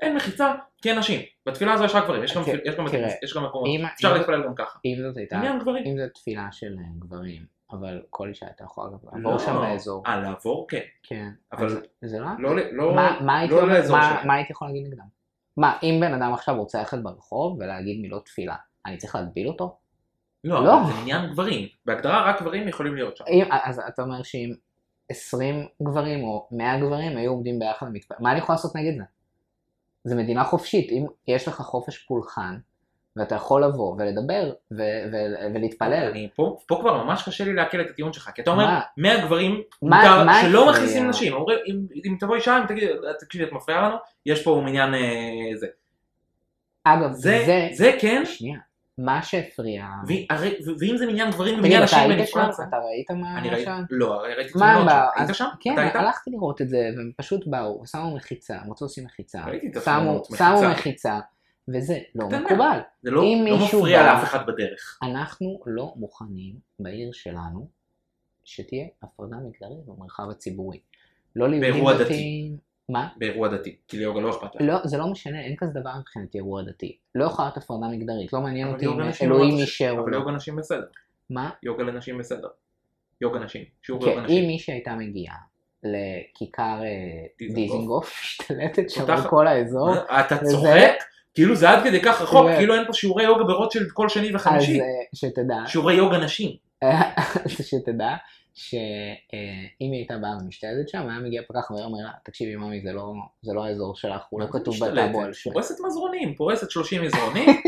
אין 0.00 0.16
מחיצה, 0.16 0.52
כי 0.82 0.90
אין 0.90 0.98
נשים. 0.98 1.20
בתפילה 1.46 1.72
הזו 1.72 1.84
יש 1.84 1.94
רק 1.94 2.04
גברים, 2.04 2.24
יש 2.24 2.36
גם, 2.36 2.44
תראה, 2.44 2.58
יש 2.64 2.74
גם, 2.76 2.88
תראה, 2.88 3.08
יש 3.24 3.36
גם 3.36 3.44
מקומות, 3.44 3.68
אם- 3.68 3.84
אפשר 3.86 4.14
להתפלל 4.14 4.44
גם 4.44 4.54
ככה. 4.54 4.78
אם 4.84 4.96
זאת 5.02 5.16
הייתה. 5.16 5.42
אם 5.86 5.96
זאת 5.98 6.14
תפילה 6.14 6.48
של 6.52 6.76
אה, 6.78 6.84
גברים, 6.98 7.42
אבל 7.72 8.02
כל 8.10 8.28
אישה 8.28 8.46
הייתה 8.46 8.64
יכולה 8.64 8.90
גם 8.90 8.96
לא. 9.02 9.10
לעבור 9.30 9.38
שם 9.38 9.56
באזור. 9.60 10.02
אה, 10.06 10.20
לעבור? 10.20 10.66
כן. 10.70 10.80
כן. 11.02 11.28
אבל 11.52 11.82
זה 12.02 12.18
לא... 12.20 12.26
לא, 12.38 12.56
לא, 12.72 12.94
מה, 12.94 13.18
מה, 13.20 13.38
הייתי 13.38 13.54
לא 13.54 13.68
לאזור 13.68 13.96
שלהם. 14.02 14.26
מה 14.26 14.34
הייתי 14.34 14.52
יכול 14.52 14.68
להגיד 14.68 14.86
נגדם? 14.86 15.04
מה, 15.56 15.78
אם 15.82 15.98
בן 16.00 16.14
אדם 16.14 16.32
עכשיו 16.32 16.56
רוצה 16.56 16.78
ללכת 16.78 16.98
ברחוב 16.98 17.56
ולהגיד 17.60 18.00
מילות 18.00 18.24
תפילה, 18.26 18.56
אני 18.86 18.96
צריך 18.96 19.14
להגביל 19.14 19.48
אותו? 19.48 19.76
לא, 20.44 20.64
לא. 20.64 20.78
זה 20.86 20.92
עניין 21.00 21.30
גברים. 21.32 21.68
בהגדרה 21.84 22.28
רק 22.30 22.40
גברים 22.42 22.68
יכולים 22.68 22.94
להיות 22.94 23.16
שם. 23.16 23.24
אם, 23.28 23.44
אז 23.50 23.80
אתה 23.88 24.02
אומר 24.02 24.22
שאם 24.22 24.54
20 25.10 25.66
גברים 25.82 26.24
או 26.24 26.48
100 26.50 26.80
גברים 26.80 27.16
היו 27.16 27.30
עומדים 27.30 27.58
ביחד 27.58 27.86
למתפלל, 27.86 28.16
מה 28.20 28.30
אני 28.30 28.38
יכול 28.38 28.52
לעשות 28.52 28.76
נגד 28.76 28.96
זה? 28.96 29.04
זה 30.04 30.14
מדינה 30.14 30.44
חופשית, 30.44 30.90
אם 30.92 31.06
יש 31.28 31.48
לך 31.48 31.54
חופש 31.54 31.98
פולחן, 31.98 32.56
ואתה 33.16 33.34
יכול 33.34 33.64
לבוא 33.64 33.96
ולדבר 33.98 34.52
ו- 34.72 34.76
ו- 35.12 35.54
ולהתפלל, 35.54 36.08
אני 36.10 36.28
פה, 36.34 36.58
פה 36.66 36.78
כבר 36.80 37.04
ממש 37.04 37.22
קשה 37.22 37.44
לי 37.44 37.52
לעכל 37.52 37.80
את 37.80 37.90
הטיעון 37.90 38.12
שלך, 38.12 38.30
כי 38.34 38.42
אתה 38.42 38.50
אומר, 38.50 38.64
מה? 38.66 38.80
100 38.96 39.26
גברים 39.26 39.62
מותר 39.82 40.24
שלא? 40.42 40.70
מכניסים 40.70 41.08
נשים, 41.08 41.32
אומרים, 41.32 41.58
אם, 41.66 41.86
אם 42.04 42.16
תבוא 42.20 42.36
אישה, 42.36 42.58
אם 42.58 42.66
תגיד, 42.66 42.88
תקשיבי, 43.20 43.44
את 43.44 43.52
מפריעה 43.52 43.88
לנו, 43.88 43.96
יש 44.26 44.44
פה 44.44 44.62
מניין 44.64 44.94
אה, 44.94 45.00
זה. 45.56 45.66
אגב, 46.84 47.12
זה, 47.12 47.42
זה, 47.46 47.68
זה 47.72 47.92
כן, 48.00 48.22
שנייה, 48.24 48.58
מה 49.04 49.22
שהפריע, 49.22 49.86
ואם 50.80 50.96
זה 50.96 51.06
מניין 51.06 51.30
גברים 51.30 51.58
ומניין 51.58 51.82
נשים? 51.82 52.08
בנפרד, 52.08 52.50
אתה 52.68 52.76
ראית 52.76 53.10
מה 53.10 53.38
אני 53.38 53.50
ראיתי, 53.50 53.64
שם? 53.64 53.82
לא, 53.90 54.12
ראיתי 54.14 54.52
תמונות? 54.52 54.88
שם, 54.90 55.06
היית 55.16 55.34
שם? 55.34 55.46
כן? 55.60 55.74
הלכתי 55.78 56.30
לראות 56.30 56.60
את 56.60 56.68
זה, 56.68 56.90
והם 56.96 57.10
פשוט 57.16 57.46
באו, 57.46 57.80
ושמו 57.82 58.16
מחיצה, 58.16 58.56
הם 58.56 58.70
רצו 58.70 58.84
לשים 58.84 59.04
מחיצה, 59.04 59.44
ראיתי 59.44 59.66
את 59.66 59.82
שמו 59.84 60.22
שמו 60.36 60.70
מחיצה. 60.70 61.18
וזה 61.68 61.98
לא. 62.14 62.28
מקובל. 62.28 62.78
זה 63.02 63.10
לא 63.10 63.22
לא 63.22 63.58
מפריע 63.64 64.02
לאף 64.02 64.24
אחד 64.24 64.46
בדרך. 64.46 64.98
אנחנו 65.02 65.60
לא 65.66 65.92
מוכנים 65.96 66.54
בעיר 66.78 67.12
שלנו 67.12 67.68
שתהיה 68.44 68.86
הפרדה 69.02 69.36
מגדרית 69.36 69.86
במרחב 69.86 70.30
הציבורי. 70.30 70.80
לא 71.36 71.48
ליהודים. 71.48 72.04
דתיים. 72.04 72.69
מה? 72.92 73.08
באירוע 73.16 73.48
דתי, 73.48 73.76
כי 73.88 73.98
ליוגה 73.98 74.20
לא 74.20 74.30
אכפת 74.30 74.54
לך. 74.54 74.60
לא, 74.60 74.74
זה 74.84 74.98
לא 74.98 75.06
משנה, 75.06 75.40
אין 75.40 75.54
כזה 75.58 75.80
דבר 75.80 75.90
מבחינתי 76.00 76.38
אירוע 76.38 76.62
דתי. 76.62 76.96
לא 77.14 77.24
יכולה 77.24 77.48
להיות 77.48 77.56
הפרדה 77.56 77.86
מגדרית, 77.86 78.32
לא 78.32 78.40
מעניין 78.40 78.68
אותי 78.68 78.86
אם 78.86 79.00
אלוהים 79.22 79.54
לא- 79.54 79.60
אישר 79.60 79.90
או 79.90 80.02
אבל 80.02 80.10
לא. 80.10 80.16
יוגה 80.16 80.32
נשים 80.32 80.56
בסדר. 80.56 80.86
מה? 81.30 81.50
יוגה 81.62 81.82
לנשים 81.84 82.18
בסדר. 82.18 82.48
יוגה 83.20 83.38
נשים. 83.38 83.64
שיעור 83.82 84.00
כן, 84.02 84.08
יוגה 84.08 84.20
אם 84.20 84.24
נשים. 84.24 84.46
מישהי 84.46 84.74
הייתה 84.74 84.94
מגיעה 84.94 85.36
לכיכר 85.82 86.82
אה. 86.82 87.46
דיזינגוף, 87.54 88.12
משתלטת 88.22 88.90
שם 88.90 89.10
על 89.10 89.28
כל 89.28 89.46
האזור, 89.46 89.94
אתה 90.20 90.38
צוחק? 90.44 90.92
כאילו 91.34 91.54
זה 91.54 91.70
עד 91.70 91.84
כדי 91.84 92.00
כך 92.02 92.22
רחוק. 92.22 92.46
כאילו 92.56 92.74
אין 92.74 92.86
פה 92.86 92.92
שיעורי 92.92 93.24
יוגה 93.24 93.44
ברוטשילד 93.44 93.90
כל 93.90 94.08
שני 94.08 94.28
אז 94.28 94.34
וחמישי. 94.34 94.80
אה, 94.80 94.86
שתדע, 95.14 95.56
שיעורי 95.66 95.94
יוגה 95.94 96.18
נשים. 96.18 96.56
שתדע 97.68 98.14
שאם 98.54 98.78
היא 99.78 99.92
הייתה 99.92 100.18
באה 100.18 100.30
ומשתלטת 100.42 100.88
שם, 100.88 101.08
היה 101.08 101.18
מגיע 101.18 101.42
פקח 101.48 101.70
ואומר 101.70 101.98
לה, 102.04 102.10
תקשיבי 102.24 102.56
ממי, 102.56 102.80
זה 102.80 102.92
לא- 102.92 103.12
זה 103.42 103.52
לא 103.52 103.64
האזור 103.64 103.96
שלך, 103.96 104.22
הוא 104.30 104.40
לא 104.40 104.46
כתוב? 104.52 104.74
בטאבו 104.84 105.20
על 105.22 105.32
שמך. 105.32 105.52
פורסת 105.52 105.74
מזרונים, 105.86 106.34
פורסת 106.34 106.70
30 106.70 107.02
מזרונים. 107.02 107.48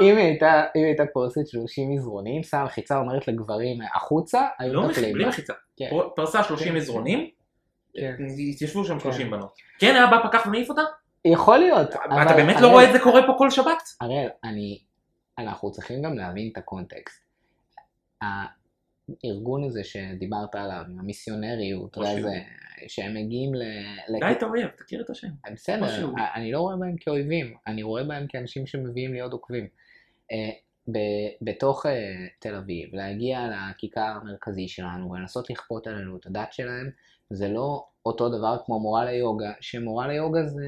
אם 0.00 0.16
היא 0.16 0.24
הייתה, 0.24 0.62
אם 0.76 0.80
היא 0.80 0.84
הייתה 0.84 1.02
פורסת 1.12 1.46
30 1.46 1.90
מזרונים, 1.94 2.42
שמה 2.42 2.64
מחיצה 2.64 2.98
אומרת 2.98 3.28
לגברים 3.28 3.78
החוצה, 3.94 4.46
היו 4.58 4.72
לא 4.74 4.82
מח- 4.82 4.88
מטפלים 4.90 5.12
בלי. 5.14 5.26
מחיצה. 5.26 5.52
כן. 5.76 5.90
פרסה 6.16 6.42
30 6.44 6.68
כן. 6.68 6.74
מזרונים, 6.76 7.30
כן. 7.96 8.14
התיישבו 8.54 8.84
שם 8.84 8.94
כן. 8.94 9.00
30 9.00 9.30
בנות. 9.30 9.54
כן 9.78 9.94
היה 9.94 10.06
בא 10.06 10.28
פקח 10.28 10.46
ומעיף 10.46 10.68
אותה? 10.70 10.82
יכול 11.24 11.58
להיות. 11.58 11.90
אתה 11.94 12.34
באמת 12.36 12.56
לא 12.60 12.68
רואה 12.68 12.88
את 12.88 12.92
זה 12.92 12.98
קורה 12.98 13.26
פה 13.26 13.34
כל 13.38 13.50
שבת? 13.50 13.82
הראל, 14.00 14.28
אני, 14.44 14.78
אנחנו 15.38 15.70
צריכים 15.72 16.02
גם 16.02 16.14
להבין 16.18 16.48
את 16.52 16.58
הקונטקסט. 16.58 17.22
הארגון 19.24 19.64
הזה 19.64 19.84
שדיברת 19.84 20.54
עליו, 20.54 20.82
עם 20.90 20.98
המיסיונריות, 20.98 21.98
וזה, 21.98 22.08
יהודי. 22.08 22.38
שהם 22.88 23.14
מגיעים 23.14 23.54
ל... 23.54 23.62
די 24.20 24.32
את 24.32 24.42
האויב, 24.42 24.68
תכיר 24.68 25.00
את 25.00 25.10
השם. 25.10 25.28
ראש 25.28 25.52
בסדר, 25.52 25.98
יהודי. 25.98 26.20
אני 26.34 26.52
לא 26.52 26.60
רואה 26.60 26.76
בהם 26.76 26.96
כאויבים, 27.00 27.54
אני 27.66 27.82
רואה 27.82 28.04
בהם 28.04 28.26
כאנשים 28.28 28.66
שמביאים 28.66 29.12
לי 29.12 29.20
עוד 29.20 29.32
עוקבים. 29.32 29.66
אה, 30.32 30.50
בתוך 31.42 31.86
אה, 31.86 32.26
תל 32.38 32.54
אביב, 32.54 32.88
להגיע 32.92 33.40
לכיכר 33.48 34.00
המרכזי 34.22 34.68
שלנו 34.68 35.10
ולנסות 35.10 35.50
לכפות 35.50 35.86
עלינו 35.86 36.16
את 36.16 36.26
הדת 36.26 36.52
שלהם, 36.52 36.90
זה 37.30 37.48
לא 37.48 37.84
אותו 38.06 38.28
דבר 38.28 38.56
כמו 38.66 38.80
מורה 38.80 39.04
ליוגה, 39.04 39.52
שמורה 39.60 40.08
ליוגה 40.08 40.44
זה, 40.44 40.66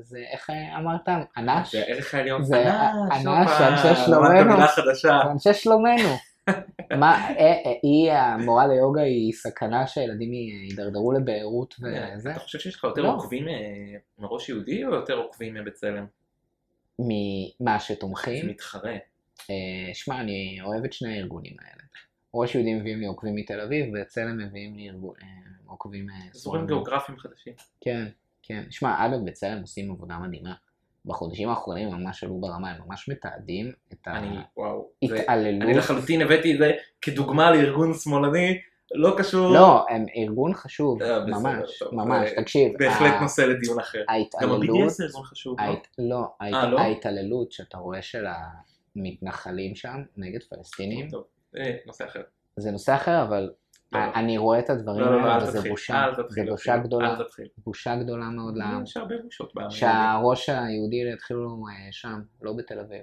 זה 0.00 0.18
איך 0.32 0.50
אה, 0.50 0.78
אמרת? 0.78 1.08
אנש? 1.36 1.72
זה 1.72 1.82
הערך 1.82 2.14
העליון. 2.14 2.42
זה 2.42 2.70
אנש, 3.12 3.50
אנשי 3.60 4.00
שלומנו. 4.04 4.54
אנשי 5.32 5.54
שלומנו. 5.54 6.08
מה, 7.00 7.14
אה, 7.14 7.36
אה, 7.38 7.72
היא, 7.82 8.12
המורה 8.12 8.66
ליוגה 8.66 9.02
היא 9.02 9.32
סכנה 9.32 9.86
שהילדים 9.86 10.32
יידרדרו 10.32 11.12
לבעירות 11.12 11.74
וזה? 11.74 12.30
אתה 12.30 12.40
חושב 12.40 12.58
שיש 12.58 12.74
לך 12.74 12.84
יותר 12.84 13.02
לא. 13.02 13.14
עוקבים 13.14 13.48
אה, 13.48 13.54
מראש 14.18 14.48
יהודי 14.48 14.84
או 14.84 14.94
יותר 14.94 15.14
עוקבים 15.14 15.54
מבצלם? 15.54 16.06
ממה 16.98 17.80
שתומכים? 17.80 18.48
מתחרה. 18.48 18.96
אה, 19.50 19.94
שמע, 19.94 20.20
אני 20.20 20.58
אוהב 20.62 20.84
את 20.84 20.92
שני 20.92 21.16
הארגונים 21.16 21.56
האלה. 21.60 21.82
ראש 22.34 22.54
יהודי 22.54 22.74
מביאים 22.74 23.00
לי 23.00 23.06
עוקבים 23.06 23.34
מתל 23.34 23.60
אביב, 23.60 23.86
ובצלם 23.88 24.38
מביאים 24.38 24.76
לי 24.76 24.88
אה, 24.88 24.94
עוקבים... 25.66 26.10
אה, 26.10 26.30
אזורים. 26.34 26.66
גיאוגרפיים 26.66 27.18
חדשים. 27.18 27.52
כן, 27.80 28.08
כן. 28.42 28.64
שמע, 28.70 29.06
אגב, 29.06 29.18
בצלם 29.24 29.60
עושים 29.60 29.90
עבודה 29.90 30.18
מדהימה. 30.18 30.54
בחודשים 31.06 31.48
האחרונים 31.48 31.88
ממש 31.90 32.24
עלו 32.24 32.40
ברמה, 32.40 32.70
הם 32.70 32.80
ממש 32.86 33.08
מתעדים 33.08 33.72
את 33.92 34.08
אני, 34.08 34.36
וואו. 34.56 34.88
זה- 35.08 35.16
ההתעללות. 35.18 35.62
אני 35.62 35.74
לחלוטין 35.74 36.22
הבאתי 36.22 36.52
את 36.54 36.58
זה 36.58 36.72
כדוגמה 37.02 37.50
לארגון 37.50 37.94
שמאלני, 37.94 38.58
לא 38.94 39.14
קשור. 39.18 39.54
לא, 39.54 39.86
הם 39.90 40.06
ארגון 40.16 40.54
חשוב, 40.54 41.02
אה, 41.02 41.24
ממש, 41.26 41.82
ממש, 41.92 42.30
זה 42.30 42.36
תקשיב. 42.36 42.72
בהחלט 42.78 43.12
ה- 43.14 43.20
נושא 43.22 43.40
לדיון 43.42 43.78
אחר. 43.80 43.98
גם 43.98 44.14
ההתעללות, 44.14 44.62
ה-BDS 44.62 44.88
זה 44.88 45.04
ארגון 45.04 45.24
חשוב, 45.24 45.56
לא? 45.60 45.66
לא, 45.98 46.26
אה, 46.42 46.66
לא? 46.70 46.80
ההתעללות 46.80 47.52
שאתה 47.52 47.78
רואה 47.78 48.02
של 48.02 48.24
המתנחלים 48.96 49.74
שם 49.74 50.02
נגד 50.16 50.42
פלסטינים, 50.42 51.08
טוב, 51.10 51.24
אה, 51.56 51.76
נושא 51.86 52.04
אחר. 52.04 52.22
זה 52.56 52.70
נושא 52.70 52.94
אחר, 52.94 53.22
אבל. 53.22 53.50
אני 53.94 54.38
רואה 54.38 54.58
את 54.58 54.70
הדברים 54.70 55.00
לא, 55.00 55.10
לא, 55.10 55.16
לא, 55.16 55.22
האלה, 55.22 55.36
אל 55.36 55.42
וזה 55.42 55.58
תתחיל. 55.58 55.70
בושה, 55.70 56.06
זה. 56.16 56.42
בושה 56.50 56.76
גדולה. 56.76 57.16
בושה 57.58 57.96
גדולה 57.96 58.24
מאוד 58.24 58.56
לעם. 58.56 58.82
יש 58.82 58.96
הרבה 58.96 59.14
בושות 59.24 59.54
בעם. 59.54 59.70
שהראש 59.70 60.48
היהודי 60.48 61.12
יתחילו 61.14 61.64
אה, 61.68 61.88
שם, 61.92 62.20
לא 62.42 62.52
בתל 62.52 62.78
אביב. 62.78 63.02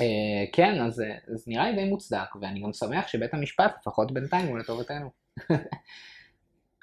אה, 0.00 0.44
כן, 0.52 0.82
אז 0.82 1.00
אה, 1.00 1.16
זה 1.26 1.44
נראה 1.46 1.70
לי 1.70 1.76
די 1.76 1.88
מוצדק, 1.88 2.36
ואני 2.40 2.60
גם 2.60 2.72
שמח 2.72 3.08
שבית 3.08 3.34
המשפט, 3.34 3.74
לפחות 3.80 4.12
בינתיים, 4.12 4.46
הוא 4.46 4.58
לטובתנו. 4.58 5.10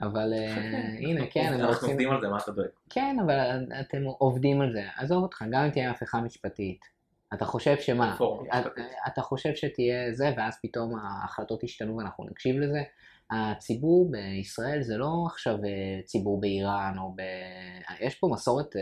אבל 0.02 0.34
אה, 0.34 0.88
הנה, 1.00 1.26
כן, 1.32 1.54
הם 1.54 1.60
אנחנו. 1.60 1.88
עובדים 1.88 2.12
על 2.12 2.22
זה, 2.22 2.28
מה 2.28 2.38
אתה 2.38 2.52
דואג? 2.52 2.68
כן, 2.90 3.18
אבל 3.26 3.66
אתם 3.80 4.04
עובדים 4.04 4.62
על 4.62 4.72
זה. 4.74 4.84
עזוב 4.98 5.24
אותך, 5.24 5.44
גם 5.52 5.64
אם 5.64 5.70
תהיה 5.70 5.92
הפיכה 5.92 6.22
משפטית. 6.22 6.93
אתה 7.34 7.46
חושב 7.46 7.76
שמה? 7.80 8.16
אתה-. 8.60 8.70
אתה 9.08 9.22
חושב 9.22 9.56
שתהיה 9.56 10.14
זה, 10.14 10.34
ואז 10.38 10.58
פתאום 10.64 10.96
ההחלטות 11.00 11.64
ישתנו 11.64 11.98
ואנחנו 11.98 12.26
נקשיב 12.26 12.56
לזה? 12.60 12.84
הציבור 13.32 14.12
בישראל 14.12 14.82
זה 14.82 14.98
לא 14.98 15.24
עכשיו 15.26 15.54
אה, 15.66 16.02
ציבור 16.06 16.42
באיראן 16.42 16.96
או 16.98 17.14
ב... 17.16 17.22
יש 18.00 18.16
פה 18.16 18.28
מסורת 18.32 18.76
אה, 18.76 18.82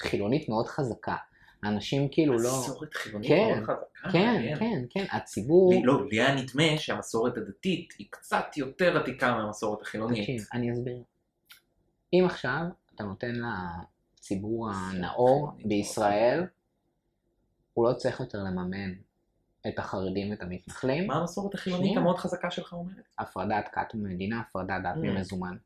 חילונית 0.00 0.48
מאוד 0.48 0.66
חזקה. 0.66 1.16
אנשים 1.64 2.08
כאילו 2.10 2.38
לא... 2.38 2.58
מסורת 2.62 2.94
חילונית 2.94 3.28
כן, 3.28 3.48
מאוד 3.48 3.62
חזקה. 3.62 4.12
כן. 4.12 4.54
כן, 4.58 4.84
כן, 4.90 5.04
הציבור... 5.12 5.72
לי- 5.72 5.82
לא, 5.84 6.08
לי 6.10 6.20
היה 6.20 6.34
נדמה 6.34 6.78
שהמסורת 6.78 7.36
הדתית 7.36 7.94
היא 7.98 8.06
קצת 8.10 8.56
יותר 8.56 8.98
עתיקה 8.98 9.34
מהמסורת 9.34 9.82
החילונית. 9.82 10.20
תקשיב, 10.20 10.46
אני 10.52 10.72
אסביר. 10.72 11.02
אם 12.12 12.24
עכשיו 12.26 12.62
אתה 12.94 13.04
נותן 13.04 13.32
לציבור 14.14 14.70
הנאור 14.70 15.50
בישראל, 15.64 16.46
הוא 17.78 17.88
לא 17.88 17.92
צריך 17.92 18.20
יותר 18.20 18.38
לממן 18.38 18.92
את 19.68 19.78
החרדים 19.78 20.30
ואת 20.30 20.42
המתנחלים, 20.42 21.06
מה 21.06 21.14
המסורת 21.14 21.54
החילונית. 21.54 21.96
המאוד 21.96 22.18
חזקה 22.18 22.50
שלך 22.50 22.72
אומרת? 22.72 23.04
הפרדת 23.18 23.68
כת 23.72 23.94
ומדינה, 23.94 24.40
הפרדת 24.40 24.82
דת 24.82 24.94
Mm. 24.94 24.98
ממזומן. 24.98 25.56